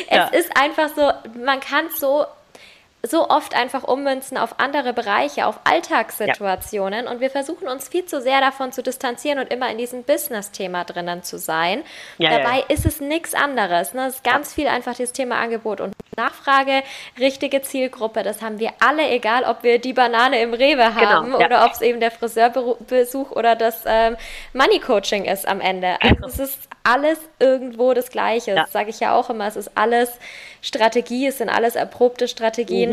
es 0.10 0.16
ja. 0.16 0.26
ist 0.28 0.58
einfach 0.58 0.90
so, 0.96 1.12
man 1.40 1.60
kann 1.60 1.90
so 1.96 2.26
so 3.06 3.30
oft 3.30 3.54
einfach 3.54 3.84
ummünzen 3.84 4.38
auf 4.38 4.60
andere 4.60 4.94
Bereiche, 4.94 5.46
auf 5.46 5.60
Alltagssituationen 5.66 7.06
ja. 7.06 7.12
und 7.12 7.20
wir 7.20 7.30
versuchen 7.30 7.68
uns 7.68 7.90
viel 7.90 8.06
zu 8.06 8.22
sehr 8.22 8.40
davon 8.40 8.72
zu 8.72 8.82
distanzieren 8.82 9.40
und 9.40 9.52
immer 9.52 9.70
in 9.70 9.78
diesem 9.78 10.04
Business-Thema 10.04 10.86
drinnen 10.86 11.22
zu 11.22 11.38
sein. 11.38 11.84
Ja, 12.18 12.38
Dabei 12.38 12.60
ja, 12.60 12.66
ist 12.70 12.86
es 12.86 13.02
nichts 13.02 13.34
anderes. 13.34 13.94
Ne? 13.94 14.08
Es 14.08 14.16
ist 14.16 14.24
ganz 14.24 14.54
viel 14.54 14.68
einfach 14.68 14.96
dieses 14.96 15.12
Thema 15.12 15.36
Angebot 15.36 15.82
und 15.82 15.94
Nachfrage, 16.16 16.84
richtige 17.20 17.62
Zielgruppe. 17.62 18.24
Das 18.24 18.42
haben 18.42 18.60
wir 18.60 18.72
alle, 18.80 19.10
egal 19.10 19.44
ob 19.44 19.64
wir 19.64 19.80
die 19.80 19.94
Banane 19.94 20.42
im 20.42 20.54
Rewe 20.54 20.78
genau, 20.78 20.96
haben 20.96 21.26
genau, 21.26 21.44
oder 21.44 21.66
ob 21.66 21.74
es 21.74 21.82
eben 21.82 22.00
der 22.00 22.12
Friseurbesuch 22.12 23.32
oder 23.32 23.56
das 23.56 23.82
ähm, 23.86 24.16
Money 24.54 24.80
Coaching 24.80 25.26
ist 25.26 25.46
am 25.46 25.60
Ende. 25.60 25.98
Also 26.02 26.16
genau. 26.16 26.28
es 26.28 26.40
ist 26.40 26.70
alles 26.84 27.18
irgendwo 27.40 27.94
das 27.94 28.10
Gleiche. 28.10 28.56
Das 28.56 28.72
sage 28.72 28.90
ich 28.90 29.00
ja 29.00 29.16
auch 29.16 29.30
immer. 29.30 29.48
Es 29.48 29.56
ist 29.56 29.72
alles 29.76 30.20
Strategie, 30.62 31.28
es 31.28 31.40
sind 31.40 31.50
alles 31.50 31.76
erprobte 31.76 32.28
Strategien. 32.28 32.92
Mhm. 32.92 32.93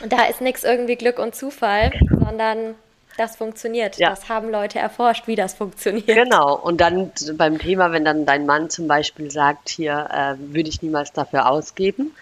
Ja. 0.00 0.06
Da 0.08 0.24
ist 0.24 0.40
nichts 0.40 0.64
irgendwie 0.64 0.96
Glück 0.96 1.18
und 1.18 1.34
Zufall, 1.34 1.90
genau. 1.90 2.26
sondern 2.26 2.74
das 3.16 3.36
funktioniert. 3.36 3.96
Ja. 3.96 4.10
Das 4.10 4.28
haben 4.28 4.50
Leute 4.50 4.78
erforscht, 4.78 5.26
wie 5.26 5.36
das 5.36 5.54
funktioniert. 5.54 6.06
Genau. 6.06 6.56
Und 6.56 6.80
dann 6.80 7.12
beim 7.34 7.58
Thema, 7.58 7.92
wenn 7.92 8.04
dann 8.04 8.26
dein 8.26 8.46
Mann 8.46 8.70
zum 8.70 8.88
Beispiel 8.88 9.30
sagt, 9.30 9.68
hier 9.68 10.08
äh, 10.12 10.34
würde 10.38 10.68
ich 10.68 10.82
niemals 10.82 11.12
dafür 11.12 11.48
ausgeben, 11.48 12.14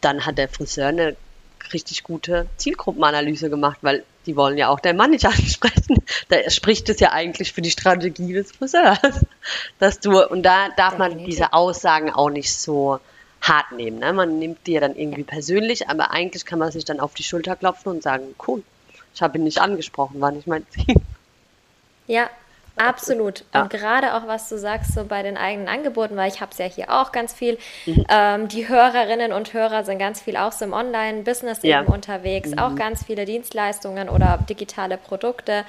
dann 0.00 0.24
hat 0.24 0.38
der 0.38 0.48
Friseur 0.48 0.88
eine 0.88 1.16
richtig 1.72 2.04
gute 2.04 2.46
Zielgruppenanalyse 2.56 3.50
gemacht, 3.50 3.78
weil 3.82 4.04
die 4.26 4.36
wollen 4.36 4.56
ja 4.56 4.68
auch 4.68 4.80
deinen 4.80 4.96
Mann 4.96 5.10
nicht 5.10 5.26
ansprechen. 5.26 5.96
Da 6.28 6.48
spricht 6.50 6.88
es 6.88 7.00
ja 7.00 7.12
eigentlich 7.12 7.52
für 7.52 7.62
die 7.62 7.70
Strategie 7.70 8.32
des 8.32 8.52
Friseurs, 8.52 8.98
dass 9.78 10.00
du 10.00 10.24
und 10.24 10.42
da 10.42 10.68
darf 10.76 10.98
man 10.98 11.18
diese 11.18 11.52
Aussagen 11.52 12.10
auch 12.10 12.30
nicht 12.30 12.54
so 12.54 13.00
hart 13.40 13.72
nehmen. 13.72 13.98
Ne? 13.98 14.12
Man 14.12 14.38
nimmt 14.38 14.66
die 14.66 14.72
ja 14.72 14.80
dann 14.80 14.96
irgendwie 14.96 15.24
persönlich, 15.24 15.88
aber 15.88 16.10
eigentlich 16.10 16.44
kann 16.44 16.58
man 16.58 16.72
sich 16.72 16.84
dann 16.84 17.00
auf 17.00 17.14
die 17.14 17.22
Schulter 17.22 17.56
klopfen 17.56 17.92
und 17.92 18.02
sagen, 18.02 18.34
cool, 18.46 18.62
ich 19.14 19.22
habe 19.22 19.38
ihn 19.38 19.44
nicht 19.44 19.60
angesprochen, 19.60 20.20
war 20.20 20.32
nicht 20.32 20.46
mein 20.46 20.66
Ziel. 20.70 20.96
Ja, 22.06 22.28
Absolut. 22.76 23.44
Ja. 23.54 23.62
Und 23.62 23.70
gerade 23.70 24.14
auch, 24.14 24.26
was 24.26 24.48
du 24.48 24.58
sagst, 24.58 24.92
so 24.92 25.04
bei 25.04 25.22
den 25.22 25.36
eigenen 25.36 25.66
Angeboten, 25.68 26.16
weil 26.16 26.28
ich 26.28 26.40
habe 26.40 26.52
es 26.52 26.58
ja 26.58 26.66
hier 26.66 26.90
auch 26.90 27.10
ganz 27.10 27.32
viel. 27.32 27.58
Mhm. 27.86 28.04
Ähm, 28.08 28.48
die 28.48 28.68
Hörerinnen 28.68 29.32
und 29.32 29.52
Hörer 29.54 29.84
sind 29.84 29.98
ganz 29.98 30.20
viel 30.20 30.36
auch 30.36 30.52
so 30.52 30.64
im 30.66 30.74
Online-Business 30.74 31.60
ja. 31.62 31.80
eben 31.80 31.92
unterwegs, 31.92 32.50
mhm. 32.50 32.58
auch 32.58 32.74
ganz 32.74 33.04
viele 33.04 33.24
Dienstleistungen 33.24 34.08
oder 34.08 34.38
digitale 34.48 34.98
Produkte. 34.98 35.64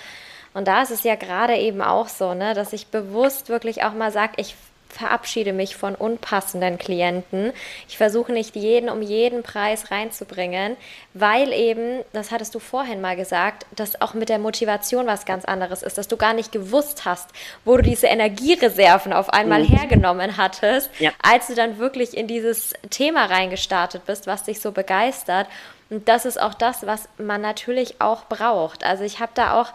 Und 0.54 0.68
da 0.68 0.82
ist 0.82 0.92
es 0.92 1.04
ja 1.04 1.16
gerade 1.16 1.56
eben 1.56 1.82
auch 1.82 2.10
so, 2.10 2.34
ne, 2.34 2.54
dass 2.54 2.74
ich 2.74 2.88
bewusst 2.88 3.48
wirklich 3.48 3.84
auch 3.84 3.94
mal 3.94 4.12
sage, 4.12 4.34
ich 4.38 4.56
verabschiede 4.90 5.54
mich 5.54 5.76
von 5.76 5.96
unpassenden 5.96 6.78
Klienten. 6.78 7.54
Ich 7.88 7.98
versuche 7.98 8.32
nicht 8.32 8.56
jeden 8.56 8.90
um 8.90 9.02
jeden 9.02 9.44
Preis 9.44 9.92
reinzubringen, 9.92 10.78
weil 11.14 11.54
eben, 11.54 12.04
das 12.14 12.32
hattest 12.32 12.56
du 12.56 12.60
vorhin 12.60 13.02
mal 13.02 13.16
gesagt, 13.16 13.66
dass 13.76 14.02
auch 14.02 14.14
mit 14.14 14.30
der 14.30 14.40
Motivation 14.40 15.08
was 15.08 15.26
ganz 15.26 15.46
anderes 15.46 15.84
ist, 15.84 15.98
dass 15.98 16.08
du 16.08 16.18
gar 16.18 16.34
nicht 16.34 16.52
gewusst 16.52 17.06
hast, 17.06 17.30
wo 17.66 17.78
du 17.78 17.84
diese 17.84 18.08
Energiereserven 18.08 19.14
auf 19.14 19.30
einmal 19.30 19.64
mhm. 19.64 19.78
hergenommen 19.78 20.38
hattest, 20.38 20.90
ja. 21.00 21.12
als 21.22 21.48
du 21.48 21.56
dann 21.56 21.78
wirklich 21.78 22.16
in 22.16 22.28
dieses 22.28 22.74
Thema 22.90 23.26
reingestartet 23.26 24.06
bist, 24.06 24.28
was 24.28 24.44
dich 24.44 24.62
so 24.62 24.72
begeistert. 24.72 25.48
Und 25.90 26.08
das 26.10 26.26
ist 26.26 26.40
auch 26.40 26.54
das, 26.54 26.86
was 26.86 27.08
man 27.18 27.42
natürlich 27.42 28.02
auch 28.02 28.26
braucht. 28.26 28.84
Also 28.84 29.04
ich 29.04 29.20
habe 29.20 29.32
da 29.36 29.60
auch 29.60 29.72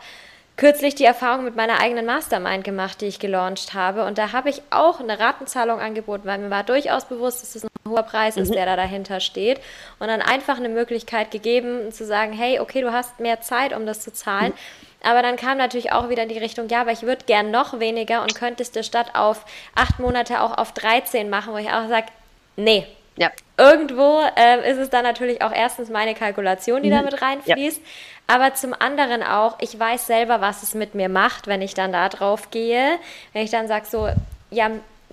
kürzlich 0.56 0.94
die 0.94 1.04
Erfahrung 1.04 1.44
mit 1.44 1.56
meiner 1.56 1.80
eigenen 1.80 2.06
Mastermind 2.06 2.64
gemacht, 2.64 3.00
die 3.00 3.06
ich 3.06 3.18
gelauncht 3.18 3.74
habe. 3.74 4.04
Und 4.04 4.18
da 4.18 4.32
habe 4.32 4.50
ich 4.50 4.62
auch 4.70 5.00
eine 5.00 5.18
Ratenzahlung 5.18 5.80
angeboten, 5.80 6.26
weil 6.26 6.38
mir 6.38 6.50
war 6.50 6.62
durchaus 6.62 7.06
bewusst, 7.06 7.42
dass 7.42 7.54
es 7.54 7.64
ein 7.64 7.70
hoher 7.88 8.02
Preis 8.02 8.36
ist, 8.36 8.50
mhm. 8.50 8.54
der 8.54 8.66
da 8.66 8.76
dahinter 8.76 9.20
steht. 9.20 9.60
Und 9.98 10.08
dann 10.08 10.22
einfach 10.22 10.58
eine 10.58 10.68
Möglichkeit 10.68 11.30
gegeben, 11.30 11.90
zu 11.92 12.04
sagen, 12.04 12.32
hey, 12.32 12.60
okay, 12.60 12.82
du 12.82 12.92
hast 12.92 13.18
mehr 13.18 13.40
Zeit, 13.40 13.74
um 13.74 13.86
das 13.86 14.00
zu 14.00 14.12
zahlen. 14.12 14.52
Mhm. 14.52 15.08
Aber 15.08 15.22
dann 15.22 15.36
kam 15.36 15.58
natürlich 15.58 15.90
auch 15.90 16.08
wieder 16.08 16.22
in 16.22 16.28
die 16.28 16.38
Richtung, 16.38 16.68
ja, 16.68 16.82
aber 16.82 16.92
ich 16.92 17.02
würde 17.02 17.24
gern 17.24 17.50
noch 17.50 17.80
weniger 17.80 18.22
und 18.22 18.34
könntest 18.36 18.76
du 18.76 18.84
statt 18.84 19.12
auf 19.14 19.44
acht 19.74 19.98
Monate 19.98 20.40
auch 20.40 20.56
auf 20.56 20.72
13 20.72 21.28
machen, 21.28 21.52
wo 21.52 21.56
ich 21.56 21.70
auch 21.70 21.88
sage, 21.88 22.06
nee. 22.56 22.86
Ja. 23.16 23.30
Irgendwo 23.58 24.20
äh, 24.36 24.70
ist 24.70 24.78
es 24.78 24.90
dann 24.90 25.04
natürlich 25.04 25.42
auch 25.42 25.52
erstens 25.52 25.90
meine 25.90 26.14
Kalkulation, 26.14 26.82
die 26.82 26.88
mhm. 26.88 26.94
damit 26.94 27.22
reinfließt. 27.22 27.78
Ja. 27.78 27.84
Aber 28.34 28.54
zum 28.54 28.74
anderen 28.78 29.22
auch, 29.22 29.56
ich 29.60 29.78
weiß 29.78 30.06
selber, 30.06 30.40
was 30.40 30.62
es 30.62 30.74
mit 30.74 30.94
mir 30.94 31.08
macht, 31.08 31.46
wenn 31.46 31.60
ich 31.60 31.74
dann 31.74 31.92
da 31.92 32.08
drauf 32.08 32.50
gehe. 32.50 32.98
Wenn 33.32 33.42
ich 33.42 33.50
dann 33.50 33.68
sage, 33.68 33.86
so, 33.86 34.08
ja, 34.50 34.70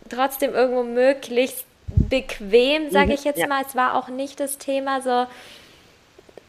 trotzdem 0.09 0.53
irgendwo 0.53 0.83
möglichst 0.83 1.65
bequem, 1.87 2.91
sage 2.91 3.07
mhm. 3.07 3.11
ich 3.13 3.23
jetzt 3.23 3.39
ja. 3.39 3.47
mal. 3.47 3.63
Es 3.67 3.75
war 3.75 3.95
auch 3.95 4.07
nicht 4.07 4.39
das 4.39 4.57
Thema 4.57 5.01
so, 5.01 5.25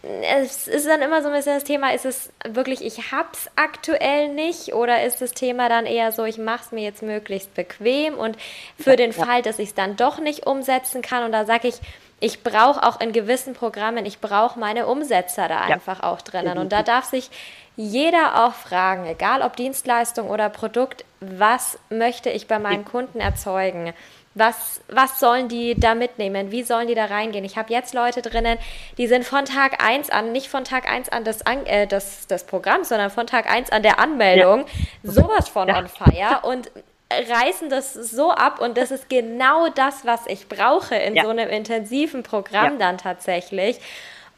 es 0.03 0.67
ist 0.67 0.87
dann 0.87 1.03
immer 1.03 1.23
so 1.23 1.29
ein 1.29 1.35
bisschen 1.35 1.55
das 1.55 1.65
Thema, 1.65 1.93
ist 1.93 2.07
es 2.07 2.31
wirklich, 2.49 2.83
ich 2.83 3.13
hab's 3.13 3.51
aktuell 3.57 4.29
nicht 4.29 4.73
oder 4.73 5.05
ist 5.05 5.21
das 5.21 5.33
Thema 5.33 5.69
dann 5.69 5.85
eher 5.85 6.11
so, 6.13 6.25
ich 6.25 6.39
mache 6.39 6.65
es 6.65 6.73
mir 6.73 6.83
jetzt 6.83 7.03
möglichst 7.03 7.55
bequem 7.55 8.15
und 8.15 8.37
für 8.79 8.97
den 8.97 9.13
ja. 9.13 9.25
Fall, 9.25 9.43
dass 9.43 9.59
ich 9.59 9.71
es 9.71 9.75
dann 9.75 9.97
doch 9.97 10.19
nicht 10.19 10.47
umsetzen 10.47 11.03
kann 11.03 11.25
und 11.25 11.33
da 11.33 11.45
sage 11.45 11.69
ich, 11.69 11.81
ich 12.19 12.43
brauche 12.43 12.83
auch 12.83 13.01
in 13.01 13.13
gewissen 13.13 13.55
Programmen, 13.55 14.07
ich 14.07 14.21
brauche 14.21 14.59
meine 14.59 14.87
Umsetzer 14.87 15.49
da 15.49 15.69
ja. 15.69 15.75
einfach 15.75 16.03
auch 16.03 16.23
drinnen 16.23 16.57
und 16.57 16.73
da 16.73 16.83
darf 16.83 17.05
sich 17.05 17.31
jeder 17.77 18.45
auch 18.47 18.55
fragen, 18.55 19.07
egal 19.07 19.43
ob 19.43 19.57
Dienstleistung 19.57 20.29
oder 20.29 20.49
Produkt, 20.49 21.05
was 21.21 21.79
möchte 21.89 22.31
ich 22.31 22.47
bei 22.47 22.59
meinen 22.59 22.85
Kunden 22.85 23.21
erzeugen? 23.21 23.93
Was, 24.41 24.81
was 24.89 25.21
sollen 25.21 25.49
die 25.49 25.79
da 25.79 25.95
mitnehmen? 25.95 26.51
Wie 26.51 26.63
sollen 26.63 26.89
die 26.89 26.95
da 26.95 27.05
reingehen? 27.05 27.45
Ich 27.45 27.59
habe 27.59 27.71
jetzt 27.71 27.93
Leute 27.93 28.23
drinnen, 28.23 28.57
die 28.97 29.07
sind 29.07 29.27
von 29.27 29.45
Tag 29.45 29.85
1 29.85 30.09
an, 30.09 30.33
nicht 30.33 30.49
von 30.49 30.65
Tag 30.65 30.91
1 30.91 31.11
an 31.11 31.25
des, 31.25 31.43
äh, 31.43 31.87
des, 31.87 32.27
des 32.27 32.45
Programms, 32.45 32.89
sondern 32.89 33.11
von 33.11 33.27
Tag 33.27 33.53
1 33.53 33.71
an 33.71 33.83
der 33.83 33.99
Anmeldung, 33.99 34.65
ja. 35.03 35.13
sowas 35.13 35.51
von 35.51 35.69
ja. 35.69 35.79
on 35.79 35.89
fire 35.89 36.41
und 36.43 36.71
reißen 37.13 37.69
das 37.69 37.93
so 37.93 38.31
ab 38.31 38.61
und 38.61 38.79
das 38.79 38.91
ist 38.91 39.11
genau 39.11 39.69
das, 39.69 40.07
was 40.07 40.27
ich 40.27 40.49
brauche 40.49 40.95
in 40.95 41.17
ja. 41.17 41.25
so 41.25 41.29
einem 41.29 41.51
intensiven 41.51 42.23
Programm 42.23 42.79
dann 42.79 42.97
tatsächlich. 42.97 43.79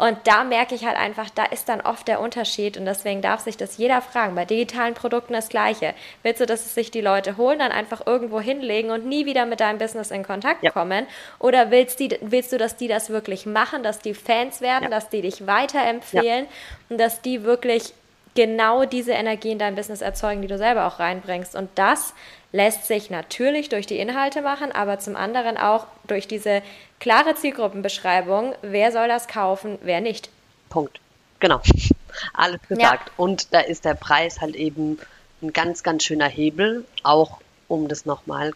Und 0.02 0.18
da 0.24 0.42
merke 0.42 0.74
ich 0.74 0.84
halt 0.84 0.96
einfach, 0.96 1.30
da 1.30 1.44
ist 1.44 1.68
dann 1.68 1.80
oft 1.80 2.08
der 2.08 2.20
Unterschied 2.20 2.76
und 2.76 2.86
deswegen 2.86 3.22
darf 3.22 3.38
sich 3.38 3.56
das 3.56 3.76
jeder 3.76 4.02
fragen. 4.02 4.34
Bei 4.34 4.44
digitalen 4.44 4.94
Produkten 4.94 5.32
das 5.32 5.48
Gleiche. 5.48 5.94
Willst 6.24 6.40
du, 6.40 6.46
dass 6.46 6.66
es 6.66 6.74
sich 6.74 6.90
die 6.90 7.00
Leute 7.00 7.36
holen, 7.36 7.60
dann 7.60 7.70
einfach 7.70 8.04
irgendwo 8.04 8.40
hinlegen 8.40 8.90
und 8.90 9.06
nie 9.06 9.26
wieder 9.26 9.46
mit 9.46 9.60
deinem 9.60 9.78
Business 9.78 10.10
in 10.10 10.24
Kontakt 10.24 10.64
ja. 10.64 10.72
kommen? 10.72 11.06
Oder 11.38 11.70
willst, 11.70 12.00
die, 12.00 12.18
willst 12.20 12.50
du, 12.50 12.58
dass 12.58 12.76
die 12.76 12.88
das 12.88 13.10
wirklich 13.10 13.46
machen, 13.46 13.84
dass 13.84 14.00
die 14.00 14.14
Fans 14.14 14.60
werden, 14.60 14.82
ja. 14.82 14.90
dass 14.90 15.08
die 15.08 15.22
dich 15.22 15.46
weiterempfehlen 15.46 16.46
ja. 16.46 16.50
und 16.88 16.98
dass 16.98 17.22
die 17.22 17.44
wirklich 17.44 17.94
genau 18.34 18.84
diese 18.84 19.12
Energie 19.12 19.52
in 19.52 19.60
dein 19.60 19.76
Business 19.76 20.00
erzeugen, 20.00 20.42
die 20.42 20.48
du 20.48 20.58
selber 20.58 20.88
auch 20.88 20.98
reinbringst. 20.98 21.54
Und 21.54 21.70
das 21.76 22.12
lässt 22.52 22.86
sich 22.86 23.10
natürlich 23.10 23.68
durch 23.68 23.86
die 23.86 23.98
Inhalte 23.98 24.42
machen, 24.42 24.72
aber 24.72 24.98
zum 24.98 25.16
anderen 25.16 25.56
auch 25.56 25.86
durch 26.06 26.28
diese 26.28 26.62
klare 27.00 27.34
Zielgruppenbeschreibung, 27.34 28.54
wer 28.62 28.92
soll 28.92 29.08
das 29.08 29.26
kaufen, 29.26 29.78
wer 29.82 30.00
nicht. 30.00 30.28
Punkt. 30.68 31.00
Genau. 31.40 31.60
Alles 32.34 32.60
gesagt. 32.68 33.08
Ja. 33.08 33.14
Und 33.16 33.52
da 33.52 33.60
ist 33.60 33.84
der 33.84 33.94
Preis 33.94 34.40
halt 34.40 34.54
eben 34.54 34.98
ein 35.42 35.52
ganz, 35.52 35.82
ganz 35.82 36.04
schöner 36.04 36.28
Hebel, 36.28 36.84
auch 37.02 37.40
um 37.68 37.88
das 37.88 38.06
nochmal 38.06 38.52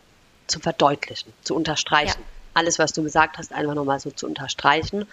zu 0.46 0.60
verdeutlichen, 0.60 1.32
zu 1.42 1.54
unterstreichen. 1.54 2.20
Ja. 2.20 2.26
Alles, 2.54 2.78
was 2.78 2.92
du 2.92 3.02
gesagt 3.02 3.38
hast, 3.38 3.52
einfach 3.52 3.74
nochmal 3.74 3.98
so 3.98 4.10
zu 4.10 4.26
unterstreichen 4.26 5.06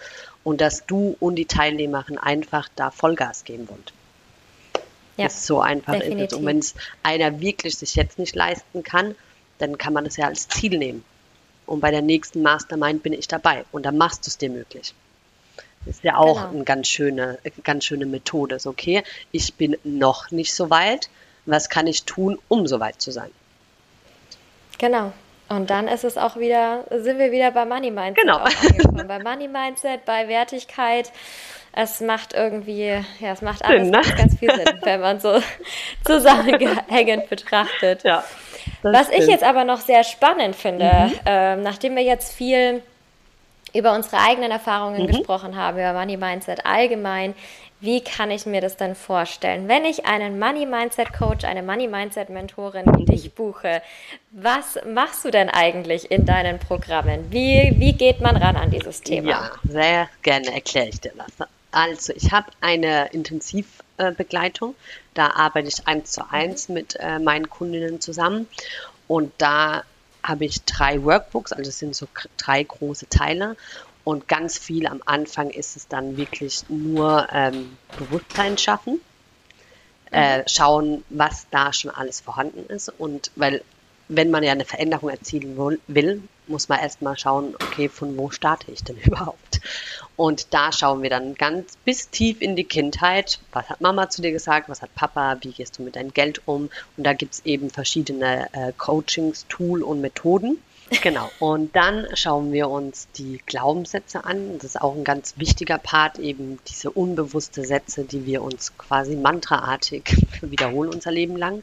und 0.44 0.60
dass 0.60 0.86
du 0.86 1.16
und 1.20 1.34
die 1.36 1.46
Teilnehmerin 1.46 2.16
einfach 2.16 2.68
da 2.76 2.90
Vollgas 2.90 3.44
geben 3.44 3.68
wollt. 3.68 3.92
Ja, 5.16 5.24
das 5.24 5.46
so 5.46 5.60
einfach 5.60 5.94
definitiv. 5.94 6.32
ist 6.32 6.34
Und 6.34 6.46
wenn 6.46 6.58
es 6.58 6.74
einer 7.02 7.40
wirklich 7.40 7.76
sich 7.76 7.94
jetzt 7.94 8.18
nicht 8.18 8.34
leisten 8.34 8.82
kann, 8.82 9.14
dann 9.58 9.78
kann 9.78 9.92
man 9.92 10.04
das 10.04 10.16
ja 10.16 10.26
als 10.26 10.48
Ziel 10.48 10.78
nehmen. 10.78 11.04
Und 11.66 11.80
bei 11.80 11.90
der 11.90 12.02
nächsten 12.02 12.42
Mastermind 12.42 13.02
bin 13.02 13.12
ich 13.12 13.28
dabei. 13.28 13.64
Und 13.72 13.84
dann 13.84 13.96
machst 13.96 14.26
du 14.26 14.28
es 14.28 14.38
dir 14.38 14.50
möglich. 14.50 14.94
Ist 15.86 16.02
ja 16.02 16.16
auch 16.16 16.36
genau. 16.36 16.54
eine 16.54 16.64
ganz 16.64 16.88
schöne, 16.88 17.38
ganz 17.62 17.84
schöne 17.84 18.06
Methode. 18.06 18.58
So, 18.58 18.70
okay, 18.70 19.02
ich 19.32 19.54
bin 19.54 19.76
noch 19.84 20.30
nicht 20.30 20.54
so 20.54 20.70
weit. 20.70 21.10
Was 21.46 21.68
kann 21.68 21.86
ich 21.86 22.04
tun, 22.04 22.38
um 22.48 22.66
so 22.66 22.80
weit 22.80 23.00
zu 23.00 23.10
sein? 23.10 23.30
Genau. 24.78 25.12
Und 25.48 25.68
dann 25.68 25.88
ist 25.88 26.04
es 26.04 26.16
auch 26.16 26.36
wieder, 26.36 26.84
sind 26.90 27.18
wir 27.18 27.30
wieder 27.30 27.50
bei 27.50 27.66
Money 27.66 27.90
Mindset. 27.90 28.24
Genau. 28.24 28.44
bei 29.06 29.18
Money 29.18 29.46
Mindset, 29.46 30.06
bei 30.06 30.26
Wertigkeit 30.26 31.12
es 31.76 32.00
macht 32.00 32.34
irgendwie, 32.34 32.88
ja, 33.20 33.32
es 33.32 33.42
macht 33.42 33.64
alles 33.64 33.82
Sinn, 33.82 33.90
ne? 33.90 34.00
ganz, 34.16 34.38
viel 34.38 34.54
Sinn, 34.54 34.64
wenn 34.82 35.00
man 35.00 35.20
so 35.20 35.40
zusammengehängend 36.04 37.28
betrachtet. 37.28 38.04
Ja, 38.04 38.22
Was 38.82 39.08
stimmt. 39.08 39.22
ich 39.22 39.28
jetzt 39.28 39.44
aber 39.44 39.64
noch 39.64 39.80
sehr 39.80 40.04
spannend 40.04 40.54
finde, 40.54 40.84
mhm. 40.84 41.12
ähm, 41.26 41.62
nachdem 41.62 41.96
wir 41.96 42.02
jetzt 42.02 42.32
viel 42.34 42.82
über 43.74 43.92
unsere 43.94 44.18
eigenen 44.18 44.52
Erfahrungen 44.52 45.02
mhm. 45.02 45.06
gesprochen 45.08 45.56
haben, 45.56 45.76
über 45.78 45.92
Money 45.92 46.16
Mindset 46.16 46.64
allgemein, 46.64 47.34
wie 47.80 48.00
kann 48.00 48.30
ich 48.30 48.46
mir 48.46 48.60
das 48.60 48.76
denn 48.76 48.94
vorstellen? 48.94 49.68
Wenn 49.68 49.84
ich 49.84 50.06
einen 50.06 50.38
Money 50.38 50.64
Mindset 50.64 51.12
Coach, 51.12 51.44
eine 51.44 51.62
Money 51.62 51.88
Mindset 51.88 52.30
Mentorin 52.30 52.86
wie 52.96 53.04
dich 53.04 53.34
buche, 53.34 53.82
was 54.30 54.78
machst 54.86 55.24
du 55.24 55.30
denn 55.30 55.50
eigentlich 55.50 56.10
in 56.10 56.24
deinen 56.24 56.58
Programmen? 56.60 57.30
Wie, 57.30 57.74
wie 57.76 57.92
geht 57.92 58.20
man 58.20 58.36
ran 58.36 58.56
an 58.56 58.70
dieses 58.70 59.02
Thema? 59.02 59.28
Ja, 59.28 59.50
sehr 59.64 60.08
gerne 60.22 60.54
erkläre 60.54 60.88
ich 60.88 61.00
dir 61.00 61.12
das. 61.16 61.46
Also 61.74 62.12
ich 62.14 62.30
habe 62.30 62.50
eine 62.60 63.08
Intensivbegleitung. 63.08 64.76
Da 65.12 65.32
arbeite 65.32 65.68
ich 65.68 65.86
eins 65.88 66.12
zu 66.12 66.30
eins 66.30 66.68
mit 66.68 66.96
äh, 67.00 67.18
meinen 67.18 67.50
Kundinnen 67.50 68.00
zusammen. 68.00 68.46
Und 69.08 69.32
da 69.38 69.82
habe 70.22 70.44
ich 70.44 70.62
drei 70.64 71.02
Workbooks, 71.02 71.52
also 71.52 71.68
es 71.68 71.78
sind 71.78 71.94
so 71.94 72.06
drei 72.36 72.62
große 72.62 73.08
Teile. 73.08 73.56
Und 74.04 74.28
ganz 74.28 74.56
viel 74.56 74.86
am 74.86 75.02
Anfang 75.04 75.50
ist 75.50 75.76
es 75.76 75.88
dann 75.88 76.16
wirklich 76.16 76.64
nur 76.68 77.26
ähm, 77.32 77.76
Bewusstsein 77.98 78.56
schaffen, 78.56 79.00
äh, 80.12 80.38
mhm. 80.38 80.42
schauen, 80.46 81.04
was 81.08 81.46
da 81.50 81.72
schon 81.72 81.90
alles 81.90 82.20
vorhanden 82.20 82.66
ist. 82.66 82.88
Und 82.88 83.32
weil, 83.34 83.62
wenn 84.08 84.30
man 84.30 84.44
ja 84.44 84.52
eine 84.52 84.64
Veränderung 84.64 85.10
erzielen 85.10 85.56
will, 85.88 86.22
muss 86.46 86.68
man 86.68 86.80
erstmal 86.80 87.18
schauen, 87.18 87.54
okay, 87.54 87.88
von 87.88 88.16
wo 88.16 88.30
starte 88.30 88.70
ich 88.70 88.82
denn 88.84 88.96
überhaupt? 89.04 89.60
Und 90.16 90.54
da 90.54 90.70
schauen 90.72 91.02
wir 91.02 91.10
dann 91.10 91.34
ganz 91.34 91.76
bis 91.84 92.10
tief 92.10 92.40
in 92.40 92.56
die 92.56 92.64
Kindheit. 92.64 93.40
Was 93.52 93.68
hat 93.68 93.80
Mama 93.80 94.08
zu 94.10 94.22
dir 94.22 94.32
gesagt? 94.32 94.68
Was 94.68 94.82
hat 94.82 94.94
Papa? 94.94 95.38
Wie 95.40 95.52
gehst 95.52 95.78
du 95.78 95.82
mit 95.82 95.96
deinem 95.96 96.12
Geld 96.12 96.42
um? 96.46 96.70
Und 96.96 97.04
da 97.04 97.12
gibt 97.12 97.34
es 97.34 97.44
eben 97.44 97.70
verschiedene 97.70 98.48
äh, 98.52 98.72
Coachings, 98.76 99.46
Tool 99.48 99.82
und 99.82 100.00
Methoden. 100.00 100.58
Genau. 101.02 101.30
Und 101.38 101.74
dann 101.74 102.06
schauen 102.14 102.52
wir 102.52 102.68
uns 102.68 103.08
die 103.16 103.40
Glaubenssätze 103.46 104.24
an. 104.24 104.58
Das 104.58 104.64
ist 104.64 104.80
auch 104.80 104.94
ein 104.94 105.04
ganz 105.04 105.34
wichtiger 105.38 105.78
Part, 105.78 106.18
eben 106.18 106.58
diese 106.68 106.90
unbewusste 106.90 107.64
Sätze, 107.64 108.04
die 108.04 108.26
wir 108.26 108.42
uns 108.42 108.76
quasi 108.76 109.16
mantraartig 109.16 110.16
wiederholen 110.42 110.90
unser 110.92 111.10
Leben 111.10 111.36
lang. 111.36 111.62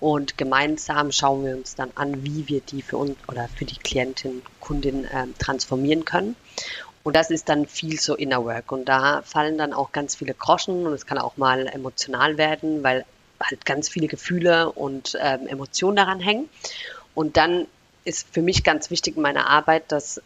Und 0.00 0.36
gemeinsam 0.36 1.12
schauen 1.12 1.44
wir 1.44 1.56
uns 1.56 1.74
dann 1.74 1.90
an, 1.94 2.24
wie 2.24 2.48
wir 2.48 2.60
die 2.60 2.82
für 2.82 2.96
uns 2.96 3.16
oder 3.28 3.48
für 3.48 3.64
die 3.64 3.76
Klientin, 3.76 4.42
Kundin 4.58 5.04
äh, 5.04 5.26
transformieren 5.38 6.04
können. 6.04 6.34
Und 7.04 7.14
das 7.14 7.30
ist 7.30 7.48
dann 7.48 7.66
viel 7.66 8.00
so 8.00 8.14
Inner 8.14 8.44
Work. 8.44 8.72
Und 8.72 8.86
da 8.86 9.22
fallen 9.22 9.58
dann 9.58 9.72
auch 9.72 9.92
ganz 9.92 10.14
viele 10.14 10.34
Groschen 10.34 10.86
und 10.86 10.92
es 10.92 11.06
kann 11.06 11.18
auch 11.18 11.36
mal 11.36 11.66
emotional 11.66 12.38
werden, 12.38 12.82
weil 12.82 13.04
halt 13.40 13.66
ganz 13.66 13.88
viele 13.88 14.06
Gefühle 14.06 14.72
und 14.72 15.16
ähm, 15.20 15.46
Emotionen 15.46 15.96
daran 15.96 16.20
hängen. 16.20 16.48
Und 17.14 17.36
dann 17.36 17.66
ist 18.04 18.26
für 18.32 18.42
mich 18.42 18.64
ganz 18.64 18.90
wichtig 18.90 19.16
in 19.16 19.22
meiner 19.22 19.48
Arbeit, 19.48 19.92
dass 19.92 20.20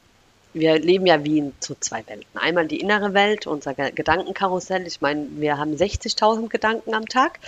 wir 0.57 0.79
leben 0.79 1.07
ja 1.07 1.23
wie 1.23 1.39
in 1.39 1.53
so 1.61 1.77
zwei 1.79 2.03
Welten. 2.07 2.25
Einmal 2.35 2.67
die 2.67 2.81
innere 2.81 3.13
Welt, 3.13 3.47
unser 3.47 3.75
Gedankenkarussell. 3.75 4.87
Ich 4.87 5.03
meine, 5.03 5.27
wir 5.33 5.59
haben 5.59 5.75
60.000 5.75 6.49
Gedanken 6.49 6.95
am 6.95 7.07
Tag. 7.07 7.39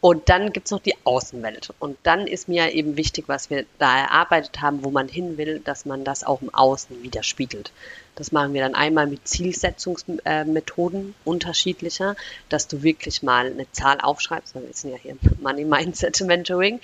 Und 0.00 0.28
dann 0.28 0.52
gibt 0.52 0.66
es 0.66 0.70
noch 0.70 0.82
die 0.82 0.94
Außenwelt. 1.04 1.72
Und 1.78 1.96
dann 2.02 2.26
ist 2.26 2.46
mir 2.46 2.72
eben 2.72 2.96
wichtig, 2.96 3.24
was 3.26 3.50
wir 3.50 3.64
da 3.78 3.98
erarbeitet 3.98 4.60
haben, 4.60 4.84
wo 4.84 4.90
man 4.90 5.08
hin 5.08 5.36
will, 5.36 5.60
dass 5.60 5.84
man 5.84 6.04
das 6.04 6.22
auch 6.22 6.42
im 6.42 6.54
Außen 6.54 7.02
widerspiegelt. 7.02 7.72
Das 8.14 8.30
machen 8.30 8.54
wir 8.54 8.60
dann 8.60 8.74
einmal 8.74 9.06
mit 9.06 9.26
Zielsetzungsmethoden 9.26 11.14
unterschiedlicher, 11.24 12.14
dass 12.50 12.68
du 12.68 12.82
wirklich 12.82 13.22
mal 13.22 13.46
eine 13.46 13.70
Zahl 13.72 14.00
aufschreibst. 14.00 14.54
Wir 14.54 14.62
sind 14.72 14.92
ja 14.92 14.98
hier 14.98 15.16
Money 15.40 15.64
Mindset 15.64 16.20
Mentoring. 16.20 16.80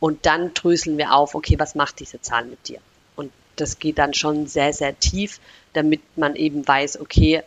Und 0.00 0.26
dann 0.26 0.52
dröseln 0.54 0.98
wir 0.98 1.14
auf, 1.14 1.34
okay, 1.36 1.58
was 1.58 1.74
macht 1.76 2.00
diese 2.00 2.20
Zahl 2.22 2.46
mit 2.46 2.66
dir? 2.68 2.80
Das 3.56 3.78
geht 3.78 3.98
dann 3.98 4.14
schon 4.14 4.46
sehr, 4.46 4.72
sehr 4.72 4.98
tief, 4.98 5.40
damit 5.72 6.00
man 6.16 6.36
eben 6.36 6.66
weiß, 6.66 7.00
okay, 7.00 7.42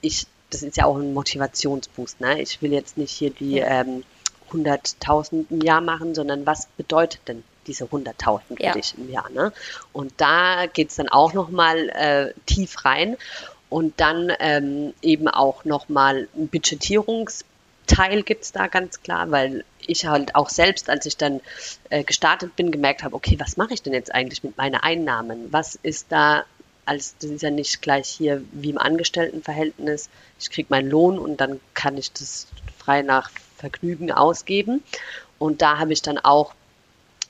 ich, 0.00 0.26
das 0.50 0.62
ist 0.62 0.76
ja 0.76 0.86
auch 0.86 0.96
ein 0.96 1.12
Motivationsboost. 1.14 2.20
Ne? 2.20 2.40
Ich 2.40 2.62
will 2.62 2.72
jetzt 2.72 2.96
nicht 2.96 3.12
hier 3.12 3.30
die 3.30 3.58
ähm, 3.58 4.04
100.000 4.52 5.46
im 5.50 5.60
Jahr 5.60 5.80
machen, 5.80 6.14
sondern 6.14 6.46
was 6.46 6.68
bedeutet 6.76 7.20
denn 7.28 7.44
diese 7.66 7.84
100.000 7.84 8.40
für 8.56 8.62
ja. 8.62 8.72
dich 8.72 8.94
im 8.96 9.10
Jahr? 9.10 9.28
Ne? 9.30 9.52
Und 9.92 10.12
da 10.16 10.66
geht 10.66 10.90
es 10.90 10.96
dann 10.96 11.08
auch 11.08 11.32
nochmal 11.32 11.88
äh, 11.90 12.32
tief 12.46 12.84
rein 12.84 13.16
und 13.68 14.00
dann 14.00 14.32
ähm, 14.40 14.94
eben 15.02 15.28
auch 15.28 15.64
nochmal 15.64 16.28
ein 16.36 16.50
Budgetierungs- 16.50 17.44
Teil 17.88 18.22
gibt 18.22 18.44
es 18.44 18.52
da 18.52 18.68
ganz 18.68 19.02
klar, 19.02 19.30
weil 19.30 19.64
ich 19.88 20.06
halt 20.06 20.34
auch 20.34 20.48
selbst, 20.48 20.88
als 20.88 21.06
ich 21.06 21.16
dann 21.16 21.40
äh, 21.90 22.04
gestartet 22.04 22.54
bin, 22.56 22.70
gemerkt 22.70 23.02
habe, 23.02 23.16
okay, 23.16 23.36
was 23.38 23.56
mache 23.56 23.74
ich 23.74 23.82
denn 23.82 23.92
jetzt 23.92 24.14
eigentlich 24.14 24.44
mit 24.44 24.56
meinen 24.56 24.76
Einnahmen? 24.76 25.52
Was 25.52 25.78
ist 25.82 26.06
da, 26.10 26.44
als 26.84 27.16
das 27.18 27.30
ist 27.30 27.42
ja 27.42 27.50
nicht 27.50 27.82
gleich 27.82 28.08
hier 28.08 28.42
wie 28.52 28.70
im 28.70 28.78
Angestelltenverhältnis, 28.78 30.08
ich 30.38 30.50
kriege 30.50 30.68
meinen 30.70 30.88
Lohn 30.88 31.18
und 31.18 31.40
dann 31.40 31.60
kann 31.74 31.96
ich 31.96 32.12
das 32.12 32.46
frei 32.78 33.02
nach 33.02 33.30
Vergnügen 33.56 34.12
ausgeben. 34.12 34.82
Und 35.38 35.62
da 35.62 35.78
habe 35.78 35.92
ich 35.92 36.02
dann 36.02 36.18
auch 36.18 36.54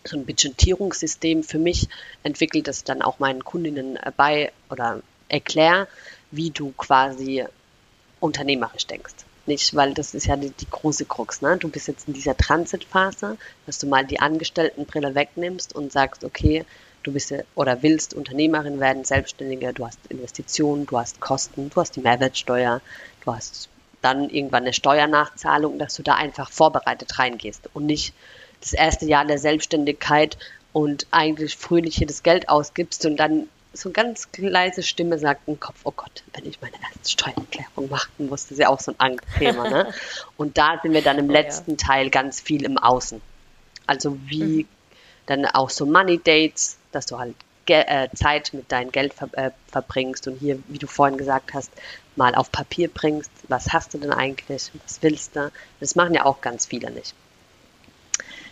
so 0.05 0.17
ein 0.17 0.27
Budgetierungssystem 0.27 1.43
für 1.43 1.59
mich 1.59 1.89
entwickelt, 2.23 2.69
das 2.69 2.85
dann 2.85 3.03
auch 3.03 3.19
meinen 3.19 3.45
Kundinnen 3.45 3.99
bei 4.17 4.53
oder 4.71 5.03
erkläre, 5.29 5.89
wie 6.31 6.51
du 6.51 6.73
quasi 6.73 7.45
unternehmerisch 8.21 8.87
denkst. 8.87 9.15
Nicht, 9.49 9.75
weil 9.75 9.95
das 9.95 10.13
ist 10.13 10.27
ja 10.27 10.37
die, 10.37 10.51
die 10.51 10.69
große 10.69 11.07
Krux. 11.07 11.41
Ne? 11.41 11.57
Du 11.57 11.69
bist 11.69 11.89
jetzt 11.89 12.07
in 12.07 12.13
dieser 12.13 12.37
Transitphase, 12.37 13.39
dass 13.65 13.79
du 13.79 13.87
mal 13.87 14.05
die 14.05 14.21
Angestelltenbrille 14.21 15.15
wegnimmst 15.15 15.75
und 15.75 15.91
sagst, 15.91 16.23
okay, 16.23 16.67
du 17.03 17.13
bist 17.13 17.33
oder 17.55 17.83
willst 17.83 18.13
Unternehmerin 18.13 18.79
werden, 18.79 19.05
Selbstständige, 19.05 19.73
du 19.73 19.87
hast 19.87 20.01
Investitionen, 20.11 20.85
du 20.85 20.99
hast 20.99 21.21
Kosten, 21.21 21.71
du 21.71 21.81
hast 21.81 21.97
die 21.97 22.03
Mehrwertsteuer, 22.03 22.83
du 23.25 23.35
hast 23.35 23.71
dann 24.03 24.29
irgendwann 24.29 24.65
eine 24.65 24.75
Steuernachzahlung, 24.75 25.79
dass 25.79 25.95
du 25.95 26.03
da 26.03 26.17
einfach 26.17 26.51
vorbereitet 26.51 27.19
reingehst 27.19 27.71
und 27.73 27.87
nicht 27.87 28.13
das 28.61 28.75
erste 28.75 29.07
Jahr 29.07 29.25
der 29.25 29.39
Selbstständigkeit 29.39 30.37
und 30.75 31.07
eigentlich 31.11 31.57
fröhlich 31.57 31.97
hier 31.97 32.07
das 32.07 32.23
Geld 32.23 32.51
ausgibst 32.51 33.07
und 33.07 33.17
dann 33.17 33.49
so 33.73 33.89
eine 33.89 33.93
ganz 33.93 34.29
leise 34.37 34.83
Stimme 34.83 35.19
sagt 35.19 35.47
im 35.47 35.61
Kopf, 35.61 35.81
oh 35.85 35.93
Gott, 35.95 36.25
wenn 36.33 36.47
ich 36.47 36.61
meine 36.61 36.75
erste 36.83 37.11
Steuererklärung 37.11 37.89
machen 37.89 38.29
muss, 38.29 38.45
das 38.45 38.53
ist 38.53 38.59
ja 38.59 38.69
auch 38.69 38.81
so 38.81 38.93
ein 38.93 39.01
Angstthema. 39.01 39.69
Ne? 39.69 39.93
Und 40.37 40.59
da 40.59 40.79
sind 40.83 40.93
wir 40.93 41.03
dann 41.03 41.19
im 41.19 41.29
oh, 41.29 41.33
letzten 41.33 41.73
ja. 41.73 41.77
Teil 41.77 42.11
ganz 42.11 42.41
viel 42.41 42.65
im 42.65 42.79
Außen. 42.79 43.21
Also 43.87 44.19
wie 44.27 44.65
mhm. 44.65 44.69
dann 45.27 45.47
auch 45.47 45.71
so 45.71 45.87
Money 45.87 46.19
Dates, 46.23 46.79
dass 46.93 47.07
du 47.07 47.19
halt 47.19 47.35
Ge 47.67 47.85
äh, 47.87 48.09
Zeit 48.15 48.55
mit 48.55 48.73
deinem 48.73 48.91
Geld 48.91 49.13
ver 49.13 49.29
äh, 49.33 49.51
verbringst 49.71 50.27
und 50.27 50.39
hier, 50.39 50.59
wie 50.69 50.79
du 50.79 50.87
vorhin 50.87 51.19
gesagt 51.19 51.53
hast, 51.53 51.71
mal 52.17 52.35
auf 52.35 52.51
Papier 52.51 52.89
bringst, 52.89 53.31
was 53.49 53.75
hast 53.75 53.93
du 53.93 53.99
denn 53.99 54.11
eigentlich, 54.11 54.71
was 54.87 55.03
willst 55.03 55.37
du. 55.37 55.53
Das 55.79 55.95
machen 55.95 56.15
ja 56.15 56.25
auch 56.25 56.41
ganz 56.41 56.65
viele 56.65 56.91
nicht. 56.91 57.15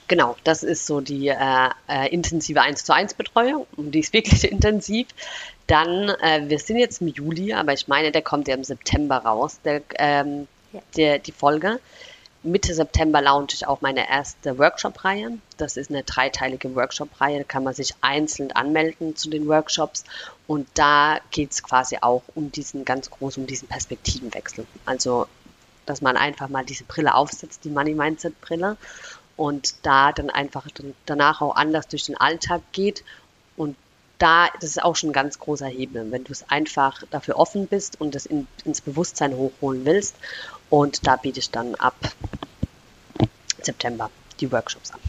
Genau, 0.08 0.36
das 0.44 0.62
ist 0.62 0.86
so 0.86 1.00
die 1.00 1.28
äh, 1.28 1.68
äh, 1.88 2.08
intensive 2.12 2.60
1 2.60 2.84
zu 2.84 2.94
1 2.94 3.14
Betreuung 3.14 3.66
und 3.76 3.90
die 3.92 4.00
ist 4.00 4.12
wirklich 4.12 4.44
intensiv. 4.50 5.08
Dann, 5.66 6.10
äh, 6.20 6.48
wir 6.48 6.58
sind 6.60 6.78
jetzt 6.78 7.00
im 7.00 7.08
Juli, 7.08 7.52
aber 7.52 7.72
ich 7.72 7.88
meine, 7.88 8.12
der 8.12 8.22
kommt 8.22 8.46
ja 8.46 8.54
im 8.54 8.62
September 8.62 9.18
raus, 9.18 9.58
der, 9.64 9.82
ähm, 9.98 10.46
ja. 10.72 10.80
der, 10.96 11.18
die 11.18 11.32
Folge. 11.32 11.80
Mitte 12.44 12.74
September 12.74 13.20
launche 13.20 13.56
ich 13.56 13.66
auch 13.66 13.80
meine 13.80 14.08
erste 14.08 14.56
Workshop-Reihe. 14.56 15.38
Das 15.56 15.76
ist 15.76 15.90
eine 15.90 16.04
dreiteilige 16.04 16.76
Workshop-Reihe. 16.76 17.38
Da 17.38 17.44
kann 17.44 17.64
man 17.64 17.74
sich 17.74 17.94
einzeln 18.02 18.52
anmelden 18.52 19.16
zu 19.16 19.28
den 19.28 19.48
Workshops. 19.48 20.04
Und 20.46 20.68
da 20.74 21.18
geht 21.32 21.50
es 21.50 21.64
quasi 21.64 21.98
auch 22.00 22.22
um 22.36 22.52
diesen 22.52 22.84
ganz 22.84 23.10
groß, 23.10 23.38
um 23.38 23.48
diesen 23.48 23.66
Perspektivenwechsel. 23.66 24.64
Also, 24.84 25.26
dass 25.86 26.02
man 26.02 26.16
einfach 26.16 26.48
mal 26.48 26.64
diese 26.64 26.84
Brille 26.84 27.14
aufsetzt, 27.14 27.64
die 27.64 27.70
Money 27.70 27.94
Mindset 27.94 28.40
Brille 28.40 28.76
und 29.36 29.74
da 29.82 30.12
dann 30.12 30.30
einfach 30.30 30.66
danach 31.04 31.40
auch 31.40 31.56
anders 31.56 31.88
durch 31.88 32.04
den 32.04 32.16
Alltag 32.16 32.62
geht. 32.72 33.04
Und 33.56 33.76
da, 34.18 34.48
das 34.60 34.70
ist 34.70 34.82
auch 34.82 34.96
schon 34.96 35.10
ein 35.10 35.12
ganz 35.12 35.38
großer 35.38 35.66
Hebel, 35.66 36.10
wenn 36.10 36.24
du 36.24 36.32
es 36.32 36.48
einfach 36.48 37.02
dafür 37.10 37.36
offen 37.36 37.66
bist 37.66 38.00
und 38.00 38.14
das 38.14 38.26
in, 38.26 38.46
ins 38.64 38.80
Bewusstsein 38.80 39.36
hochholen 39.36 39.84
willst. 39.84 40.16
Und 40.70 41.06
da 41.06 41.16
biete 41.16 41.40
ich 41.40 41.50
dann 41.50 41.74
ab 41.74 41.96
September 43.62 44.10
die 44.40 44.50
Workshops 44.50 44.92
an. 44.92 45.00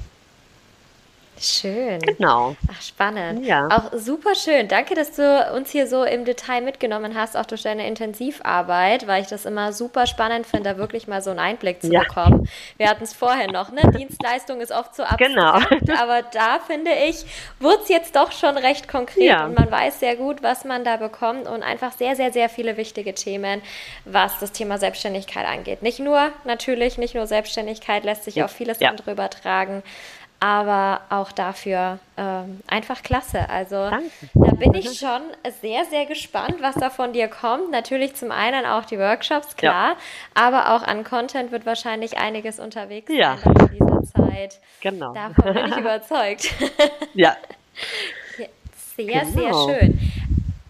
Schön. 1.39 1.99
Genau. 1.99 2.55
Ach, 2.71 2.81
spannend. 2.81 3.45
Ja. 3.45 3.67
Auch 3.67 3.97
super 3.97 4.35
schön. 4.35 4.67
Danke, 4.67 4.95
dass 4.95 5.13
du 5.13 5.53
uns 5.55 5.71
hier 5.71 5.87
so 5.87 6.03
im 6.03 6.25
Detail 6.25 6.61
mitgenommen 6.61 7.15
hast, 7.15 7.37
auch 7.37 7.45
durch 7.45 7.63
deine 7.63 7.87
Intensivarbeit, 7.87 9.07
weil 9.07 9.21
ich 9.21 9.27
das 9.27 9.45
immer 9.45 9.73
super 9.73 10.07
spannend 10.07 10.45
finde, 10.45 10.71
da 10.71 10.77
wirklich 10.77 11.07
mal 11.07 11.21
so 11.21 11.29
einen 11.29 11.39
Einblick 11.39 11.81
zu 11.81 11.91
ja. 11.91 12.01
bekommen. 12.01 12.47
Wir 12.77 12.89
hatten 12.89 13.03
es 13.03 13.13
vorher 13.13 13.51
noch, 13.51 13.71
ne? 13.71 13.81
Dienstleistung 13.97 14.61
ist 14.61 14.71
oft 14.71 14.95
so 14.95 15.03
abstrakt, 15.03 15.33
genau. 15.33 15.53
aber 16.01 16.23
da 16.23 16.59
finde 16.59 16.91
ich, 17.07 17.25
wurde 17.59 17.79
es 17.83 17.89
jetzt 17.89 18.15
doch 18.15 18.31
schon 18.31 18.57
recht 18.57 18.87
konkret 18.87 19.23
ja. 19.23 19.45
und 19.45 19.57
man 19.57 19.69
weiß 19.69 19.99
sehr 19.99 20.15
gut, 20.15 20.43
was 20.43 20.65
man 20.65 20.83
da 20.83 20.97
bekommt 20.97 21.47
und 21.47 21.63
einfach 21.63 21.91
sehr, 21.93 22.15
sehr, 22.15 22.33
sehr 22.33 22.49
viele 22.49 22.77
wichtige 22.77 23.13
Themen, 23.13 23.61
was 24.05 24.39
das 24.39 24.51
Thema 24.51 24.77
Selbstständigkeit 24.77 25.45
angeht. 25.45 25.81
Nicht 25.81 25.99
nur, 25.99 26.31
natürlich, 26.45 26.97
nicht 26.97 27.15
nur 27.15 27.27
Selbstständigkeit, 27.27 28.03
lässt 28.03 28.23
sich 28.23 28.43
auch 28.43 28.49
vieles 28.49 28.79
ja. 28.79 28.89
andere 28.89 29.11
übertragen 29.11 29.83
aber 30.39 31.01
auch 31.09 31.31
dafür 31.31 31.99
ähm, 32.17 32.61
einfach 32.67 33.01
klasse. 33.01 33.49
Also 33.49 33.89
Danke. 33.89 34.09
da 34.33 34.51
bin 34.51 34.73
ich 34.73 34.85
schon 34.99 35.21
sehr, 35.61 35.85
sehr 35.85 36.05
gespannt, 36.05 36.57
was 36.61 36.75
da 36.75 36.89
von 36.89 37.13
dir 37.13 37.27
kommt. 37.27 37.71
Natürlich 37.71 38.15
zum 38.15 38.31
einen 38.31 38.65
auch 38.65 38.85
die 38.85 38.99
Workshops, 38.99 39.55
klar, 39.55 39.91
ja. 39.91 39.97
aber 40.35 40.75
auch 40.75 40.83
an 40.83 41.03
Content 41.03 41.51
wird 41.51 41.65
wahrscheinlich 41.65 42.17
einiges 42.17 42.59
unterwegs 42.59 43.11
ja. 43.13 43.37
sein 43.37 43.55
in 43.71 43.87
dieser 43.87 44.03
Zeit. 44.03 44.59
Genau. 44.81 45.13
Davon 45.13 45.53
bin 45.53 45.65
ich 45.67 45.77
überzeugt. 45.77 46.53
Ja. 47.13 47.35
Sehr, 48.95 49.25
genau. 49.25 49.67
sehr 49.67 49.79
schön 49.79 50.06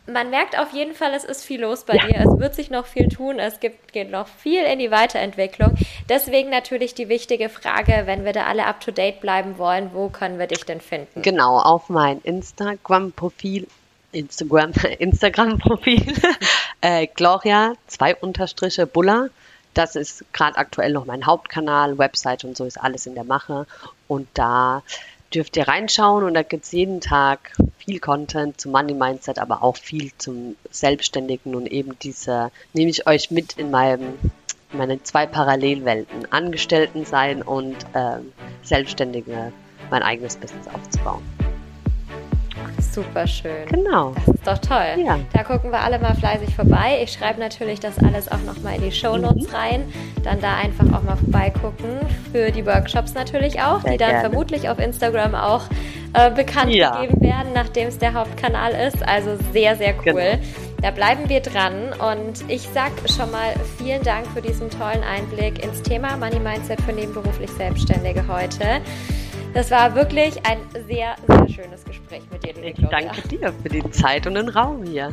man 0.08 0.30
merkt 0.30 0.58
auf 0.58 0.72
jeden 0.72 0.96
Fall, 0.96 1.14
es 1.14 1.24
ist 1.24 1.44
viel 1.44 1.62
los 1.62 1.84
bei 1.84 1.96
ja. 1.96 2.08
dir. 2.08 2.20
Es 2.20 2.40
wird 2.40 2.56
sich 2.56 2.70
noch 2.70 2.86
viel 2.86 3.10
tun. 3.10 3.40
Es 3.40 3.60
gibt, 3.60 3.92
geht 3.92 4.10
noch 4.10 4.28
viel 4.28 4.64
in 4.64 4.80
die 4.80 4.90
Weiterentwicklung. 4.90 5.76
Deswegen 6.10 6.50
natürlich 6.50 6.94
die 6.94 7.10
wichtige 7.10 7.50
Frage, 7.50 8.04
wenn 8.06 8.24
wir 8.24 8.34
da 8.34 8.46
alle 8.46 8.66
up 8.66 8.80
to 8.80 8.92
date 8.92 9.20
bleiben 9.20 9.58
wollen, 9.58 9.92
wo 9.94 10.10
können 10.10 10.40
wir 10.40 10.48
dich 10.48 10.66
denn 10.66 10.82
finden? 10.82 11.22
Genau, 11.22 11.60
auf 11.60 11.90
mein 11.90 12.22
Instagram-Profil. 12.22 13.68
Instagram, 14.14 14.72
Instagram-Profil. 15.00 16.14
äh, 16.82 17.08
Gloria, 17.08 17.74
zwei 17.88 18.16
Unterstriche, 18.16 18.88
Bulla. 18.88 19.28
Das 19.74 19.96
ist 19.96 20.26
gerade 20.34 20.58
aktuell 20.58 20.92
noch 20.92 21.06
mein 21.06 21.26
Hauptkanal, 21.26 21.98
Website 22.00 22.46
und 22.46 22.58
so 22.58 22.66
ist 22.66 22.78
alles 22.78 23.06
in 23.06 23.14
der 23.14 23.26
Mache. 23.26 23.68
Und 24.08 24.28
da 24.34 24.82
dürft 25.34 25.58
ihr 25.58 25.68
reinschauen 25.68 26.24
und 26.24 26.34
da 26.34 26.44
gibt 26.44 26.66
es 26.66 26.72
jeden 26.72 27.02
Tag 27.02 27.54
viel 27.78 28.00
Content 28.00 28.60
zum 28.60 28.72
Money 28.72 28.94
Mindset, 28.94 29.40
aber 29.40 29.64
auch 29.64 29.78
viel 29.78 30.12
zum 30.18 30.56
Selbstständigen 30.72 31.56
und 31.56 31.68
eben 31.68 31.98
diese, 32.00 32.52
nehme 32.74 32.90
ich 32.90 33.08
euch 33.08 33.32
mit 33.32 33.54
in 33.54 33.72
meinem, 33.72 34.18
meine 34.72 35.02
zwei 35.04 35.26
Parallelwelten, 35.26 36.32
Angestellten 36.32 37.06
sein 37.06 37.42
und 37.42 37.76
ähm, 37.94 38.34
Selbstständige, 38.64 39.52
mein 39.90 40.04
eigenes 40.04 40.38
Business 40.38 40.68
aufzubauen. 40.68 41.24
Super 42.92 43.28
schön. 43.28 43.66
Genau. 43.70 44.14
Das 44.26 44.36
ist 44.36 44.48
doch 44.48 44.58
toll. 44.58 45.04
Ja. 45.06 45.20
Da 45.34 45.44
gucken 45.44 45.72
wir 45.72 45.80
alle 45.80 46.00
mal 46.00 46.16
fleißig 46.16 46.56
vorbei. 46.56 47.00
Ich 47.04 47.12
schreibe 47.14 47.40
natürlich 47.40 47.80
das 47.80 47.98
alles 48.00 48.32
auch 48.32 48.42
nochmal 48.46 48.76
in 48.76 48.82
die 48.82 48.92
Show 48.92 49.18
Notes 49.18 49.48
mhm. 49.48 49.56
rein. 49.56 49.94
Dann 50.24 50.42
da 50.42 50.56
einfach 50.58 50.86
auch 50.88 51.04
mal 51.04 51.18
vorbeigucken. 51.18 52.00
Für 52.32 52.52
die 52.52 52.66
Workshops 52.66 53.14
natürlich 53.14 53.62
auch, 53.62 53.82
Sehr 53.82 53.92
die 53.92 53.98
dann 53.98 54.10
gerne. 54.10 54.30
vermutlich 54.30 54.70
auf 54.70 54.80
Instagram 54.80 55.36
auch 55.36 55.64
äh, 56.14 56.32
bekannt 56.32 56.74
ja. 56.74 57.02
gegeben 57.02 57.22
werden, 57.22 57.54
nachdem 57.54 57.88
es 57.88 57.98
der 57.98 58.14
Hauptkanal 58.14 58.72
ist. 58.72 59.08
Also 59.08 59.38
sehr, 59.54 59.76
sehr 59.76 59.94
cool. 60.06 60.14
Genau. 60.14 60.40
Da 60.82 60.92
bleiben 60.92 61.28
wir 61.28 61.40
dran 61.40 61.90
und 62.00 62.50
ich 62.50 62.62
sage 62.62 62.94
schon 63.08 63.32
mal 63.32 63.54
vielen 63.78 64.04
Dank 64.04 64.28
für 64.28 64.42
diesen 64.42 64.70
tollen 64.70 65.04
Einblick 65.04 65.64
ins 65.64 65.82
Thema 65.82 66.16
Money 66.18 66.40
Mindset 66.40 66.80
für 66.82 66.94
nebenberuflich 66.94 67.50
Selbstständige 67.52 68.28
heute. 68.28 68.82
Das 69.54 69.72
war 69.72 69.96
wirklich 69.96 70.36
ein 70.46 70.60
sehr, 70.88 71.16
sehr 71.28 71.50
schönes 71.50 71.84
Gespräch 71.84 72.24
mit 72.32 72.44
dir, 72.44 72.56
Ich 72.64 72.88
danke 72.90 73.28
dir 73.28 73.54
für 73.54 73.70
die 73.70 73.90
Zeit 73.92 74.28
und 74.28 74.36
den 74.36 74.50
Raum 74.50 74.84
hier. 74.84 75.12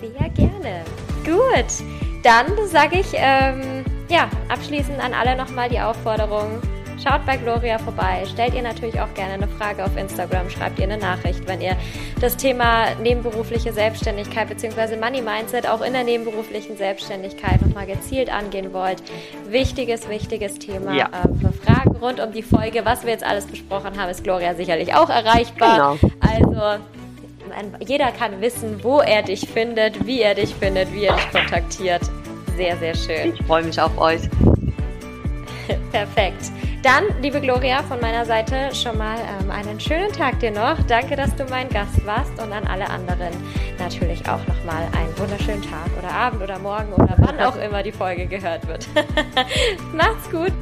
Sehr 0.00 0.30
gerne. 0.30 0.84
Gut, 1.24 1.84
dann 2.22 2.46
sage 2.66 3.00
ich 3.00 3.08
ähm, 3.14 3.84
ja 4.08 4.30
abschließend 4.48 4.98
an 4.98 5.12
alle 5.12 5.36
nochmal 5.36 5.68
die 5.68 5.80
Aufforderung, 5.80 6.62
Schaut 7.02 7.24
bei 7.24 7.38
Gloria 7.38 7.78
vorbei. 7.78 8.24
Stellt 8.30 8.54
ihr 8.54 8.60
natürlich 8.60 9.00
auch 9.00 9.12
gerne 9.14 9.32
eine 9.32 9.48
Frage 9.48 9.84
auf 9.84 9.96
Instagram. 9.96 10.50
Schreibt 10.50 10.78
ihr 10.78 10.84
eine 10.84 10.98
Nachricht, 10.98 11.48
wenn 11.48 11.62
ihr 11.62 11.74
das 12.20 12.36
Thema 12.36 12.94
nebenberufliche 13.02 13.72
Selbstständigkeit 13.72 14.48
bzw. 14.48 14.96
Money 14.96 15.22
Mindset 15.22 15.66
auch 15.66 15.80
in 15.80 15.94
der 15.94 16.04
nebenberuflichen 16.04 16.76
Selbstständigkeit 16.76 17.62
nochmal 17.62 17.86
gezielt 17.86 18.30
angehen 18.30 18.74
wollt. 18.74 19.02
Wichtiges, 19.48 20.10
wichtiges 20.10 20.58
Thema. 20.58 20.94
Ja. 20.94 21.08
Ähm, 21.24 21.40
für 21.40 21.52
Fragen 21.52 21.96
rund 21.96 22.20
um 22.20 22.32
die 22.32 22.42
Folge, 22.42 22.84
was 22.84 23.04
wir 23.04 23.12
jetzt 23.12 23.24
alles 23.24 23.46
besprochen 23.46 23.98
haben, 23.98 24.10
ist 24.10 24.22
Gloria 24.22 24.54
sicherlich 24.54 24.94
auch 24.94 25.08
erreichbar. 25.08 25.98
Genau. 26.00 26.14
Also 26.20 26.84
jeder 27.80 28.12
kann 28.12 28.42
wissen, 28.42 28.84
wo 28.84 29.00
er 29.00 29.22
dich 29.22 29.48
findet, 29.48 30.06
wie 30.06 30.20
er 30.20 30.34
dich 30.34 30.54
findet, 30.54 30.92
wie 30.92 31.04
er 31.04 31.16
dich 31.16 31.30
kontaktiert. 31.30 32.02
Sehr, 32.56 32.76
sehr 32.76 32.94
schön. 32.94 33.34
Ich 33.34 33.46
freue 33.46 33.64
mich 33.64 33.80
auf 33.80 33.96
euch. 33.98 34.20
Perfekt. 35.92 36.50
Dann, 36.82 37.04
liebe 37.20 37.42
Gloria, 37.42 37.82
von 37.82 38.00
meiner 38.00 38.24
Seite 38.24 38.74
schon 38.74 38.96
mal 38.96 39.18
ähm, 39.18 39.50
einen 39.50 39.78
schönen 39.78 40.10
Tag 40.12 40.40
dir 40.40 40.50
noch. 40.50 40.80
Danke, 40.88 41.14
dass 41.14 41.36
du 41.36 41.44
mein 41.44 41.68
Gast 41.68 42.06
warst 42.06 42.32
und 42.42 42.50
an 42.52 42.66
alle 42.66 42.88
anderen 42.88 43.34
natürlich 43.78 44.26
auch 44.26 44.40
nochmal 44.46 44.88
einen 44.96 45.18
wunderschönen 45.18 45.60
Tag 45.60 45.90
oder 45.98 46.10
Abend 46.10 46.42
oder 46.42 46.58
Morgen 46.58 46.94
oder 46.94 47.16
wann 47.18 47.38
auch 47.40 47.56
immer 47.62 47.82
die 47.82 47.92
Folge 47.92 48.26
gehört 48.26 48.66
wird. 48.66 48.88
Macht's 49.92 50.30
gut! 50.30 50.52